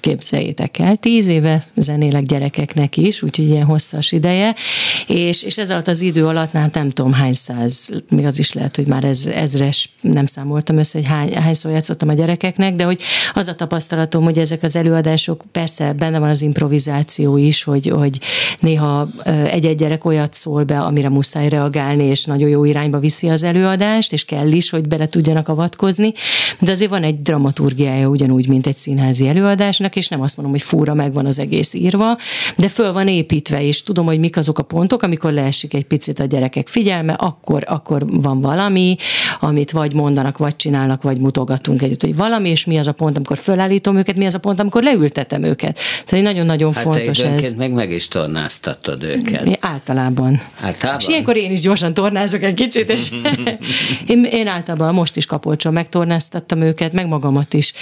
képzeljétek 0.00 0.78
el, 0.78 0.96
tíz 0.96 1.26
éve 1.26 1.64
zenélek 1.76 2.22
gyerekeknek 2.22 2.96
is, 2.96 3.22
úgyhogy 3.22 3.48
ilyen 3.48 3.64
hosszas 3.64 4.12
ideje, 4.12 4.54
és, 5.06 5.42
és 5.42 5.58
ez 5.58 5.70
alatt 5.70 5.88
az 5.88 6.00
idő 6.00 6.26
alatt, 6.26 6.52
hát 6.52 6.74
nem 6.74 6.90
tudom 6.90 7.12
hány 7.12 7.32
száz, 7.32 7.90
még 8.08 8.24
az 8.24 8.38
is 8.38 8.52
lehet, 8.52 8.76
hogy 8.76 8.86
már 8.86 9.04
ez, 9.04 9.26
ezres, 9.34 9.90
nem 10.00 10.26
számoltam 10.26 10.78
össze, 10.78 10.98
hogy 10.98 11.06
hány, 11.06 11.34
hányszor 11.34 11.72
játszottam 11.72 12.08
a 12.08 12.12
gyerekeknek, 12.12 12.74
de 12.74 12.84
hogy 12.84 13.02
az 13.34 13.48
a 13.48 13.54
tapasztalatom, 13.54 14.24
hogy 14.24 14.38
ezek 14.38 14.62
az 14.62 14.76
előadások, 14.76 15.44
persze 15.52 15.92
benne 15.92 16.18
van 16.18 16.28
az 16.28 16.42
improvizáció 16.42 17.36
is, 17.36 17.62
hogy, 17.62 17.86
hogy 17.86 18.18
néha 18.60 19.08
egy-egy 19.50 19.76
gyerek 19.76 20.04
olyat 20.04 20.34
szól 20.34 20.64
be, 20.64 20.78
amire 20.78 21.08
muszáj 21.08 21.48
reagálni, 21.48 22.04
és 22.04 22.24
nagyon 22.24 22.48
jó 22.48 22.64
irányba 22.64 22.98
viszi 22.98 23.28
az 23.28 23.42
előadást, 23.42 24.12
és 24.12 24.24
kell 24.24 24.52
is, 24.52 24.70
hogy 24.70 24.88
bele 24.90 25.06
tudjanak 25.06 25.48
avatkozni, 25.48 26.12
de 26.60 26.70
azért 26.70 26.90
van 26.90 27.02
egy 27.02 27.16
dramaturgiája 27.16 28.06
ugyanúgy, 28.06 28.48
mint 28.48 28.66
egy 28.66 28.74
színházi 28.74 29.28
előadásnak, 29.28 29.96
és 29.96 30.08
nem 30.08 30.20
azt 30.20 30.36
mondom, 30.36 30.54
hogy 30.54 30.64
fúra 30.64 30.94
meg 30.94 31.12
van 31.12 31.26
az 31.26 31.38
egész 31.38 31.74
írva, 31.74 32.18
de 32.56 32.68
föl 32.68 32.92
van 32.92 33.08
építve, 33.08 33.62
és 33.62 33.82
tudom, 33.82 34.06
hogy 34.06 34.18
mik 34.18 34.36
azok 34.36 34.58
a 34.58 34.62
pontok, 34.62 35.02
amikor 35.02 35.32
leesik 35.32 35.74
egy 35.74 35.84
picit 35.84 36.18
a 36.20 36.24
gyerekek 36.24 36.68
figyelme, 36.68 37.12
akkor, 37.12 37.64
akkor 37.66 38.06
van 38.06 38.40
valami, 38.40 38.96
amit 39.40 39.70
vagy 39.70 39.94
mondanak, 39.94 40.38
vagy 40.38 40.56
csinálnak, 40.56 41.02
vagy 41.02 41.18
mutogatunk 41.18 41.82
együtt, 41.82 42.00
hogy 42.00 42.16
valami, 42.16 42.48
és 42.48 42.64
mi 42.64 42.78
az 42.78 42.86
a 42.86 42.92
pont, 42.92 43.16
amikor 43.16 43.38
fölállítom 43.38 43.96
őket, 43.96 44.16
mi 44.16 44.26
az 44.26 44.34
a 44.34 44.38
pont, 44.38 44.60
amikor 44.60 44.82
leültetem 44.82 45.42
őket. 45.42 45.78
Tehát 46.04 46.24
nagyon-nagyon 46.24 46.72
hát 46.72 46.82
fontos 46.82 47.18
ez. 47.18 47.52
meg 47.52 47.72
meg 47.72 47.90
is 47.90 48.08
tornáztatod 48.08 49.02
őket. 49.02 49.44
Mi 49.44 49.56
általában. 49.60 50.40
Általában? 50.60 51.00
És 51.00 51.08
ilyenkor 51.08 51.36
én 51.36 51.50
is 51.50 51.60
gyorsan 51.60 51.94
tornázok 51.94 52.42
egy 52.42 52.54
kicsit, 52.54 52.90
és 52.90 53.10
én, 54.12 54.24
én 54.24 54.46
általában 54.46 54.79
most 54.80 55.16
is 55.16 55.26
kapolcson 55.26 55.72
megtornáztattam 55.72 56.60
őket, 56.60 56.92
meg 56.92 57.06
magamat 57.06 57.54
is. 57.54 57.72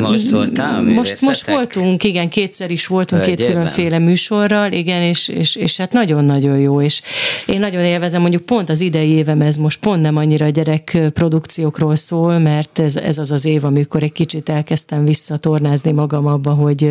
Most 0.00 0.30
voltál 0.30 0.82
most, 0.82 1.20
most 1.20 1.46
voltunk, 1.46 2.04
igen, 2.04 2.28
kétszer 2.28 2.70
is 2.70 2.86
voltunk 2.86 3.22
Hölgyében. 3.22 3.46
két 3.46 3.54
különféle 3.54 3.98
műsorral, 3.98 4.72
igen, 4.72 5.02
és, 5.02 5.28
és, 5.28 5.56
és 5.56 5.76
hát 5.76 5.92
nagyon-nagyon 5.92 6.58
jó, 6.58 6.82
és 6.82 7.02
én 7.46 7.60
nagyon 7.60 7.84
élvezem, 7.84 8.20
mondjuk 8.20 8.42
pont 8.42 8.70
az 8.70 8.80
idei 8.80 9.08
évem 9.08 9.40
ez 9.40 9.56
most 9.56 9.78
pont 9.78 10.02
nem 10.02 10.16
annyira 10.16 10.48
gyerek 10.48 10.98
produkciókról 11.14 11.96
szól, 11.96 12.38
mert 12.38 12.78
ez, 12.78 12.96
ez 12.96 13.18
az 13.18 13.30
az 13.30 13.44
év, 13.44 13.64
amikor 13.64 14.02
egy 14.02 14.12
kicsit 14.12 14.48
elkezdtem 14.48 15.04
visszatornázni 15.04 15.92
magam 15.92 16.26
abba, 16.26 16.50
hogy, 16.50 16.90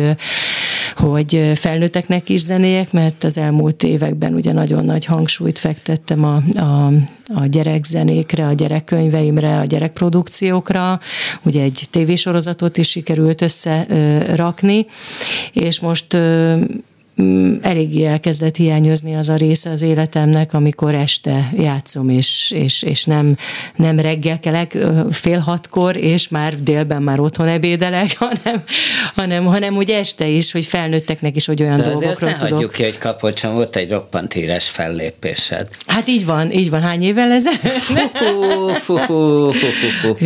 hogy 0.96 1.52
felnőtteknek 1.54 2.28
is 2.28 2.40
zenéjek, 2.40 2.92
mert 2.92 3.24
az 3.24 3.38
elmúlt 3.38 3.82
években 3.82 4.34
ugye 4.34 4.52
nagyon 4.52 4.84
nagy 4.84 5.04
hangsúlyt 5.04 5.58
fektettem 5.58 6.24
a, 6.24 6.60
a, 6.60 6.92
a 7.34 7.46
gyerekzenékre, 7.46 8.46
a 8.46 8.52
gyerekkönyveimre, 8.52 9.58
a 9.58 9.64
gyerekprodukciókra, 9.64 11.00
ugye 11.42 11.62
egy 11.62 11.82
tévésorozatot 11.90 12.76
is 12.76 12.90
sikerült 12.90 13.42
összerakni, 13.42 14.86
és 15.52 15.80
most 15.80 16.16
eléggé 17.62 18.04
elkezdett 18.04 18.56
hiányozni 18.56 19.14
az 19.16 19.28
a 19.28 19.36
része 19.36 19.70
az 19.70 19.82
életemnek, 19.82 20.54
amikor 20.54 20.94
este 20.94 21.52
játszom, 21.56 22.08
és, 22.08 22.50
és, 22.50 22.82
és 22.82 23.04
nem, 23.04 23.36
nem 23.76 24.00
reggel 24.00 24.40
kelek 24.40 24.78
fél 25.10 25.38
hatkor, 25.38 25.96
és 25.96 26.28
már 26.28 26.62
délben 26.62 27.02
már 27.02 27.20
otthon 27.20 27.48
ebédelek, 27.48 28.16
hanem, 28.18 28.62
hanem, 29.14 29.44
hanem 29.44 29.76
úgy 29.76 29.90
este 29.90 30.26
is, 30.26 30.52
hogy 30.52 30.64
felnőtteknek 30.64 31.36
is, 31.36 31.46
hogy 31.46 31.62
olyan 31.62 31.76
De 31.76 31.82
dolgokról 31.82 32.10
azért 32.10 32.38
tudok. 32.38 32.52
hagyjuk 32.52 32.72
ki, 32.72 32.82
hogy 32.82 32.98
Kapolcson 32.98 33.54
volt 33.54 33.76
egy 33.76 33.90
roppant 33.90 34.32
híres 34.32 34.68
fellépésed. 34.68 35.68
Hát 35.86 36.08
így 36.08 36.26
van, 36.26 36.52
így 36.52 36.70
van. 36.70 36.80
Hány 36.80 37.02
évvel 37.02 37.30
ezelőtt? 37.32 38.08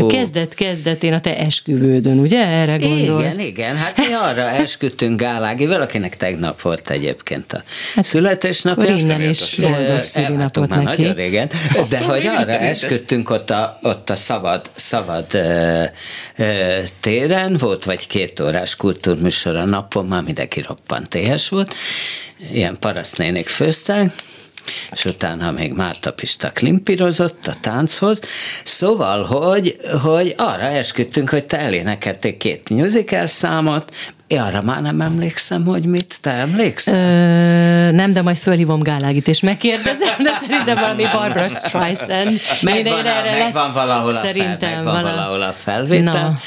Kezdett, 0.09 0.55
kezdett 0.55 1.03
én 1.03 1.13
a 1.13 1.21
te 1.21 1.39
esküvődön, 1.39 2.19
ugye? 2.19 2.47
Erre 2.47 2.77
gondolsz? 2.77 3.39
Igen, 3.39 3.47
igen. 3.47 3.77
Hát 3.77 3.97
mi 3.97 4.13
arra 4.13 4.51
esküdtünk 4.51 5.21
Gálágivel, 5.21 5.81
akinek 5.81 6.17
tegnap 6.17 6.61
volt 6.61 6.83
egyébként 6.91 7.53
a 7.53 7.63
hát, 7.95 8.05
születésnapja. 8.05 8.95
Innen 8.95 9.21
is 9.21 9.55
boldog 9.55 10.03
szülinapot 10.03 10.69
neki. 10.69 10.85
Már 10.85 10.97
nagyon 10.97 11.15
régen. 11.15 11.51
De 11.89 11.99
hogy 11.99 12.27
arra 12.27 12.53
esküdtünk 12.53 13.31
ott 13.31 13.51
a, 13.51 13.79
ott 13.83 14.11
a 14.11 14.17
szabad, 14.17 14.71
szabad 14.75 15.35
ö, 15.35 15.83
ö, 16.37 16.79
téren, 17.01 17.57
volt 17.57 17.85
vagy 17.85 18.07
két 18.07 18.41
órás 18.41 18.77
kultúrműsor 18.77 19.57
a 19.57 19.65
napon, 19.65 20.07
már 20.07 20.23
mindenki 20.23 20.61
roppant 20.61 21.15
éhes 21.15 21.49
volt, 21.49 21.75
ilyen 22.53 22.77
parasztnénik 22.79 23.49
főztek, 23.49 24.13
és 24.93 25.05
utána 25.05 25.51
még 25.51 25.73
Márta 25.73 26.13
Pista 26.13 26.51
klimpirozott 26.51 27.47
a 27.47 27.55
tánchoz. 27.61 28.21
Szóval, 28.65 29.25
hogy, 29.25 29.77
hogy 30.03 30.35
arra 30.37 30.63
esküdtünk, 30.63 31.31
hogy 31.31 31.47
te 31.47 31.59
elénekelték 31.59 32.37
két 32.37 32.71
musical 32.71 33.27
számot, 33.27 33.95
én 34.27 34.41
arra 34.41 34.63
már 34.63 34.83
nem 34.83 35.01
emlékszem, 35.01 35.65
hogy 35.65 35.85
mit, 35.85 36.19
te 36.21 36.31
emlékszel? 36.31 36.95
Ö, 36.95 37.91
nem, 37.91 38.13
de 38.13 38.23
majd 38.23 38.37
fölhívom 38.37 38.81
Gálágit, 38.81 39.29
és 39.29 39.41
megkérdezem, 39.41 40.23
de 40.23 40.31
szerintem 40.41 40.77
valami 40.77 41.05
Barbara 41.13 41.49
Streisand. 41.49 42.41
Megvan, 42.61 42.99
én 42.99 43.07
erre 43.07 43.39
megvan 43.45 43.73
valahol 43.73 44.11
a, 44.11 44.15
szerintem 44.15 44.59
fel, 44.59 44.75
megvan 44.75 45.03
vala... 45.03 45.15
valahol 45.15 45.43
a 45.43 45.53
felvétel, 45.53 46.13
Na. 46.13 46.39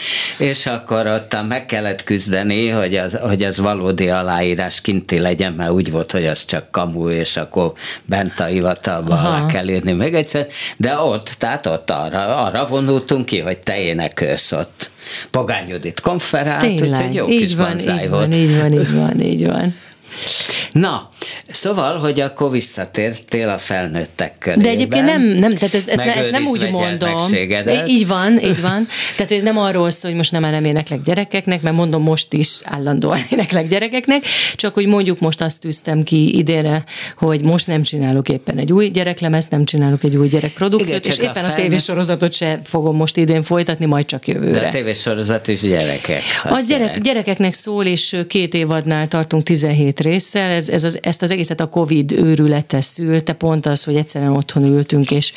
és 0.46 0.66
akkor 0.66 1.08
ott 1.08 1.38
meg 1.48 1.66
kellett 1.66 2.04
küzdeni, 2.04 2.70
hogy 2.70 2.96
az, 2.96 3.18
hogy 3.22 3.44
az 3.44 3.60
valódi 3.60 4.10
aláírás 4.10 4.82
kinti 4.82 5.20
legyen, 5.20 5.54
mert 5.54 5.72
úgy 5.72 5.92
volt, 5.92 6.12
hogy 6.12 6.26
az 6.26 6.46
csak 6.46 6.72
kamu, 6.72 7.10
és 7.10 7.38
akkor 7.38 7.74
bent 8.06 8.40
a 8.40 8.46
hivatalban 8.46 9.26
alá 9.26 9.46
kell 9.46 9.68
írni 9.68 9.92
még 9.92 10.14
egyszer, 10.14 10.48
de 10.78 10.98
ott, 10.98 11.28
tehát 11.28 11.66
ott 11.66 11.90
arra, 11.90 12.36
arra 12.36 12.66
vonultunk 12.66 13.26
ki, 13.26 13.40
hogy 13.40 13.58
te 13.58 13.80
énekelsz 13.80 14.52
ott. 14.52 14.90
Pogány 15.32 15.68
Judit 15.68 16.00
konferált, 16.00 16.60
Tényleg, 16.60 16.90
úgyhogy 16.90 17.14
jó 17.14 17.28
így 17.30 17.40
kis 17.42 17.56
van, 17.56 17.80
így 17.80 18.10
van, 18.10 18.32
így 18.32 18.58
van, 18.58 18.74
így 18.74 18.96
van, 18.96 19.22
így 19.22 19.48
van. 19.48 19.76
Na, 20.72 21.10
szóval, 21.52 21.98
hogy 21.98 22.20
akkor 22.20 22.52
visszatértél 22.52 23.50
a 23.50 23.58
felnőttek 23.58 24.38
körében. 24.38 24.64
De 24.64 24.70
egyébként 24.70 25.06
nem, 25.06 25.22
nem 25.22 25.54
tehát 25.54 25.76
ez, 25.76 25.88
ez, 25.88 26.00
ez 26.00 26.30
nem 26.30 26.46
úgy 26.46 26.72
mondom. 26.72 27.16
Így 27.88 28.08
van, 28.08 28.40
így 28.40 28.62
van. 28.62 28.88
Tehát 29.16 29.32
ez 29.32 29.44
nem 29.44 29.58
arról 29.58 29.90
szól, 29.90 30.10
hogy 30.10 30.20
most 30.20 30.32
nem 30.32 30.42
nem 30.42 30.66
éneklek 30.66 31.02
gyerekeknek, 31.02 31.62
mert 31.62 31.76
mondom 31.76 32.02
most 32.02 32.34
is 32.34 32.60
állandóan 32.64 33.20
éneklek 33.32 33.68
gyerekeknek, 33.68 34.24
csak 34.56 34.74
hogy 34.74 34.86
mondjuk 34.86 35.20
most 35.20 35.42
azt 35.42 35.62
tűztem 35.62 36.04
ki 36.04 36.38
idénre, 36.38 36.84
hogy 37.18 37.44
most 37.44 37.68
nem 37.68 37.84
csinálok 37.84 38.30
éppen 38.30 38.58
egy 38.58 38.74
új 38.74 38.88
gyereklemezt, 38.88 39.52
nem 39.52 39.64
csinálok 39.64 40.04
egy 40.04 40.16
új 40.16 40.28
gyerekprodukciót, 40.28 41.06
Igen, 41.06 41.12
és 41.12 41.18
éppen 41.18 41.32
a, 41.32 41.34
felnőtt... 41.34 41.58
a 41.58 41.62
tévésorozatot 41.62 42.34
se 42.34 42.60
fogom 42.64 42.96
most 42.96 43.18
idén 43.18 43.42
folytatni, 43.44 43.86
majd 43.86 44.06
csak 44.06 44.28
jövőre. 44.28 44.60
De 44.60 44.68
a 44.68 44.70
tévésorozat 44.70 45.48
is 45.48 45.62
gyerekek. 45.62 46.22
A 46.44 46.64
gyerek, 46.68 47.00
gyerekeknek 47.00 47.54
szól, 47.54 47.86
és 47.86 48.18
két 48.28 48.54
évadnál 48.54 49.08
tartunk 49.08 49.44
17 49.44 50.00
résszel, 50.00 50.50
ez, 50.50 50.70
ez 50.70 50.84
az, 50.84 51.00
ezt 51.08 51.22
az 51.22 51.32
egészet 51.32 51.60
a 51.60 51.66
Covid 51.66 52.12
őrülete 52.12 52.82
szülte, 52.82 53.34
pont 53.34 53.66
az, 53.66 53.84
hogy 53.84 53.96
egyszerűen 53.96 54.32
otthon 54.32 54.66
ültünk, 54.66 55.12
és, 55.12 55.34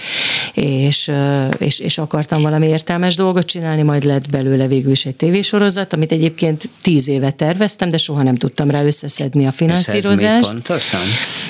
és, 0.55 1.11
és, 1.59 1.79
és 1.79 1.99
akartam 1.99 2.43
valami 2.43 2.67
értelmes 2.67 3.15
dolgot 3.15 3.47
csinálni, 3.47 3.83
majd 3.83 4.05
lett 4.05 4.31
belőle 4.31 4.67
végül 4.67 4.91
is 4.91 5.07
egy 5.07 5.15
tévésorozat, 5.15 5.93
amit 5.93 6.13
egyébként 6.13 6.69
tíz 6.83 7.09
éve 7.09 7.31
terveztem, 7.31 7.91
de 7.91 7.97
soha 7.97 8.23
nem 8.23 8.35
tudtam 8.35 8.71
rá 8.71 8.85
összeszedni 8.85 9.47
a 9.47 9.51
finanszírozást. 9.51 10.45
Ez 10.45 10.51
pontosan? 10.51 11.01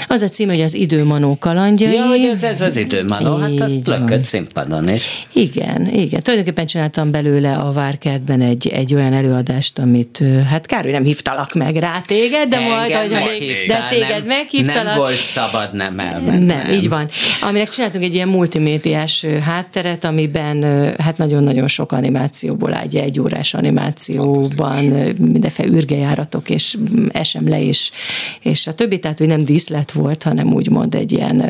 Az 0.08 0.22
a 0.22 0.28
cím, 0.28 0.48
hogy 0.48 0.60
az 0.60 0.74
időmanó 0.74 1.36
kalandjai. 1.38 1.94
Ja, 1.94 2.06
hogy 2.06 2.24
ez, 2.24 2.42
ez 2.42 2.60
az 2.60 2.76
időmanó, 2.76 3.36
hát 3.36 3.60
azt 3.60 3.86
lökött 3.86 4.22
színpadon 4.22 4.88
is. 4.88 5.26
Igen, 5.32 5.88
igen. 5.92 6.20
Tulajdonképpen 6.20 6.66
csináltam 6.66 7.10
belőle 7.10 7.54
a 7.54 7.72
Várkertben 7.72 8.40
egy, 8.40 8.68
egy 8.68 8.94
olyan 8.94 9.12
előadást, 9.12 9.78
amit 9.78 10.24
hát 10.48 10.66
kár, 10.66 10.82
hogy 10.82 10.92
nem 10.92 11.04
hívtalak 11.04 11.54
meg 11.54 11.76
rá 11.76 12.00
téged, 12.06 12.48
de 12.48 12.56
Engem 12.56 12.72
majd, 12.76 12.92
hogy 12.92 13.38
még, 13.38 13.66
de 13.66 13.86
téged 13.90 14.09
meghívtalak. 14.26 14.84
Nem 14.84 14.96
volt 14.96 15.20
szabad 15.20 15.72
nem 15.72 15.98
elmennem. 15.98 16.42
Nem, 16.42 16.72
így 16.72 16.88
van. 16.88 17.08
Aminek 17.40 17.68
csináltunk 17.68 18.04
egy 18.04 18.14
ilyen 18.14 18.28
multimédiás 18.28 19.26
hátteret, 19.44 20.04
amiben 20.04 20.62
hát 20.98 21.16
nagyon-nagyon 21.16 21.68
sok 21.68 21.92
animációból 21.92 22.74
áll, 22.74 22.86
egy 22.92 23.20
órás 23.20 23.54
animációban, 23.54 24.84
mindenféle 25.18 25.68
űrgejáratok, 25.68 26.50
és 26.50 26.76
esem 27.08 27.48
le, 27.48 27.62
és, 27.62 27.90
és 28.40 28.66
a 28.66 28.72
többi, 28.72 28.98
tehát 28.98 29.18
hogy 29.18 29.26
nem 29.26 29.44
díszlet 29.44 29.92
volt, 29.92 30.22
hanem 30.22 30.52
úgymond 30.52 30.94
egy 30.94 31.12
ilyen 31.12 31.44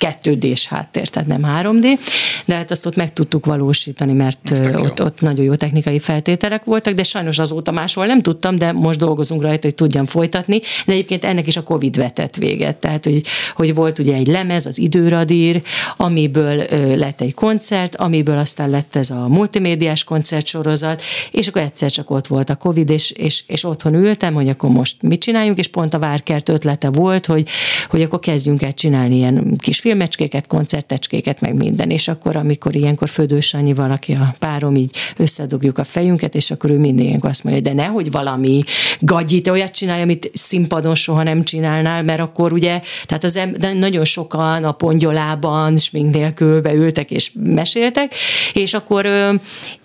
2D-s 0.00 0.66
háttér, 0.66 1.08
tehát 1.08 1.28
nem 1.28 1.42
3D, 1.46 1.98
de 2.44 2.54
hát 2.54 2.70
azt 2.70 2.86
ott 2.86 2.96
meg 2.96 3.12
tudtuk 3.12 3.46
valósítani, 3.46 4.12
mert 4.12 4.50
ott, 4.74 5.02
ott 5.02 5.20
nagyon 5.20 5.44
jó 5.44 5.54
technikai 5.54 5.98
feltételek 5.98 6.64
voltak, 6.64 6.94
de 6.94 7.02
sajnos 7.02 7.38
azóta 7.38 7.70
máshol 7.70 8.06
nem 8.06 8.20
tudtam, 8.20 8.56
de 8.56 8.72
most 8.72 8.98
dolgozunk 8.98 9.42
rajta, 9.42 9.66
hogy 9.66 9.74
tudjam 9.74 10.04
folytatni, 10.04 10.60
de 10.86 10.92
egyébként 10.92 11.24
ennek 11.24 11.46
is 11.46 11.56
a 11.56 11.62
Covid 11.62 11.96
vetett 11.96 12.36
véget, 12.36 12.76
tehát 12.76 13.04
hogy, 13.04 13.22
hogy 13.54 13.74
volt 13.74 13.98
ugye 13.98 14.14
egy 14.14 14.26
lemez, 14.26 14.66
az 14.66 14.78
időradír, 14.78 15.62
amiből 15.96 16.64
lett 16.96 17.20
egy 17.20 17.34
koncert, 17.34 17.96
amiből 17.96 18.38
aztán 18.38 18.70
lett 18.70 18.96
ez 18.96 19.10
a 19.10 19.28
multimédiás 19.28 20.04
koncertsorozat, 20.04 21.02
és 21.30 21.48
akkor 21.48 21.62
egyszer 21.62 21.90
csak 21.90 22.10
ott 22.10 22.26
volt 22.26 22.50
a 22.50 22.54
Covid, 22.54 22.90
és, 22.90 23.10
és, 23.10 23.42
és 23.46 23.64
otthon 23.64 23.94
ültem, 23.94 24.34
hogy 24.34 24.48
akkor 24.48 24.70
most 24.70 25.02
mit 25.02 25.20
csináljunk, 25.20 25.58
és 25.58 25.68
pont 25.68 25.94
a 25.94 25.98
Várkert 25.98 26.48
ötlete 26.48 26.88
volt, 26.88 27.26
hogy, 27.26 27.48
hogy 27.88 28.02
akkor 28.02 28.18
kezdjünk 28.18 28.62
el 28.62 28.72
csinálni 28.72 29.16
ilyen 29.16 29.56
kis 29.58 29.80
filmecskéket, 30.00 30.46
koncertecskéket, 30.46 31.40
meg 31.40 31.54
minden. 31.54 31.90
És 31.90 32.08
akkor, 32.08 32.36
amikor 32.36 32.74
ilyenkor 32.74 33.08
Födős 33.08 33.54
Annyi 33.54 33.72
valaki 33.72 34.12
a 34.12 34.34
párom, 34.38 34.74
így 34.74 34.96
összedugjuk 35.16 35.78
a 35.78 35.84
fejünket, 35.84 36.34
és 36.34 36.50
akkor 36.50 36.70
ő 36.70 36.78
mindig 36.78 37.16
azt 37.20 37.44
mondja, 37.44 37.62
de 37.62 37.72
nehogy 37.72 38.10
valami 38.10 38.60
gagyit, 39.00 39.48
olyat 39.48 39.72
csinálja, 39.72 40.02
amit 40.02 40.30
színpadon 40.32 40.94
soha 40.94 41.22
nem 41.22 41.42
csinálnál, 41.42 42.02
mert 42.02 42.20
akkor 42.20 42.52
ugye, 42.52 42.80
tehát 43.04 43.24
az 43.24 43.38
de 43.58 43.72
nagyon 43.72 44.04
sokan 44.04 44.64
a 44.64 44.72
pongyolában, 44.72 45.76
smink 45.76 46.14
nélkül 46.14 46.60
beültek 46.60 47.10
és 47.10 47.32
meséltek, 47.44 48.14
és 48.52 48.74
akkor 48.74 49.06
ö, 49.06 49.34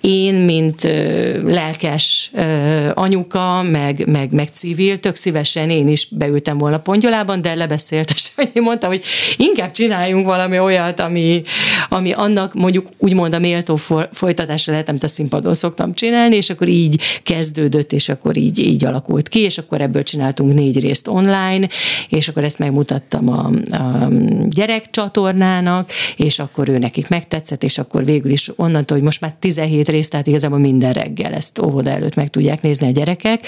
én, 0.01 0.34
mint 0.34 0.84
ö, 0.84 1.51
lelkes 1.51 2.32
ö, 2.34 2.89
anyuka, 2.93 3.63
meg, 3.63 4.07
meg, 4.07 4.32
meg 4.32 4.49
civil, 4.53 4.97
tök 4.97 5.16
szívesen 5.16 5.70
én 5.70 5.88
is 5.88 6.07
beültem 6.11 6.57
volna 6.57 6.80
pongyolában, 6.80 7.41
de 7.41 7.55
lebeszélt 7.55 8.09
a 8.09 8.16
mondta, 8.59 8.88
hogy 8.88 9.03
inkább 9.38 9.72
csináljunk 9.95 10.25
valami 10.25 10.59
olyat, 10.59 10.99
ami, 10.99 11.43
ami 11.89 12.11
annak 12.11 12.53
mondjuk 12.53 12.87
úgymond 12.97 13.33
a 13.33 13.39
méltó 13.39 13.75
folytatásra 14.11 14.71
lehet, 14.71 14.89
amit 14.89 15.03
a 15.03 15.07
színpadon 15.07 15.53
szoktam 15.53 15.93
csinálni, 15.93 16.35
és 16.35 16.49
akkor 16.49 16.67
így 16.67 16.99
kezdődött, 17.23 17.91
és 17.91 18.09
akkor 18.09 18.37
így, 18.37 18.59
így 18.59 18.85
alakult 18.85 19.27
ki, 19.27 19.39
és 19.39 19.57
akkor 19.57 19.81
ebből 19.81 20.03
csináltunk 20.03 20.53
négy 20.53 20.79
részt 20.79 21.07
online, 21.07 21.67
és 22.09 22.27
akkor 22.27 22.43
ezt 22.43 22.59
megmutattam 22.59 23.29
a, 23.29 23.49
a 23.75 24.07
gyerekcsatornának, 24.47 25.89
és 26.17 26.39
akkor 26.39 26.69
ő 26.69 26.77
nekik 26.77 27.09
megtetszett, 27.09 27.63
és 27.63 27.77
akkor 27.77 28.05
végül 28.05 28.31
is 28.31 28.51
onnantól, 28.55 28.97
hogy 28.97 29.05
most 29.05 29.21
már 29.21 29.35
17 29.39 29.89
részt, 29.89 30.11
tehát 30.11 30.27
igazából 30.27 30.59
minden 30.59 30.93
reggel 30.93 31.33
ezt 31.33 31.59
óvoda 31.59 31.89
előtt 31.89 32.15
meg 32.15 32.29
tudják 32.29 32.61
nézni 32.61 32.87
a 32.87 32.91
gyerekek. 32.91 33.45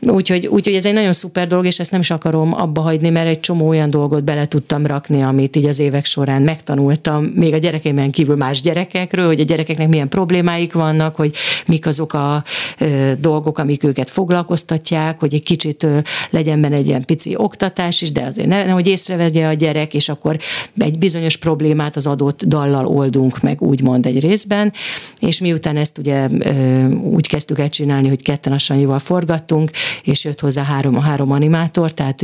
Úgyhogy, 0.00 0.46
úgyhogy 0.46 0.74
ez 0.74 0.86
egy 0.86 0.94
nagyon 0.94 1.12
szuper 1.12 1.46
dolog, 1.46 1.66
és 1.66 1.78
ezt 1.78 1.90
nem 1.90 2.00
is 2.00 2.10
akarom 2.10 2.54
abba 2.54 2.80
hagyni, 2.80 3.08
mert 3.08 3.28
egy 3.28 3.40
csomó 3.40 3.68
olyan 3.68 3.90
dolgot 3.90 4.24
bele 4.24 4.46
tudtam 4.46 4.86
rakni, 4.86 5.22
amit 5.22 5.56
így 5.56 5.66
az 5.72 5.78
évek 5.78 6.04
során 6.04 6.42
megtanultam, 6.42 7.24
még 7.24 7.54
a 7.54 7.58
gyerekeimen 7.58 8.10
kívül 8.10 8.36
más 8.36 8.60
gyerekekről, 8.60 9.26
hogy 9.26 9.40
a 9.40 9.44
gyerekeknek 9.44 9.88
milyen 9.88 10.08
problémáik 10.08 10.72
vannak, 10.72 11.16
hogy 11.16 11.34
mik 11.66 11.86
azok 11.86 12.12
a 12.12 12.44
ö, 12.78 13.12
dolgok, 13.20 13.58
amik 13.58 13.84
őket 13.84 14.10
foglalkoztatják, 14.10 15.20
hogy 15.20 15.34
egy 15.34 15.42
kicsit 15.42 15.82
ö, 15.82 15.98
legyen 16.30 16.60
benne 16.60 16.76
egy 16.76 16.86
ilyen 16.86 17.04
pici 17.04 17.34
oktatás 17.36 18.02
is, 18.02 18.12
de 18.12 18.22
azért 18.22 18.48
ne, 18.48 18.68
hogy 18.68 18.86
észrevegye 18.86 19.46
a 19.46 19.52
gyerek, 19.52 19.94
és 19.94 20.08
akkor 20.08 20.36
egy 20.76 20.98
bizonyos 20.98 21.36
problémát 21.36 21.96
az 21.96 22.06
adott 22.06 22.44
dallal 22.44 22.86
oldunk 22.86 23.40
meg, 23.40 23.62
úgymond 23.62 24.06
egy 24.06 24.20
részben, 24.20 24.72
és 25.20 25.40
miután 25.40 25.76
ezt 25.76 25.98
ugye 25.98 26.28
ö, 26.38 26.88
úgy 26.94 27.26
kezdtük 27.26 27.58
el 27.58 27.68
csinálni, 27.68 28.08
hogy 28.08 28.22
ketten 28.22 28.52
a 28.52 28.58
Sanyival 28.58 28.98
forgattunk, 28.98 29.70
és 30.02 30.24
jött 30.24 30.40
hozzá 30.40 30.62
három, 30.62 31.00
három 31.00 31.30
animátor, 31.30 31.92
tehát 31.92 32.22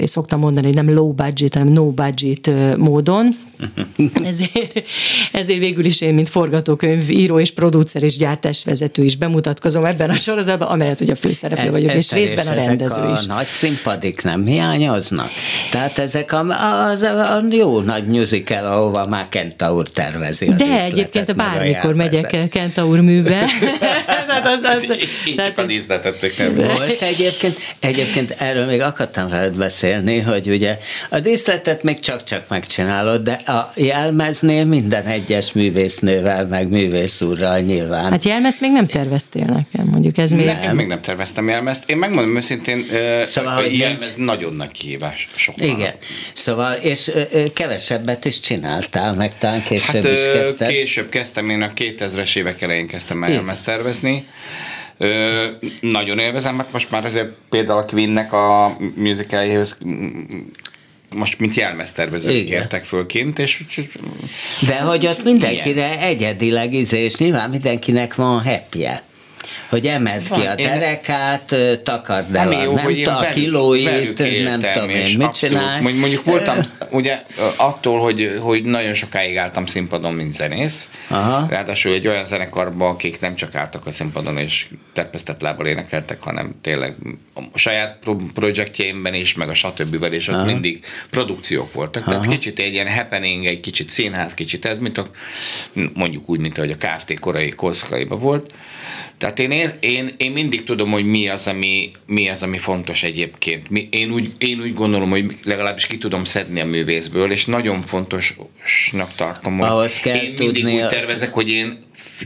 én 0.00 0.06
szoktam 0.06 0.40
mondani, 0.40 0.66
hogy 0.66 0.74
nem 0.74 0.94
low 0.94 1.12
budget, 1.12 1.54
hanem 1.54 1.72
no 1.72 1.90
budget 1.90 2.50
módon, 2.76 3.28
ezért, 4.24 4.82
ezért 5.32 5.58
végül 5.58 5.84
is 5.84 6.00
én, 6.00 6.14
mint 6.14 6.28
forgatókönyv 6.28 7.10
író 7.10 7.40
és 7.40 7.50
producer 7.50 8.02
és 8.02 8.16
gyártásvezető 8.16 9.04
is 9.04 9.16
bemutatkozom 9.16 9.84
ebben 9.84 10.10
a 10.10 10.16
sorozatban, 10.16 10.68
amelyet 10.68 10.98
hogy 10.98 11.10
a 11.10 11.16
főszereplő 11.16 11.66
ez, 11.66 11.72
vagyok, 11.72 11.94
és 11.94 12.12
részben 12.12 12.46
a 12.46 12.52
rendező 12.52 13.00
a 13.00 13.10
is. 13.10 13.24
nagy 13.24 13.46
színpadik 13.46 14.22
nem 14.22 14.46
hiányoznak? 14.46 15.30
Tehát 15.70 15.98
ezek 15.98 16.32
a, 16.32 16.38
az 16.88 17.02
a, 17.02 17.36
a 17.36 17.42
jó 17.50 17.80
nagy 17.80 18.06
musical, 18.06 18.66
ahova 18.66 19.06
már 19.06 19.28
Kentaur 19.28 19.88
tervezi 19.88 20.46
a 20.46 20.52
De 20.52 20.84
egyébként 20.84 21.36
bármikor 21.36 21.94
megyek 21.94 22.32
el 22.32 22.48
Kentaur 22.48 23.00
műbe. 23.00 23.44
tehát 24.06 24.46
az, 24.56 24.62
az, 24.62 24.92
Így 25.26 25.34
tehát, 25.34 25.58
a 25.58 25.64
díszletet 25.64 26.38
nem 26.38 26.54
volt 26.54 27.00
egyébként, 27.00 27.58
egyébként 27.80 28.30
erről 28.38 28.66
még 28.66 28.80
akartam 28.80 29.28
veled 29.28 29.54
beszélni, 29.54 30.18
hogy 30.18 30.48
ugye 30.48 30.78
a 31.08 31.20
díszletet 31.20 31.82
még 31.82 31.98
csak-csak 31.98 32.48
megcsinálod, 32.60 33.22
de 33.22 33.32
a 33.32 33.72
jelmeznél 33.74 34.64
minden 34.64 35.06
egyes 35.06 35.52
művésznővel, 35.52 36.46
meg 36.46 36.68
művész 36.68 37.20
úrral 37.20 37.58
nyilván. 37.58 38.10
Hát 38.10 38.24
jelmezt 38.24 38.60
még 38.60 38.70
nem 38.72 38.86
terveztél 38.86 39.44
nekem, 39.44 39.86
mondjuk 39.86 40.18
ez 40.18 40.30
még... 40.30 40.44
Nekem 40.44 40.76
még 40.76 40.86
nem 40.86 41.00
terveztem 41.00 41.48
jelmezt. 41.48 41.90
Én 41.90 41.96
megmondom 41.96 42.36
őszintén, 42.36 42.84
szóval, 43.22 43.56
a 43.56 43.60
jelmez 43.60 44.14
nincs... 44.16 44.26
nagyon 44.26 44.54
nagy 44.54 44.72
kihívás 44.72 45.28
sokkal. 45.36 45.66
Igen. 45.66 45.94
Szóval, 46.32 46.72
és 46.72 47.12
kevesebbet 47.54 48.24
is 48.24 48.40
csináltál, 48.40 49.12
meg 49.12 49.38
talán 49.38 49.62
később 49.62 50.04
hát, 50.04 50.12
is 50.12 50.24
kezdted. 50.24 50.68
Később 50.68 51.08
kezdtem, 51.08 51.48
én 51.48 51.62
a 51.62 51.70
2000-es 51.76 52.36
évek 52.36 52.62
elején 52.62 52.86
kezdtem 52.86 53.24
el 53.24 53.30
jelmezt 53.30 53.64
tervezni. 53.64 54.26
Ö, 54.98 55.46
nagyon 55.80 56.18
élvezem, 56.18 56.56
mert 56.56 56.72
most 56.72 56.90
már 56.90 57.04
azért 57.04 57.28
például 57.50 57.78
a 57.78 57.84
Queennek 57.84 58.32
a 58.32 58.76
musicaljéhez 58.94 59.78
most 61.16 61.38
mint 61.38 61.54
jelmeztervezők 61.54 62.44
kértek 62.44 62.84
fölként, 62.84 63.38
és... 63.38 63.62
De 64.66 64.80
hogy 64.80 65.06
ott 65.06 65.24
mindenkire 65.24 65.86
ilyen. 65.86 65.98
egyedileg 65.98 66.72
izé, 66.72 66.98
és 66.98 67.16
nyilván 67.16 67.50
mindenkinek 67.50 68.14
van 68.14 68.42
happy 68.42 68.86
hogy 69.70 69.86
emelt 69.86 70.28
Van, 70.28 70.40
ki 70.40 70.46
a 70.46 70.54
terekát, 70.54 71.56
takard 71.82 72.34
el 72.34 72.48
a, 72.48 72.62
jó, 72.62 72.74
nem 72.74 72.84
hogy 72.84 73.02
a 73.02 73.28
kilóit, 73.28 74.44
nem 74.44 74.60
tudom 74.60 74.88
én, 74.88 75.16
mit 75.18 75.32
csinál. 75.32 75.80
Mondjuk 75.80 76.24
voltam, 76.24 76.56
ugye 76.90 77.22
attól, 77.56 78.00
hogy, 78.00 78.38
hogy 78.40 78.64
nagyon 78.64 78.94
sokáig 78.94 79.36
álltam 79.36 79.66
színpadon, 79.66 80.14
mint 80.14 80.32
zenész, 80.32 80.88
Aha. 81.08 81.46
ráadásul 81.48 81.92
egy 81.92 82.08
olyan 82.08 82.24
zenekarban, 82.24 82.90
akik 82.90 83.20
nem 83.20 83.34
csak 83.34 83.54
álltak 83.54 83.86
a 83.86 83.90
színpadon 83.90 84.38
és 84.38 84.66
teppesztett 84.92 85.40
lábbal 85.40 85.66
énekeltek, 85.66 86.22
hanem 86.22 86.54
tényleg 86.62 86.94
a 87.34 87.58
saját 87.58 87.98
projektjeimben 88.34 89.14
is, 89.14 89.34
meg 89.34 89.48
a 89.48 89.54
stb. 89.54 90.12
és 90.12 90.28
ott 90.28 90.34
Aha. 90.34 90.44
mindig 90.44 90.84
produkciók 91.10 91.72
voltak. 91.72 92.06
Aha. 92.06 92.10
Tehát 92.10 92.28
kicsit 92.28 92.58
egy 92.58 92.72
ilyen 92.72 92.88
happening, 92.88 93.46
egy 93.46 93.60
kicsit 93.60 93.90
színház, 93.90 94.34
kicsit 94.34 94.64
ez, 94.64 94.78
mint 94.78 94.98
a, 94.98 95.06
mondjuk 95.94 96.28
úgy, 96.28 96.40
mint 96.40 96.58
ahogy 96.58 96.70
a 96.70 96.86
KFT 96.86 97.18
korai 97.18 97.50
korszakaiban 97.50 98.18
volt. 98.18 98.52
Tehát 99.20 99.38
én, 99.38 99.50
én, 99.80 100.14
én 100.16 100.32
mindig 100.32 100.64
tudom, 100.64 100.90
hogy 100.90 101.04
mi 101.04 101.28
az, 101.28 101.46
ami, 101.46 101.90
mi 102.06 102.28
az, 102.28 102.42
ami 102.42 102.58
fontos 102.58 103.02
egyébként. 103.02 103.70
Mi, 103.70 103.88
én, 103.90 104.10
úgy, 104.10 104.32
én 104.38 104.60
úgy 104.60 104.74
gondolom, 104.74 105.10
hogy 105.10 105.36
legalábbis 105.44 105.86
ki 105.86 105.98
tudom 105.98 106.24
szedni 106.24 106.60
a 106.60 106.66
művészből, 106.66 107.30
és 107.30 107.44
nagyon 107.44 107.82
fontosnak 107.82 109.14
tartom, 109.16 109.58
hogy 109.58 109.68
Ahhoz 109.68 109.98
kell 109.98 110.16
én 110.16 110.34
mindig 110.38 110.64
úgy 110.64 110.88
tervezek, 110.88 111.32
hogy 111.32 111.50
én, 111.50 111.84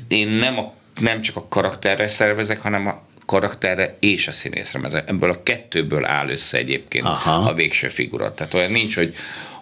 én 0.09 0.28
nem, 0.28 0.59
a, 0.59 0.74
nem 1.01 1.20
csak 1.20 1.37
a 1.37 1.49
karakterre 1.49 2.09
szervezek, 2.09 2.61
hanem 2.61 2.87
a 2.87 3.03
karakterre 3.26 3.97
és 4.01 4.28
a 4.28 4.32
színészre, 4.32 4.78
mert 4.78 5.09
ebből 5.09 5.30
a 5.30 5.43
kettőből 5.43 6.05
áll 6.05 6.28
össze 6.28 6.59
egyébként 6.59 7.05
Aha. 7.05 7.51
a 7.51 7.55
végső 7.55 7.89
figura. 7.89 8.35
Tehát 8.35 8.55
olyan 8.55 8.70
nincs, 8.70 8.95
hogy 8.95 9.14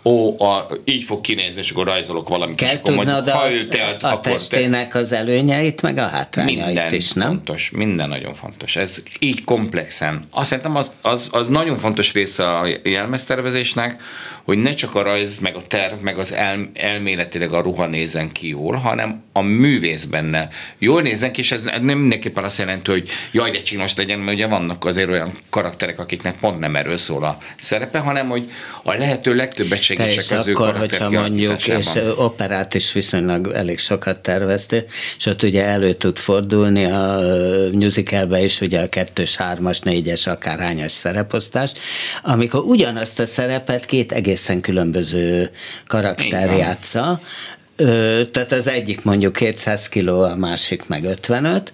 ó, 0.02 0.40
a, 0.44 0.66
így 0.84 1.04
fog 1.04 1.20
kinézni, 1.20 1.60
és 1.60 1.70
akkor 1.70 1.86
rajzolok 1.86 2.28
valamit, 2.28 2.56
Kell 2.56 2.68
és 2.68 2.74
akkor 2.74 2.94
majd, 2.94 3.30
ha 3.30 3.52
ő 3.52 3.66
telt, 3.66 4.02
a, 4.02 4.12
a 4.12 4.20
testének 4.20 4.92
te... 4.92 4.98
az 4.98 5.12
előnyeit, 5.12 5.82
meg 5.82 5.98
a 5.98 6.06
hátrányait 6.06 6.64
minden 6.66 6.94
is, 6.94 7.12
nem? 7.12 7.28
fontos, 7.28 7.70
minden 7.70 8.08
nagyon 8.08 8.34
fontos. 8.34 8.76
Ez 8.76 9.02
így 9.18 9.44
komplexen. 9.44 10.24
Azt 10.30 10.46
szerintem 10.46 10.76
az, 10.76 10.92
az, 11.02 11.28
az 11.32 11.48
nagyon 11.48 11.78
fontos 11.78 12.12
része 12.12 12.58
a 12.58 12.66
jelmeztervezésnek, 12.82 14.02
hogy 14.44 14.58
ne 14.58 14.74
csak 14.74 14.94
a 14.94 15.02
rajz, 15.02 15.38
meg 15.38 15.56
a 15.56 15.62
terv, 15.66 16.00
meg 16.00 16.18
az 16.18 16.32
el, 16.32 16.70
elméletileg 16.74 17.52
a 17.52 17.60
ruha 17.60 17.86
nézen 17.86 18.32
ki 18.32 18.48
jól, 18.48 18.74
hanem 18.74 19.22
a 19.32 19.40
művész 19.40 20.04
benne. 20.04 20.48
Jól 20.78 21.02
nézen 21.02 21.32
ki, 21.32 21.40
és 21.40 21.52
ez 21.52 21.62
nem 21.62 21.98
mindenképpen 21.98 22.44
azt 22.44 22.58
jelenti, 22.58 22.90
hogy 22.90 23.08
jaj, 23.32 23.50
de 23.50 23.62
csinos 23.62 23.96
legyen, 23.96 24.18
mert 24.18 24.36
ugye 24.36 24.46
vannak 24.46 24.84
azért 24.84 25.08
olyan 25.08 25.32
karakterek, 25.50 25.98
akiknek 25.98 26.38
pont 26.38 26.58
nem 26.58 26.76
erről 26.76 26.96
szól 26.96 27.24
a 27.24 27.38
szerepe, 27.58 27.98
hanem 27.98 28.28
hogy 28.28 28.50
a 28.82 28.94
lehető 28.94 29.34
legtöbbet 29.34 29.82
segítsek 29.82 30.38
az 30.38 30.48
akkor, 30.48 30.74
ő 30.74 30.78
hogyha 30.78 31.10
mondjuk, 31.10 31.66
és 31.66 31.86
operát 32.16 32.74
is 32.74 32.92
viszonylag 32.92 33.52
elég 33.54 33.78
sokat 33.78 34.20
terveztél, 34.20 34.84
és 35.18 35.26
ott 35.26 35.42
ugye 35.42 35.64
elő 35.64 35.92
tud 35.92 36.18
fordulni 36.18 36.84
a 36.84 37.20
musicalbe 37.72 38.42
is, 38.42 38.60
ugye 38.60 38.80
a 38.80 38.88
kettős, 38.88 39.36
hármas, 39.36 39.80
négyes, 39.80 40.26
akár 40.26 40.58
hányas 40.58 40.92
szereposztás, 40.92 41.72
amikor 42.22 42.60
ugyanazt 42.60 43.20
a 43.20 43.26
szerepet 43.26 43.84
két 43.84 44.12
egészen 44.32 44.60
különböző 44.60 45.50
karakter 45.86 46.50
játsza, 46.50 47.20
Ö, 47.76 48.22
tehát 48.30 48.52
az 48.52 48.68
egyik 48.68 49.04
mondjuk 49.04 49.32
200 49.32 49.88
kiló, 49.88 50.22
a 50.22 50.36
másik 50.36 50.86
meg 50.86 51.04
55, 51.04 51.72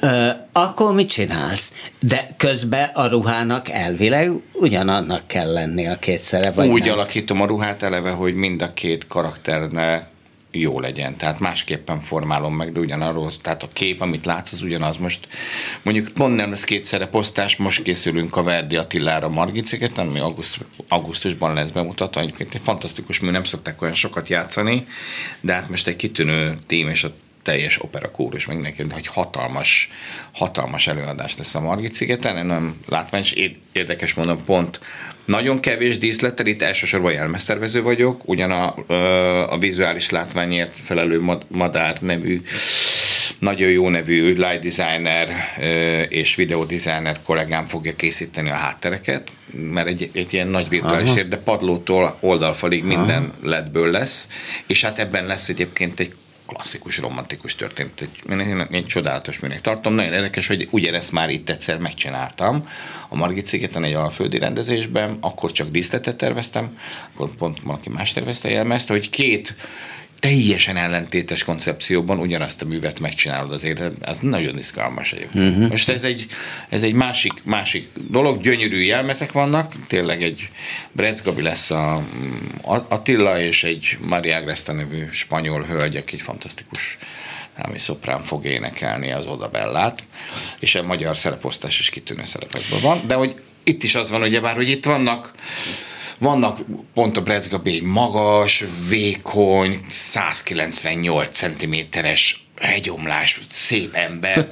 ö, 0.00 0.28
akkor 0.52 0.94
mit 0.94 1.08
csinálsz? 1.08 1.72
De 2.00 2.34
közben 2.36 2.90
a 2.94 3.06
ruhának 3.06 3.68
elvileg 3.68 4.30
ugyanannak 4.52 5.26
kell 5.26 5.52
lenni 5.52 5.86
a 5.86 5.96
kétszere, 5.96 6.50
vagy 6.50 6.68
Úgy 6.68 6.84
nem? 6.84 6.92
alakítom 6.92 7.40
a 7.40 7.46
ruhát 7.46 7.82
eleve, 7.82 8.10
hogy 8.10 8.34
mind 8.34 8.62
a 8.62 8.74
két 8.74 9.06
karakternek 9.06 10.06
jó 10.60 10.80
legyen. 10.80 11.16
Tehát 11.16 11.40
másképpen 11.40 12.00
formálom 12.00 12.54
meg, 12.54 12.72
de 12.72 12.80
ugyanarról, 12.80 13.32
tehát 13.40 13.62
a 13.62 13.68
kép, 13.72 14.00
amit 14.00 14.24
látsz, 14.24 14.52
az 14.52 14.62
ugyanaz. 14.62 14.96
Most 14.96 15.28
mondjuk 15.82 16.08
pont 16.08 16.36
nem 16.36 16.50
lesz 16.50 16.64
kétszerre 16.64 17.06
posztás, 17.06 17.56
most 17.56 17.82
készülünk 17.82 18.36
a 18.36 18.42
Verdi 18.42 18.76
Attilára 18.76 19.28
Margit 19.28 19.66
szigeten, 19.66 20.06
ami 20.06 20.18
auguszt, 20.18 20.58
augusztusban 20.88 21.54
lesz 21.54 21.70
bemutatva. 21.70 22.20
Egyébként 22.20 22.54
egy 22.54 22.60
fantasztikus 22.64 23.20
mű, 23.20 23.30
nem 23.30 23.44
szokták 23.44 23.82
olyan 23.82 23.94
sokat 23.94 24.28
játszani, 24.28 24.86
de 25.40 25.52
hát 25.52 25.68
most 25.68 25.86
egy 25.86 25.96
kitűnő 25.96 26.56
tím, 26.66 26.88
és 26.88 27.04
a 27.04 27.12
teljes 27.42 27.82
operakórus, 27.82 28.46
meg 28.46 28.58
neki, 28.58 28.82
hogy 28.90 29.06
hatalmas, 29.06 29.90
hatalmas 30.32 30.86
előadás 30.86 31.36
lesz 31.36 31.54
a 31.54 31.60
Margit 31.60 31.94
szigeten, 31.94 32.46
nem 32.46 32.80
látványos, 32.88 33.34
érdekes 33.72 34.14
mondom, 34.14 34.44
pont 34.44 34.80
nagyon 35.24 35.60
kevés 35.60 35.98
díszlettel, 35.98 36.46
itt 36.46 36.62
elsősorban 36.62 37.12
jelmeztervező 37.12 37.82
vagyok, 37.82 38.22
ugyan 38.24 38.50
a, 38.50 38.74
a 39.52 39.58
vizuális 39.58 40.10
látványért 40.10 40.76
felelő 40.82 41.38
Madár 41.48 41.96
nevű 42.00 42.40
nagyon 43.38 43.70
jó 43.70 43.88
nevű 43.88 44.32
light 44.32 44.62
designer 44.62 45.28
és 46.08 46.34
video 46.34 46.64
designer 46.64 47.22
kollégám 47.22 47.66
fogja 47.66 47.96
készíteni 47.96 48.50
a 48.50 48.54
háttereket, 48.54 49.28
mert 49.72 49.86
egy, 49.86 50.10
egy 50.12 50.34
ilyen 50.34 50.48
nagy 50.48 50.68
virtuális 50.68 51.12
tér, 51.12 51.28
de 51.28 51.36
padlótól 51.36 52.16
oldalfalig 52.20 52.84
minden 52.84 53.22
Aha. 53.22 53.48
ledből 53.48 53.90
lesz, 53.90 54.28
és 54.66 54.84
hát 54.84 54.98
ebben 54.98 55.26
lesz 55.26 55.48
egyébként 55.48 56.00
egy 56.00 56.14
klasszikus, 56.48 56.98
romantikus 56.98 57.54
történet. 57.54 58.00
Egy, 58.00 58.38
én 58.40 58.66
egy 58.70 58.86
csodálatos 58.86 59.38
műnek 59.38 59.60
tartom. 59.60 59.94
Nagyon 59.94 60.12
érdekes, 60.12 60.46
hogy 60.46 60.68
ugyanezt 60.70 61.12
már 61.12 61.30
itt 61.30 61.48
egyszer 61.48 61.78
megcsináltam. 61.78 62.68
A 63.08 63.16
Margit 63.16 63.46
szigeten 63.46 63.84
egy 63.84 63.94
alföldi 63.94 64.38
rendezésben, 64.38 65.18
akkor 65.20 65.52
csak 65.52 65.68
díszletet 65.68 66.16
terveztem, 66.16 66.78
akkor 67.14 67.30
pont 67.30 67.60
valaki 67.62 67.88
más 67.88 68.12
tervezte 68.12 68.50
jelmezt, 68.50 68.88
hogy 68.88 69.10
két 69.10 69.56
teljesen 70.20 70.76
ellentétes 70.76 71.44
koncepcióban 71.44 72.18
ugyanazt 72.18 72.62
a 72.62 72.64
művet 72.64 73.00
megcsinálod 73.00 73.52
azért, 73.52 73.82
ez 74.00 74.18
nagyon 74.18 74.58
izgalmas 74.58 75.12
egyébként. 75.12 75.48
Uh-huh. 75.48 75.68
Most 75.68 75.88
ez 75.88 76.04
egy, 76.04 76.26
ez 76.68 76.82
egy 76.82 76.92
másik, 76.92 77.32
másik 77.44 77.88
dolog, 78.10 78.42
gyönyörű 78.42 78.80
jelmezek 78.80 79.32
vannak, 79.32 79.72
tényleg 79.86 80.22
egy 80.22 80.50
Bretz 80.92 81.22
Gabi 81.22 81.42
lesz 81.42 81.70
a, 81.70 82.02
Attila, 82.88 83.40
és 83.40 83.64
egy 83.64 83.98
Maria 84.00 84.36
Agresta 84.36 84.72
nevű 84.72 85.04
spanyol 85.10 85.62
hölgy, 85.62 85.96
aki 85.96 86.14
egy 86.14 86.22
fantasztikus 86.22 86.98
ami 87.62 87.78
szoprán 87.78 88.22
fog 88.22 88.44
énekelni 88.44 89.12
az 89.12 89.26
Oda 89.26 89.48
Bellát, 89.48 90.02
és 90.58 90.74
a 90.74 90.82
magyar 90.82 91.16
szereposztás 91.16 91.78
is 91.78 91.90
kitűnő 91.90 92.24
szerepekben 92.24 92.80
van, 92.80 93.00
de 93.06 93.14
hogy 93.14 93.34
itt 93.64 93.82
is 93.82 93.94
az 93.94 94.10
van, 94.10 94.22
ugye 94.22 94.40
bár, 94.40 94.54
hogy 94.54 94.68
itt 94.68 94.84
vannak 94.84 95.34
vannak 96.18 96.58
pont 96.94 97.16
a 97.16 97.22
egy 97.64 97.82
magas, 97.82 98.64
vékony, 98.88 99.80
198 99.90 101.30
cm-es 101.30 102.47
hegyomlás, 102.60 103.38
szép 103.50 103.94
ember, 103.94 104.46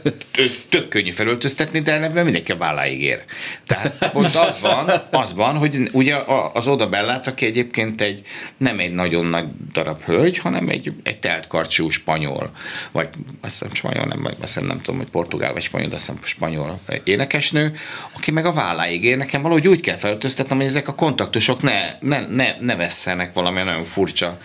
tök 0.69 0.89
könnyű 0.89 1.11
felöltöztetni, 1.11 1.81
de 1.81 1.93
ebben 1.93 2.25
mindenki 2.25 2.53
a 2.53 2.57
válláig 2.57 3.03
ér. 3.03 3.25
Tehát 3.67 4.11
ott 4.13 4.35
az 4.35 4.61
van, 4.61 4.91
az 5.11 5.35
van, 5.35 5.57
hogy 5.57 5.89
ugye 5.93 6.17
az 6.53 6.67
oda 6.67 6.89
bellát, 6.89 7.27
aki 7.27 7.47
egyébként 7.47 8.01
egy, 8.01 8.21
nem 8.57 8.79
egy 8.79 8.95
nagyon 8.95 9.27
nagy 9.27 9.47
darab 9.73 10.03
hölgy, 10.03 10.39
hanem 10.39 10.69
egy, 10.69 10.93
egy 11.03 11.19
telt 11.19 11.47
karcsú 11.47 11.91
spanyol, 11.91 12.51
vagy 12.93 13.09
azt 13.41 13.53
hiszem 13.59 13.75
spanyol, 13.75 14.05
nem, 14.05 14.23
vagy 14.23 14.37
azt 14.41 14.67
nem 14.67 14.81
tudom, 14.81 15.01
hogy 15.01 15.11
portugál 15.11 15.53
vagy 15.53 15.63
spanyol, 15.63 15.89
de 15.89 15.95
azt 15.95 16.07
hiszem 16.07 16.23
spanyol 16.25 16.81
énekesnő, 17.05 17.77
aki 18.13 18.31
meg 18.31 18.47
a 18.47 18.53
válláig 18.53 19.05
ér. 19.05 19.17
Nekem 19.17 19.43
valahogy 19.43 19.69
úgy 19.69 19.81
kell 19.81 19.97
felöltöztetnem, 19.97 20.59
hogy 20.59 20.67
ezek 20.67 20.89
a 20.89 20.95
kontaktusok 20.95 21.63
ne, 21.63 21.99
ne, 22.01 22.27
ne, 22.27 22.57
ne 22.61 22.77
vesszenek 22.77 23.33
valami 23.33 23.63
nagyon 23.63 23.85
furcsa 23.85 24.39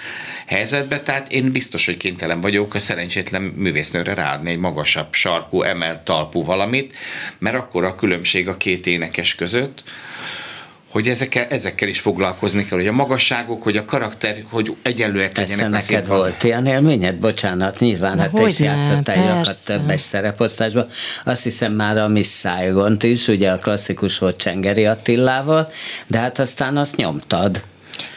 helyzetbe, 0.52 1.00
tehát 1.00 1.32
én 1.32 1.52
biztos, 1.52 1.86
hogy 1.86 1.98
kénytelen 1.98 2.42
vagyok 2.42 2.74
a 2.74 2.80
szerencsétlen 2.80 3.42
művésznőre 3.42 4.14
ráadni 4.14 4.52
egy 4.52 4.58
magasabb 4.58 5.14
sarkú, 5.14 5.62
emelt 5.62 6.00
talpú 6.00 6.44
valamit, 6.44 6.94
mert 7.38 7.56
akkor 7.56 7.84
a 7.84 7.96
különbség 7.96 8.48
a 8.48 8.58
két 8.58 8.88
énekes 8.88 9.36
között, 9.36 9.84
hogy 10.90 11.08
ezekkel, 11.08 11.46
ezekkel 11.50 11.88
is 11.88 12.00
foglalkozni 12.00 12.66
kell, 12.66 12.78
hogy 12.78 12.88
a 12.88 12.92
magasságok, 12.92 13.64
hogy 13.64 13.78
a 13.78 13.86
karakter, 13.86 14.44
hogy 14.50 14.76
egyenlőek 14.82 15.38
legyenek. 15.38 15.74
Ezt 15.74 15.90
neked 15.90 16.08
volt 16.08 16.44
ilyen 16.44 16.66
élményed? 16.66 17.16
Bocsánat, 17.16 17.80
nyilván, 17.80 18.16
Na, 18.16 18.22
hát 18.22 18.32
te 18.32 18.46
is 18.46 18.60
játszottál 18.60 19.46
többes 19.66 20.02
szereposztásban. 20.02 20.88
Azt 21.26 21.44
hiszem 21.44 21.74
már 21.74 21.98
a 21.98 22.08
Miss 22.08 22.40
saigon 22.40 22.98
is, 23.02 23.28
ugye 23.28 23.52
a 23.52 23.60
klasszikus 23.60 24.18
volt 24.18 24.38
Csengeri 24.38 24.86
Attillával, 24.86 25.70
de 26.08 26.20
hát 26.20 26.40
aztán 26.40 26.78
azt 26.78 26.96
nyomtad. 26.96 27.64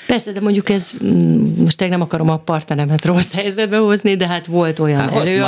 Persze, 0.06 0.32
de 0.32 0.40
mondjuk 0.40 0.68
ez, 0.68 0.90
mm, 1.04 1.60
most 1.60 1.88
nem 1.88 2.00
akarom 2.00 2.28
a 2.28 2.36
partneremet 2.36 3.04
rossz 3.04 3.32
helyzetbe 3.32 3.76
hozni, 3.76 4.16
de 4.16 4.26
hát 4.26 4.46
volt 4.46 4.78
olyan 4.78 5.00
hát 5.00 5.16
elő, 5.16 5.44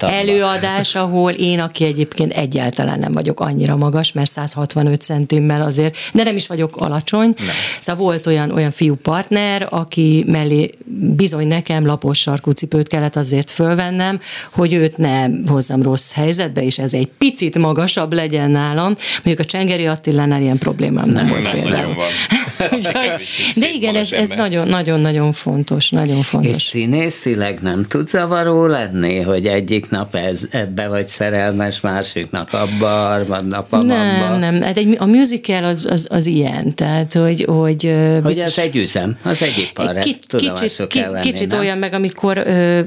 előadás, 0.00 0.94
ahol 0.94 1.30
én, 1.30 1.60
aki 1.60 1.84
egyébként 1.84 2.32
egyáltalán 2.32 2.98
nem 2.98 3.12
vagyok 3.12 3.40
annyira 3.40 3.76
magas, 3.76 4.12
mert 4.12 4.30
165 4.30 5.00
centimmel 5.00 5.62
azért, 5.62 5.96
de 6.12 6.22
nem 6.22 6.36
is 6.36 6.46
vagyok 6.46 6.76
alacsony. 6.76 7.34
Nem. 7.36 7.46
Szóval 7.80 8.04
volt 8.04 8.26
olyan, 8.26 8.50
olyan 8.50 8.70
fiú 8.70 8.94
partner, 8.94 9.66
aki 9.70 10.24
mellé 10.26 10.74
bizony 11.16 11.46
nekem 11.46 11.86
lapos 11.86 12.18
sarkú 12.18 12.50
cipőt 12.50 12.88
kellett 12.88 13.16
azért 13.16 13.50
fölvennem, 13.50 14.20
hogy 14.52 14.72
őt 14.72 14.96
ne 14.96 15.26
hozzam 15.46 15.82
rossz 15.82 16.12
helyzetbe, 16.12 16.62
és 16.62 16.78
ez 16.78 16.94
egy 16.94 17.08
picit 17.18 17.58
magasabb 17.58 18.12
legyen 18.12 18.50
nálam. 18.50 18.94
Mondjuk 19.14 19.38
a 19.38 19.44
Csengeri 19.44 19.86
Attilánál 19.86 20.40
ilyen 20.40 20.58
problémám 20.58 21.10
nem, 21.10 21.14
nem 21.14 21.26
volt 21.26 21.42
nem 21.42 21.52
például. 21.52 21.94
de 23.60 23.70
igen, 23.72 23.96
ez, 23.98 24.12
ez 24.12 24.28
nagyon-nagyon-nagyon 24.28 25.32
fontos, 25.32 25.90
nagyon 25.90 26.22
fontos. 26.22 26.54
És 26.54 26.62
színészileg 26.62 27.58
nem 27.62 27.84
tud 27.88 28.08
zavaró 28.08 28.66
lenni, 28.66 29.20
hogy 29.20 29.46
egyik 29.46 29.90
nap 29.90 30.14
ez, 30.14 30.46
ebbe 30.50 30.88
vagy 30.88 31.08
szerelmes, 31.08 31.80
másik 31.80 32.30
nap 32.30 32.52
abba, 32.52 32.86
harmadnap 32.86 33.72
abba. 33.72 33.84
Nem, 33.84 34.38
nem, 34.38 34.62
hát 34.62 34.76
egy, 34.76 34.96
a 34.98 35.06
musical 35.06 35.64
az, 35.64 35.88
az, 35.90 36.06
az 36.10 36.26
ilyen, 36.26 36.74
tehát 36.74 37.12
hogy... 37.12 37.44
Hogy, 37.48 37.94
hogy 38.22 38.38
az 38.38 38.58
egy 38.58 38.76
üzem, 38.76 39.16
az 39.22 39.42
egy 39.42 39.58
ipar, 39.58 39.96
egy 39.96 40.04
kicsit, 40.04 40.86
kell 40.86 41.10
venni, 41.10 41.30
kicsit 41.30 41.50
nem? 41.50 41.58
olyan 41.58 41.78
meg, 41.78 41.92
amikor 41.92 42.38
ö, 42.38 42.80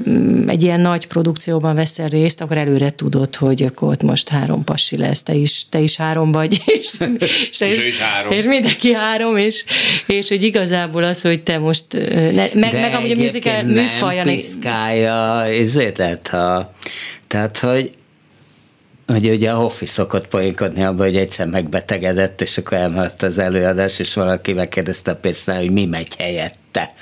egy 0.46 0.62
ilyen 0.62 0.80
nagy 0.80 1.06
produkcióban 1.06 1.74
veszel 1.74 2.08
részt, 2.08 2.40
akkor 2.40 2.56
előre 2.56 2.90
tudod, 2.90 3.36
hogy 3.36 3.62
akkor 3.62 3.88
ott 3.88 4.02
most 4.02 4.28
három 4.28 4.64
passi 4.64 4.96
lesz, 4.96 5.22
te 5.22 5.34
is, 5.34 5.68
te 5.68 5.78
is 5.78 5.96
három 5.96 6.32
vagy, 6.32 6.62
és, 6.66 6.94
és, 7.18 7.60
és, 7.60 7.84
és, 7.84 7.98
három. 7.98 8.32
és 8.32 8.44
mindenki 8.44 8.92
három, 8.92 9.36
és, 9.36 9.64
és 10.06 10.28
hogy 10.28 10.42
igazából 10.42 11.01
az, 11.02 11.22
hogy 11.22 11.42
te 11.42 11.58
most, 11.58 11.84
ne, 11.92 12.48
meg, 12.54 12.70
De 12.70 12.80
meg 12.80 12.94
amúgy 12.94 13.10
a 13.10 13.20
musical 13.20 13.62
műfaja... 13.62 14.24
nem 14.24 14.34
piszkálja, 14.34 15.44
ezért, 15.44 16.28
ha, 16.28 16.72
tehát, 17.26 17.58
hogy 17.58 17.90
hogy 19.06 19.28
ugye 19.28 19.50
a 19.50 19.56
Hoffi 19.56 19.86
szokott 19.86 20.26
poénkodni 20.26 20.82
abban, 20.82 21.06
hogy 21.06 21.16
egyszer 21.16 21.46
megbetegedett, 21.46 22.40
és 22.40 22.58
akkor 22.58 22.78
elmaradt 22.78 23.22
az 23.22 23.38
előadás, 23.38 23.98
és 23.98 24.14
valaki 24.14 24.52
megkérdezte 24.52 25.10
a 25.10 25.16
pénztár, 25.16 25.58
hogy 25.58 25.70
mi 25.70 25.86
megy 25.86 26.14
helyette. 26.72 26.92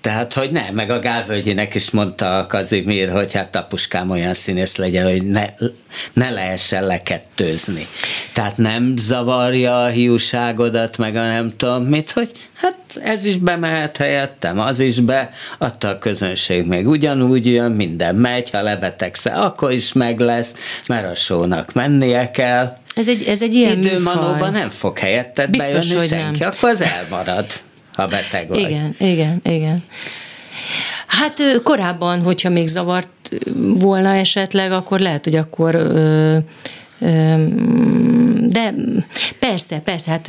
Tehát, 0.00 0.32
hogy 0.32 0.50
nem, 0.50 0.74
meg 0.74 0.90
a 0.90 0.98
Gálvölgyinek 0.98 1.74
is 1.74 1.90
mondta 1.90 2.38
a 2.38 2.46
Kazimír, 2.46 3.10
hogy 3.10 3.32
hát 3.32 3.56
apuskám 3.56 4.10
olyan 4.10 4.34
színész 4.34 4.76
legyen, 4.76 5.04
hogy 5.04 5.26
ne, 5.26 5.44
ne 6.12 6.30
lehessen 6.30 6.86
lekettőzni. 6.86 7.86
Tehát 8.32 8.56
nem 8.56 8.94
zavarja 8.96 9.84
a 9.84 9.86
hiúságodat, 9.86 10.98
meg 10.98 11.16
a 11.16 11.22
nem 11.22 11.50
tudom 11.56 11.84
mit, 11.84 12.10
hogy 12.10 12.30
hát 12.54 12.78
ez 13.02 13.24
is 13.24 13.36
bemehet 13.36 13.96
helyettem, 13.96 14.58
az 14.60 14.80
is 14.80 15.00
be, 15.00 15.30
adta 15.58 15.88
a 15.88 15.98
közönség 15.98 16.66
még 16.66 16.88
ugyanúgy 16.88 17.46
jön, 17.46 17.72
minden 17.72 18.14
megy, 18.14 18.50
ha 18.50 18.62
lebetegszel, 18.62 19.42
akkor 19.42 19.72
is 19.72 19.92
meg 19.92 20.20
lesz, 20.20 20.54
mert 20.86 21.10
a 21.10 21.14
sónak 21.14 21.72
mennie 21.72 22.30
kell. 22.30 22.76
Ez 22.94 23.08
egy, 23.08 23.22
ez 23.22 23.42
egy 23.42 23.54
ilyen 23.54 23.78
Időmanóban 23.78 24.52
nem 24.52 24.70
fog 24.70 24.98
helyetted 24.98 25.50
Biztos, 25.50 25.88
bejönni 25.88 25.94
hogy 25.98 26.08
senki, 26.08 26.38
nem. 26.38 26.48
akkor 26.48 26.68
az 26.68 26.80
elmarad 26.80 27.46
ha 27.96 28.06
beteg 28.06 28.48
vagy. 28.48 28.58
Igen, 28.58 28.94
igen, 28.98 29.40
igen. 29.44 29.82
Hát 31.06 31.42
korábban, 31.62 32.22
hogyha 32.22 32.48
még 32.48 32.66
zavart 32.66 33.08
volna 33.56 34.14
esetleg, 34.14 34.72
akkor 34.72 35.00
lehet, 35.00 35.24
hogy 35.24 35.36
akkor 35.36 35.74
ö, 35.74 36.36
de 38.48 38.74
persze, 39.38 39.78
persze, 39.78 40.10
hát 40.10 40.28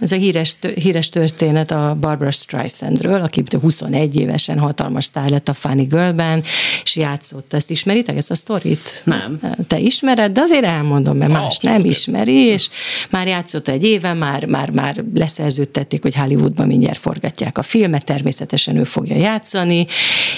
ez 0.00 0.12
a 0.12 0.16
híres, 0.16 0.56
híres 0.74 1.08
történet 1.08 1.70
a 1.70 1.96
Barbara 2.00 2.30
Streisandről, 2.30 3.20
aki 3.20 3.42
21 3.60 4.16
évesen 4.16 4.58
hatalmas 4.58 5.04
sztár 5.04 5.28
lett 5.28 5.48
a 5.48 5.52
Funny 5.52 5.86
Girl-ben, 5.86 6.42
és 6.82 6.96
játszott. 6.96 7.52
Ezt 7.52 7.70
ismeritek, 7.70 8.16
ezt 8.16 8.30
a 8.30 8.34
sztorit? 8.34 9.02
Nem. 9.04 9.38
Te 9.66 9.78
ismered, 9.78 10.32
de 10.32 10.40
azért 10.40 10.64
elmondom, 10.64 11.16
mert 11.16 11.32
más 11.32 11.56
oh, 11.56 11.70
nem 11.70 11.84
ismeri, 11.84 12.44
és 12.44 12.68
már 13.10 13.26
játszott 13.26 13.68
egy 13.68 13.84
éve, 13.84 14.12
már, 14.12 14.44
már, 14.44 14.70
már 14.70 15.04
leszerződtették, 15.14 16.02
hogy 16.02 16.14
Hollywoodban 16.14 16.66
mindjárt 16.66 16.98
forgatják 16.98 17.58
a 17.58 17.62
filmet, 17.62 18.04
természetesen 18.04 18.76
ő 18.76 18.84
fogja 18.84 19.16
játszani, 19.16 19.86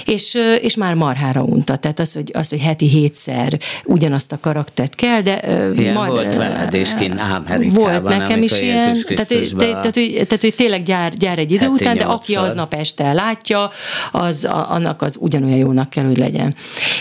és, 0.05 0.39
és 0.61 0.77
már 0.77 0.95
marhára 0.95 1.43
unta. 1.43 1.77
Tehát 1.77 1.99
az, 1.99 2.13
hogy, 2.13 2.31
az, 2.35 2.49
hogy 2.49 2.61
heti 2.61 2.89
hétszer 2.89 3.59
ugyanazt 3.85 4.33
a 4.33 4.39
karaktert 4.41 4.95
kell, 4.95 5.21
de 5.21 5.66
Ilyen 5.75 5.95
majd, 5.95 6.11
volt 6.11 6.35
veled 6.35 6.75
és 6.75 6.95
kint 6.95 7.23
Volt 7.71 8.03
nekem 8.03 8.43
is 8.43 8.61
ilyen, 8.61 8.97
tehát, 9.09 9.29
tehát, 9.29 9.57
tehát, 9.57 9.93
tehát, 9.93 10.41
hogy 10.41 10.55
tényleg 10.55 10.83
gyár, 10.83 11.17
gyár 11.17 11.39
egy 11.39 11.51
idő 11.51 11.67
után, 11.67 11.97
de 11.97 12.05
aki 12.05 12.35
aznap 12.35 12.75
este 12.75 13.13
látja, 13.13 13.71
az, 14.13 14.45
a, 14.45 14.71
annak 14.71 15.03
az 15.03 15.17
ugyanolyan 15.21 15.59
jónak 15.59 15.91
kell, 15.91 16.05
hogy 16.05 16.19
legyen. 16.19 16.55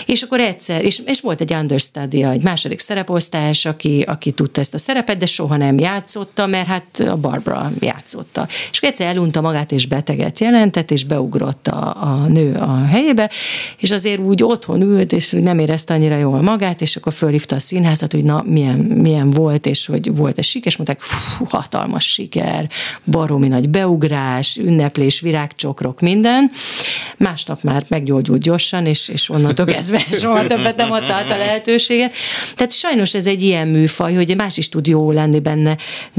És 0.06 0.22
akkor 0.22 0.40
egyszer, 0.40 0.84
és, 0.84 1.02
és 1.04 1.20
volt 1.20 1.40
egy 1.40 1.52
understudy, 1.52 2.22
egy 2.22 2.42
második 2.42 2.78
szereposztás, 2.78 3.64
aki, 3.64 4.04
aki 4.06 4.30
tudta 4.30 4.60
ezt 4.60 4.74
a 4.74 4.78
szerepet, 4.78 5.16
de 5.16 5.26
soha 5.26 5.56
nem 5.56 5.78
játszotta, 5.78 6.46
mert 6.46 6.66
hát 6.66 7.02
a 7.08 7.16
Barbara 7.16 7.70
játszotta. 7.80 8.46
És 8.70 8.78
akkor 8.78 8.88
egyszer 8.88 9.06
elunta 9.06 9.40
magát, 9.40 9.72
és 9.72 9.86
beteget 9.86 10.38
jelentett, 10.38 10.90
és 10.90 11.04
beugrott 11.04 11.68
a, 11.68 11.96
a 12.02 12.26
nő 12.28 12.54
a 12.54 12.84
helyébe, 12.84 13.30
és 13.78 13.90
azért 13.90 14.20
úgy 14.20 14.42
otthon 14.42 14.80
ült, 14.80 15.12
és 15.12 15.30
nem 15.30 15.58
érezte 15.58 15.94
annyira 15.94 16.16
jól 16.16 16.42
magát, 16.42 16.80
és 16.80 16.96
akkor 16.96 17.12
fölhívta 17.12 17.56
a 17.56 17.58
színházat, 17.58 18.12
hogy 18.12 18.24
na, 18.24 18.42
milyen, 18.56 18.78
milyen 18.78 19.30
volt, 19.30 19.66
és 19.66 19.86
hogy 19.86 20.16
volt 20.16 20.38
ez 20.38 20.46
siker, 20.46 20.66
és 20.66 20.76
mondták, 20.76 21.00
fú, 21.00 21.44
hatalmas 21.44 22.04
siker, 22.04 22.68
baromi 23.04 23.48
nagy 23.48 23.68
beugrás, 23.68 24.56
ünneplés, 24.56 25.20
virágcsokrok, 25.20 26.00
minden. 26.00 26.50
Másnap 27.16 27.62
már 27.62 27.84
meggyógyult 27.88 28.42
gyorsan, 28.42 28.86
és, 28.86 29.08
és 29.08 29.30
onnantól 29.30 29.66
kezdve 29.66 29.98
soha 30.20 30.46
többet 30.46 30.76
nem 30.76 30.92
adta 30.92 31.12
át 31.12 31.30
a 31.30 31.36
lehetőséget. 31.36 32.12
Tehát 32.54 32.72
sajnos 32.72 33.14
ez 33.14 33.26
egy 33.26 33.42
ilyen 33.42 33.68
műfaj, 33.68 34.14
hogy 34.14 34.36
más 34.36 34.56
is 34.56 34.68
tud 34.68 34.86
jó 34.86 35.10
lenni 35.10 35.40
benne. 35.40 35.76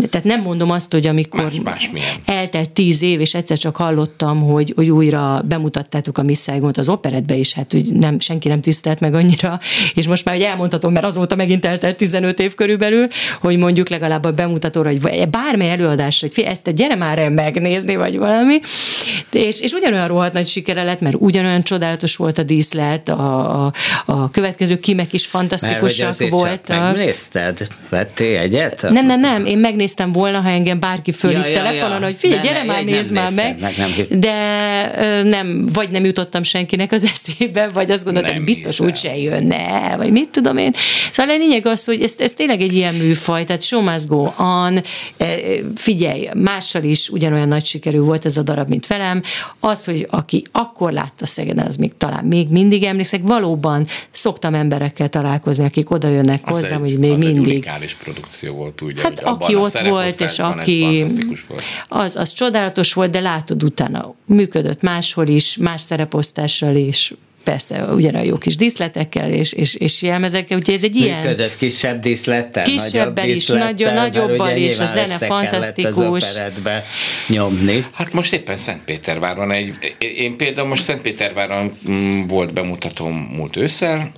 Tehát 0.10 0.28
nem 0.28 0.42
mondom 0.42 0.72
azt, 0.72 0.92
hogy 0.92 1.08
amikor 1.08 1.44
más, 1.44 1.62
más 1.64 1.90
eltelt 2.26 2.70
tíz 2.70 3.02
év, 3.02 3.20
és 3.20 3.34
egyszer 3.34 3.58
csak 3.58 3.76
hallottam, 3.76 4.42
hogy, 4.42 4.74
hogy 4.76 4.90
újra 4.90 5.42
bemutattátok 5.46 6.18
a 6.18 6.24
Miss 6.24 6.42
Saigon-t 6.42 6.78
az 6.78 6.90
operetbe 6.90 7.36
is, 7.36 7.54
hát 7.54 7.72
hogy 7.72 7.94
nem, 7.94 8.20
senki 8.20 8.48
nem 8.48 8.62
tisztelt 8.62 9.00
meg 9.00 9.14
annyira, 9.14 9.60
és 9.94 10.08
most 10.08 10.26
már 10.26 10.36
hogy 10.36 10.44
elmondhatom, 10.44 10.94
mert 10.94 11.06
azóta 11.06 11.36
megint 11.36 11.66
eltelt 11.66 11.98
15 11.98 12.27
év 12.36 12.56
körülbelül, 12.56 13.08
hogy 13.40 13.58
mondjuk 13.58 13.90
legalább 13.90 14.26
a 14.26 14.32
bemutatóra, 14.32 14.92
vagy 15.02 15.30
bármely 15.30 15.72
előadásra, 15.72 16.28
hogy 16.36 16.44
ezt 16.44 16.76
gyere 16.76 16.96
már 16.96 17.30
megnézni, 17.30 17.96
vagy 17.96 18.18
valami. 18.18 18.60
És, 19.32 19.62
és 19.62 19.72
ugyanolyan 19.72 20.08
rohadt 20.08 20.34
nagy 20.34 20.48
sikere 20.48 20.84
lett, 20.84 21.02
mert 21.02 21.16
ugyanolyan 21.20 21.64
csodálatos 21.64 22.16
volt 22.16 22.38
a 22.38 22.44
díszlet, 22.44 23.10
a, 23.10 23.66
a, 23.66 23.74
a 24.06 24.30
következő 24.30 24.80
kimek 24.80 25.14
is 25.14 25.26
fantasztikusak 25.26 26.20
mert, 26.20 26.32
voltak. 26.32 26.94
megnézted? 26.94 27.68
Vettél 27.90 28.38
egyet? 28.38 28.86
Nem, 28.90 29.06
nem, 29.06 29.20
nem, 29.20 29.46
én 29.46 29.58
megnéztem 29.58 30.10
volna, 30.10 30.40
ha 30.40 30.50
engem 30.50 30.80
bárki 30.80 31.12
fölhív 31.12 31.46
ja, 31.46 31.52
ja, 31.52 31.62
telefonon, 31.62 32.00
ja. 32.00 32.06
hogy 32.06 32.16
figyelj, 32.16 32.42
gyere 32.42 32.64
már, 32.64 32.84
nézd 32.84 33.14
már 33.14 33.30
meg. 33.36 33.60
meg 33.60 33.78
nem 33.78 33.92
de 34.10 35.24
nem, 35.24 35.68
vagy 35.74 35.90
nem 35.90 36.06
jutottam 36.06 36.44
senkinek 36.44 36.92
az 36.92 37.04
eszébe, 37.14 37.68
vagy 37.68 37.92
azt 37.92 38.04
gondoltam, 38.04 38.34
hogy 38.34 38.44
biztos 38.44 38.80
úgy 38.80 38.96
se 38.96 39.18
jönne, 39.18 39.94
vagy 39.98 40.12
mit 40.12 40.30
tudom 40.30 40.58
én. 40.58 40.72
Szóval 41.12 41.36
a 41.36 41.38
lényeg 41.38 41.66
az, 41.66 41.86
hogy 41.86 42.02
ez 42.02 42.16
ez 42.22 42.34
tényleg 42.34 42.62
egy 42.62 42.74
ilyen 42.74 42.94
műfaj, 42.94 43.44
tehát 43.44 43.62
show 43.62 43.82
must 43.82 44.08
go 44.08 44.32
on, 44.38 44.82
figyelj, 45.76 46.30
mással 46.34 46.84
is 46.84 47.10
ugyanolyan 47.10 47.48
nagy 47.48 47.66
sikerű 47.66 48.00
volt 48.00 48.26
ez 48.26 48.38
a 48.38 48.42
darab, 48.42 48.70
mint 48.70 48.88
velem, 48.88 49.22
az, 49.60 49.86
hogy 49.86 50.08
aki 50.10 50.44
akkor 50.52 50.92
látta 50.92 51.26
Szegeden, 51.26 51.66
az 51.66 51.76
még 51.76 51.98
talán 51.98 52.26
még 52.26 52.50
mindig 52.50 52.84
emlékszek, 52.84 53.22
valóban 53.24 53.86
szoktam 54.12 54.54
emberekkel 54.54 55.10
találkozni, 55.10 55.66
akik 55.66 55.92
oda 55.92 56.08
jönnek 56.08 56.42
az 56.44 56.58
hozzám, 56.58 56.84
egy, 56.84 56.90
hogy 56.90 57.00
még 57.00 57.12
az 57.12 57.22
mindig. 57.22 57.68
Egy 57.82 57.98
produkció 57.98 58.54
volt, 58.54 58.82
ugye, 58.82 59.02
Hát 59.02 59.20
aki 59.20 59.56
ott 59.56 59.80
volt, 59.80 60.22
és 60.22 60.40
aki, 60.40 61.06
az, 61.88 62.16
az 62.16 62.34
csodálatos 62.34 62.94
volt, 62.94 63.12
de 63.12 63.20
látod 63.20 63.64
utána, 63.64 64.14
működött 64.26 64.82
máshol 64.82 65.28
is, 65.28 65.58
más 65.58 65.82
szereposztással 65.82 66.76
is, 66.76 67.14
persze 67.48 67.84
ugyanolyan 67.84 68.28
jó 68.28 68.38
kis 68.38 68.56
díszletekkel 68.56 69.32
és, 69.32 69.54
és, 69.54 69.76
és 69.76 70.02
jelmezekkel, 70.02 70.58
úgyhogy 70.58 70.74
ez 70.74 70.84
egy 70.84 70.96
ilyen... 70.96 71.20
Működött 71.20 71.56
kisebb 71.56 72.00
díszlettel, 72.00 72.64
Kisebbel 72.64 73.30
is, 73.30 73.48
nagyon 73.48 73.94
nagyobbal 73.94 74.56
is, 74.56 74.80
a 74.80 74.86
zene 74.86 75.18
fantasztikus. 75.18 76.24
Az 76.24 76.72
nyomni. 77.28 77.86
Hát 77.94 78.14
most 78.14 78.34
éppen 78.34 78.58
Szentpéterváron 78.58 79.52
egy, 79.52 79.96
én 79.98 80.38
például 80.38 80.68
most 80.68 80.84
Szentpéterváron 80.84 81.78
mm, 81.92 82.28
volt 82.28 82.54
bemutatóm 82.54 83.16
múlt 83.16 83.56
ősszel, 83.56 84.12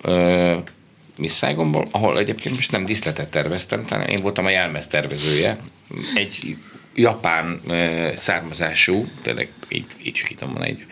Misszágomból, 1.17 1.87
ahol 1.91 2.19
egyébként 2.19 2.55
most 2.55 2.71
nem 2.71 2.85
díszletet 2.85 3.27
terveztem, 3.27 3.85
talán 3.85 4.07
én 4.07 4.21
voltam 4.21 4.45
a 4.45 4.49
jelmez 4.49 4.87
tervezője. 4.87 5.57
Egy 6.15 6.57
japán 6.95 7.61
származású, 8.15 9.07
tényleg 9.21 9.49
így, 9.69 9.85
így 10.03 10.15
sikítom 10.15 10.53
van 10.53 10.63
egy 10.63 10.85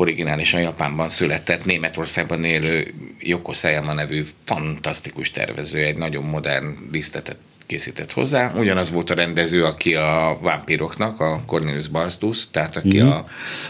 originálisan 0.00 0.60
Japánban 0.60 1.08
született, 1.08 1.64
Németországban 1.64 2.44
élő 2.44 2.94
Yoko 3.18 3.52
Sayama 3.52 3.92
nevű 3.92 4.24
fantasztikus 4.44 5.30
tervező, 5.30 5.84
egy 5.84 5.96
nagyon 5.96 6.24
modern 6.24 6.76
díszletet 6.90 7.36
készített 7.66 8.12
hozzá. 8.12 8.52
Ugyanaz 8.54 8.90
volt 8.90 9.10
a 9.10 9.14
rendező, 9.14 9.64
aki 9.64 9.94
a 9.94 10.38
vámpíroknak, 10.40 11.20
a 11.20 11.42
Cornelius 11.46 11.88
Barstus, 11.88 12.50
tehát 12.50 12.76
aki 12.76 13.02
mm. 13.02 13.06
a 13.06 13.26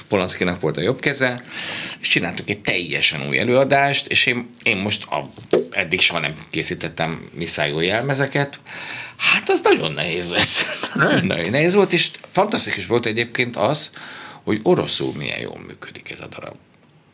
Polanskinak 0.08 0.60
volt 0.60 0.76
a 0.76 0.80
jobb 0.80 1.00
keze, 1.00 1.42
és 2.00 2.08
csináltuk 2.08 2.50
egy 2.50 2.60
teljesen 2.60 3.28
új 3.28 3.38
előadást, 3.38 4.06
és 4.06 4.26
én, 4.26 4.48
én 4.62 4.78
most 4.78 5.04
a, 5.04 5.24
eddig 5.70 6.00
soha 6.00 6.20
nem 6.20 6.34
készítettem 6.50 7.30
misszájó 7.34 7.80
jelmezeket, 7.80 8.60
hát 9.16 9.48
az 9.48 9.60
nagyon 9.62 9.92
nehéz 9.92 10.30
lett. 10.30 10.48
nagyon 11.22 11.50
nehéz 11.50 11.74
volt, 11.74 11.92
és 11.92 12.10
fantasztikus 12.30 12.86
volt 12.86 13.06
egyébként 13.06 13.56
az, 13.56 13.90
hogy 14.50 14.60
oroszul 14.62 15.12
milyen 15.16 15.40
jól 15.40 15.60
működik 15.66 16.10
ez 16.10 16.20
a 16.20 16.26
darab. 16.26 16.54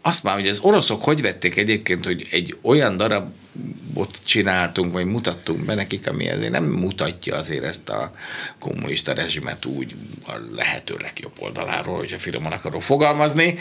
Azt 0.03 0.23
már, 0.23 0.35
hogy 0.35 0.49
az 0.49 0.59
oroszok 0.59 1.05
hogy 1.05 1.21
vették 1.23 1.57
egyébként, 1.57 2.05
hogy 2.05 2.27
egy 2.31 2.57
olyan 2.63 2.97
darabot 2.97 4.19
csináltunk, 4.25 4.93
vagy 4.93 5.05
mutattunk 5.05 5.65
be 5.65 5.75
nekik, 5.75 6.09
ami 6.09 6.31
azért 6.31 6.51
nem 6.51 6.65
mutatja 6.65 7.37
azért 7.37 7.65
ezt 7.65 7.89
a 7.89 8.13
kommunista 8.59 9.13
rezsimet 9.13 9.65
úgy 9.65 9.95
a 10.27 10.33
lehető 10.55 10.97
legjobb 10.99 11.33
oldaláról, 11.39 11.97
hogyha 11.97 12.19
finoman 12.19 12.53
akarok 12.53 12.83
fogalmazni. 12.83 13.59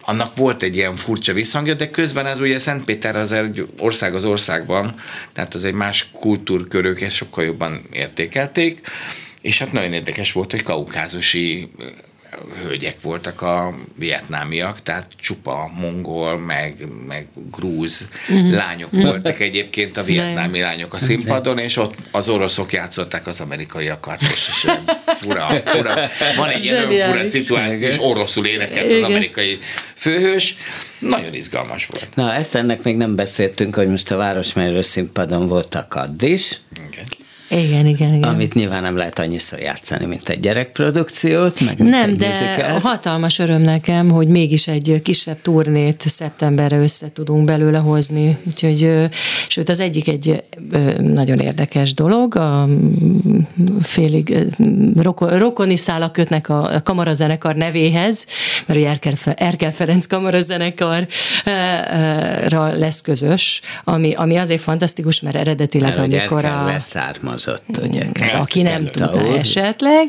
Annak 0.00 0.36
volt 0.36 0.62
egy 0.62 0.76
ilyen 0.76 0.96
furcsa 0.96 1.32
visszhangja, 1.32 1.74
de 1.74 1.90
közben 1.90 2.26
ez 2.26 2.40
ugye 2.40 2.58
Szentpéter 2.58 3.16
az 3.16 3.32
egy 3.32 3.66
ország 3.78 4.14
az 4.14 4.24
országban, 4.24 4.94
tehát 5.32 5.54
az 5.54 5.64
egy 5.64 5.74
más 5.74 6.10
kultúrkörök, 6.12 7.00
ezt 7.00 7.14
sokkal 7.14 7.44
jobban 7.44 7.82
értékelték, 7.92 8.80
és 9.40 9.58
hát 9.58 9.72
nagyon 9.72 9.92
érdekes 9.92 10.32
volt, 10.32 10.50
hogy 10.50 10.62
kaukázusi 10.62 11.70
hölgyek 12.62 13.00
voltak 13.00 13.42
a 13.42 13.74
vietnámiak, 13.94 14.82
tehát 14.82 15.10
csupa 15.20 15.70
mongol, 15.80 16.38
meg, 16.38 16.74
meg 17.06 17.26
grúz 17.50 18.08
uh-huh. 18.28 18.52
lányok 18.52 18.90
voltak 18.90 19.40
egyébként 19.40 19.96
a 19.96 20.02
vietnámi 20.02 20.60
lányok 20.60 20.94
a 20.94 20.98
színpadon, 20.98 21.58
és 21.58 21.76
ott 21.76 21.94
az 22.10 22.28
oroszok 22.28 22.72
játszották 22.72 23.26
az 23.26 23.40
amerikaiakat, 23.40 24.20
és, 24.20 24.48
és 24.48 24.70
fura, 25.04 25.46
fura. 25.64 25.94
Van 26.36 26.48
egy 26.48 26.64
ilyen 26.64 27.10
fura 27.10 27.24
szituáció, 27.24 27.88
és 27.88 27.96
oroszul 28.00 28.46
énekelt 28.46 28.92
az 28.92 29.02
amerikai 29.02 29.58
főhős. 29.94 30.56
Nagyon 30.98 31.34
izgalmas 31.34 31.86
volt. 31.86 32.08
Na, 32.14 32.34
ezt 32.34 32.54
ennek 32.54 32.82
még 32.82 32.96
nem 32.96 33.14
beszéltünk, 33.14 33.74
hogy 33.74 33.88
most 33.88 34.10
a 34.10 34.16
Városmérő 34.16 34.80
színpadon 34.80 35.46
voltak 35.46 35.94
add 35.94 36.22
is. 36.22 36.60
Igen. 36.90 37.04
Igen, 37.50 37.86
igen, 37.86 38.14
igen. 38.14 38.22
Amit 38.22 38.54
nyilván 38.54 38.82
nem 38.82 38.96
lehet 38.96 39.18
annyiszor 39.18 39.58
játszani, 39.58 40.04
mint 40.04 40.28
egy 40.28 40.40
gyerekprodukciót, 40.40 41.60
meg 41.60 41.78
Nem, 41.78 42.16
de 42.16 42.26
musical. 42.26 42.78
hatalmas 42.78 43.38
öröm 43.38 43.60
nekem, 43.60 44.10
hogy 44.10 44.28
mégis 44.28 44.68
egy 44.68 45.00
kisebb 45.02 45.42
turnét 45.42 46.00
szeptemberre 46.00 46.78
össze 46.78 47.12
tudunk 47.12 47.44
belőle 47.44 47.78
hozni. 47.78 48.36
Úgyhogy, 48.46 49.08
sőt, 49.48 49.68
az 49.68 49.80
egyik 49.80 50.08
egy 50.08 50.42
nagyon 50.98 51.38
érdekes 51.38 51.94
dolog, 51.94 52.36
a 52.36 52.68
félig 53.82 54.36
rokoni 55.16 55.76
szálak 55.76 56.12
kötnek 56.12 56.48
a 56.48 56.80
kamarazenekar 56.84 57.54
nevéhez, 57.54 58.26
mert 58.66 58.78
ugye 58.78 58.88
Erkel, 58.88 59.14
Erkel 59.34 59.72
Ferenc 59.72 60.06
kamarazenekarra 60.06 61.06
lesz 62.72 63.00
közös, 63.00 63.60
ami, 63.84 64.14
ami 64.14 64.36
azért 64.36 64.60
fantasztikus, 64.60 65.20
mert 65.20 65.36
eredetileg, 65.36 65.98
amikor 65.98 66.44
a... 66.44 66.64
Leszármaz 66.64 67.37
származott, 67.38 67.86
ugye? 67.86 68.04
Hát, 68.20 68.40
aki 68.40 68.62
nem 68.62 68.84
tudta 68.84 69.36
esetleg. 69.36 70.08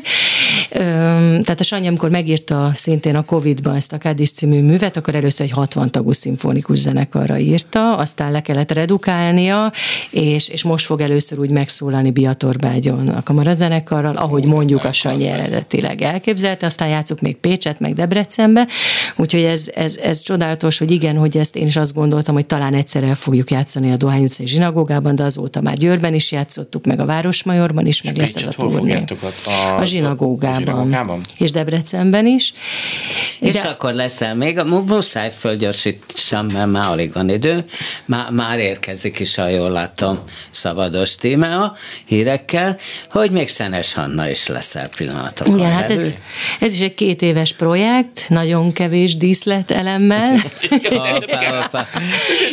Tehát 0.70 1.60
a 1.60 1.64
Sanyi, 1.64 1.86
amikor 1.86 2.10
megírta 2.10 2.70
szintén 2.74 3.16
a 3.16 3.24
Covid-ban 3.24 3.74
ezt 3.74 3.92
a 3.92 3.98
Kádis 3.98 4.30
című 4.32 4.62
művet, 4.62 4.96
akkor 4.96 5.14
először 5.14 5.46
egy 5.46 5.52
60 5.52 5.90
tagú 5.90 6.12
szimfonikus 6.12 6.78
zenekarra 6.78 7.38
írta, 7.38 7.96
aztán 7.96 8.32
le 8.32 8.40
kellett 8.40 8.72
redukálnia, 8.72 9.72
és, 10.10 10.48
és 10.48 10.62
most 10.62 10.84
fog 10.84 11.00
először 11.00 11.38
úgy 11.38 11.50
megszólalni 11.50 12.10
Biatorbágyon 12.10 13.08
a 13.08 13.22
kamarazenekarral, 13.22 14.16
ahogy 14.16 14.44
mondjuk 14.44 14.84
a 14.84 14.92
Sanyi 14.92 15.26
eredetileg 15.26 16.02
elképzelte, 16.02 16.66
aztán 16.66 16.88
játszuk 16.88 17.20
még 17.20 17.36
Pécset, 17.36 17.80
meg 17.80 17.94
Debrecenbe, 17.94 18.66
úgyhogy 19.16 19.42
ez, 19.42 19.70
ez, 19.74 19.96
ez 19.96 20.22
csodálatos, 20.22 20.78
hogy 20.78 20.90
igen, 20.90 21.16
hogy 21.16 21.36
ezt 21.36 21.56
én 21.56 21.66
is 21.66 21.76
azt 21.76 21.94
gondoltam, 21.94 22.34
hogy 22.34 22.46
talán 22.46 22.74
egyszer 22.74 23.02
el 23.02 23.14
fogjuk 23.14 23.50
játszani 23.50 23.92
a 23.92 23.96
Dohány 23.96 24.22
utcai 24.22 24.46
zsinagógában, 24.46 25.14
de 25.14 25.22
azóta 25.22 25.60
már 25.60 25.76
Győrben 25.76 26.14
is 26.14 26.32
játszottuk, 26.32 26.84
meg 26.84 27.00
a 27.00 27.04
Városmajorban 27.20 27.86
is, 27.86 28.02
meg 28.02 28.16
lesz 28.16 28.34
ez 28.34 28.46
a 28.46 28.50
turné. 28.50 29.04
A, 29.44 29.50
a 29.80 29.84
zsinagógában. 29.84 30.56
A 30.56 30.58
zsinagógában. 30.58 31.20
És 31.36 31.50
Debrecenben 31.50 32.26
is. 32.26 32.52
És 33.40 33.60
De... 33.60 33.68
akkor 33.68 33.94
leszel 33.94 34.34
még, 34.34 34.58
a 34.58 34.64
muszáj 34.64 35.30
fölgyorsítsam, 35.38 36.46
mert 36.46 36.70
már 36.70 36.88
alig 36.88 37.12
van 37.12 37.28
idő, 37.28 37.64
már, 38.04 38.30
már 38.30 38.58
érkezik 38.58 39.18
is, 39.18 39.34
ha 39.34 39.48
jól 39.48 39.70
látom, 39.70 40.18
szabados 40.50 41.16
téma 41.16 41.72
hírekkel, 42.04 42.76
hogy 43.10 43.30
még 43.30 43.48
Szenes 43.48 43.94
Hanna 43.94 44.28
is 44.28 44.46
leszel 44.46 44.88
pillanatokkal. 44.96 45.58
Igen, 45.58 45.70
hát 45.70 45.90
ez, 45.90 46.14
ez 46.60 46.74
is 46.74 46.80
egy 46.80 46.94
két 46.94 47.22
éves 47.22 47.52
projekt, 47.52 48.24
nagyon 48.28 48.72
kevés 48.72 49.14
díszlet 49.14 49.70
elemmel. 49.70 50.34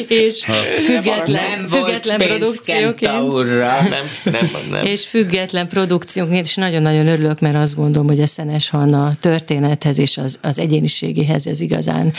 és 0.07 0.45
független, 0.75 1.43
nem 1.57 1.67
független 1.67 2.17
produkcióként. 2.17 3.11
Nem, 3.13 3.89
nem, 4.23 4.49
nem. 4.71 4.85
És 4.85 5.05
független 5.05 5.67
produkcióként, 5.67 6.45
és 6.45 6.55
nagyon-nagyon 6.55 7.07
örülök, 7.07 7.39
mert 7.39 7.55
azt 7.55 7.75
gondolom, 7.75 8.07
hogy 8.07 8.21
a 8.21 8.27
Szenes 8.27 8.69
Hanna 8.69 9.11
történethez 9.19 9.99
és 9.99 10.17
az, 10.17 10.39
az 10.41 10.59
egyéniségéhez 10.59 11.47
ez 11.47 11.61
igazán 11.61 12.13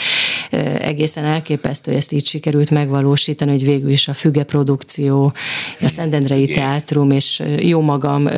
egészen 0.81 1.25
elképesztő, 1.25 1.91
ezt 1.91 2.11
így 2.11 2.25
sikerült 2.25 2.69
megvalósítani, 2.69 3.51
hogy 3.51 3.63
végül 3.63 3.89
is 3.89 4.07
a 4.07 4.13
Füge 4.13 4.43
produkció, 4.43 5.33
a 5.81 5.87
Szentendrei 5.87 6.47
Teátrum 6.47 7.11
és 7.11 7.41
jó 7.59 7.81
magam 7.81 8.29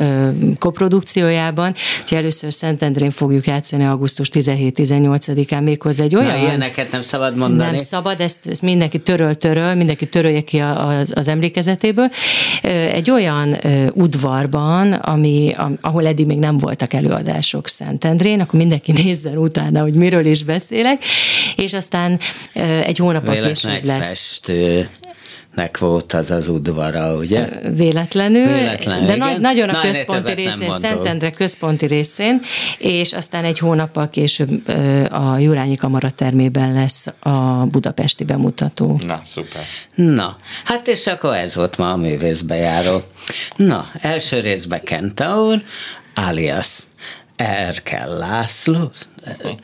koprodukciójában, 0.58 1.74
hogy 2.08 2.18
először 2.18 2.52
Szentendrén 2.52 3.10
fogjuk 3.10 3.46
játszani 3.46 3.84
augusztus 3.84 4.28
17-18-án 4.32 5.62
méghozzá 5.62 6.04
egy 6.04 6.16
olyan... 6.16 6.36
Na, 6.36 6.36
ilyeneket 6.36 6.90
nem 6.90 7.02
szabad 7.02 7.36
mondani. 7.36 7.70
Nem 7.70 7.78
szabad, 7.78 8.20
ezt, 8.20 8.46
ezt 8.46 8.62
mindenki 8.62 8.98
töröl-töröl, 8.98 9.74
mindenki 9.74 10.06
törölje 10.06 10.40
ki 10.40 10.58
az, 10.58 11.12
az 11.14 11.28
emlékezetéből. 11.28 12.10
Egy 12.92 13.10
olyan 13.10 13.56
udvarban, 13.94 14.92
ami, 14.92 15.54
ahol 15.80 16.06
eddig 16.06 16.26
még 16.26 16.38
nem 16.38 16.58
voltak 16.58 16.92
előadások 16.92 17.68
Szentendrén, 17.68 18.40
akkor 18.40 18.58
mindenki 18.58 18.92
nézzen 19.02 19.36
utána, 19.36 19.80
hogy 19.80 19.94
miről 19.94 20.26
is 20.26 20.42
beszélek, 20.42 21.02
és 21.56 21.72
aztán 21.72 22.18
egy 22.84 22.98
hónap 22.98 23.30
később 23.30 23.84
lesz. 23.84 24.06
Festő 24.06 24.88
nek 25.54 25.78
volt 25.78 26.12
az 26.12 26.30
az 26.30 26.48
udvara, 26.48 27.14
ugye? 27.14 27.48
Véletlenül, 27.74 28.46
Véletlenül 28.46 29.06
de 29.06 29.14
igen. 29.14 29.40
nagyon 29.40 29.68
a 29.68 29.72
Na, 29.72 29.80
központi 29.80 30.32
részén, 30.32 30.70
Szentendre 30.70 31.30
központi 31.30 31.86
részén, 31.86 32.40
és 32.78 33.12
aztán 33.12 33.44
egy 33.44 33.58
hónappal 33.58 34.10
később 34.10 34.68
a 35.10 35.38
Jurányi 35.38 35.76
Kamara 35.76 36.10
termében 36.10 36.72
lesz 36.72 37.06
a 37.20 37.66
budapesti 37.66 38.24
bemutató. 38.24 39.00
Na, 39.06 39.20
szuper. 39.22 39.62
Na, 39.94 40.36
hát 40.64 40.88
és 40.88 41.06
akkor 41.06 41.34
ez 41.34 41.54
volt 41.54 41.78
ma 41.78 41.90
a 41.90 41.96
művészbejáró. 41.96 43.02
Na, 43.56 43.86
első 44.00 44.40
részben 44.40 44.82
Kentaur, 44.84 45.62
alias 46.14 46.78
Erkel 47.36 48.18
László, 48.18 48.90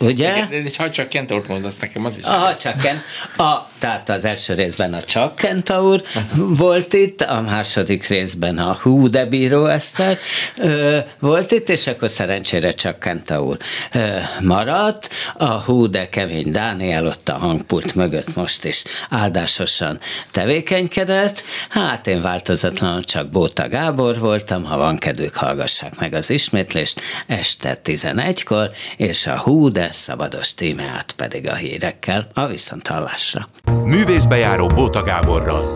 Ugye? 0.01 0.47
Ha 0.77 0.91
csak 0.91 1.09
Kentaurt 1.09 1.49
mondasz 1.49 1.77
nekem, 1.81 2.05
az 2.05 2.17
is. 2.19 2.25
Ha 2.25 2.57
csak 2.57 2.77
Kent, 2.77 3.03
a, 3.37 3.69
tehát 3.79 4.09
az 4.09 4.25
első 4.25 4.55
részben 4.55 4.95
a 4.95 5.03
csak 5.03 5.35
Kentaur 5.35 6.03
volt 6.35 6.93
itt, 6.93 7.21
a 7.21 7.41
második 7.41 8.07
részben 8.07 8.59
a 8.59 8.77
Hú 8.83 9.09
de 9.09 9.25
Bíró 9.25 9.67
Eszter 9.67 10.19
ö, 10.57 10.99
volt 11.19 11.51
itt, 11.51 11.69
és 11.69 11.87
akkor 11.87 12.11
szerencsére 12.11 12.73
csak 12.73 12.99
Kentaur 12.99 13.57
ö, 13.93 14.09
maradt. 14.41 15.09
A 15.35 15.45
Hú 15.45 15.87
de 15.87 16.09
Kemény 16.09 16.53
Dániel 16.53 17.07
ott 17.07 17.29
a 17.29 17.39
hangpult 17.39 17.95
mögött 17.95 18.35
most 18.35 18.65
is 18.65 18.85
áldásosan 19.11 19.99
tevékenykedett. 20.31 21.43
Hát 21.69 22.07
én 22.07 22.21
változatlanul 22.21 23.05
csak 23.05 23.29
Bóta 23.29 23.69
Gábor 23.69 24.19
voltam, 24.19 24.65
ha 24.65 24.77
van 24.77 24.99
kedvük, 24.99 25.35
hallgassák 25.35 25.99
meg 25.99 26.15
az 26.15 26.31
ismétlést 26.31 27.01
este 27.27 27.79
11-kor, 27.85 28.71
és 28.97 29.27
a 29.27 29.47
Hú 29.49 29.69
de 29.69 29.89
szabados 29.93 30.55
tímeát 30.55 31.13
pedig 31.13 31.49
a 31.49 31.55
hírekkel 31.55 32.29
a 32.35 32.47
viszonthallásra. 32.47 33.49
Művészbejáró 33.85 34.67
Bóta 34.67 35.03
Gáborral. 35.03 35.73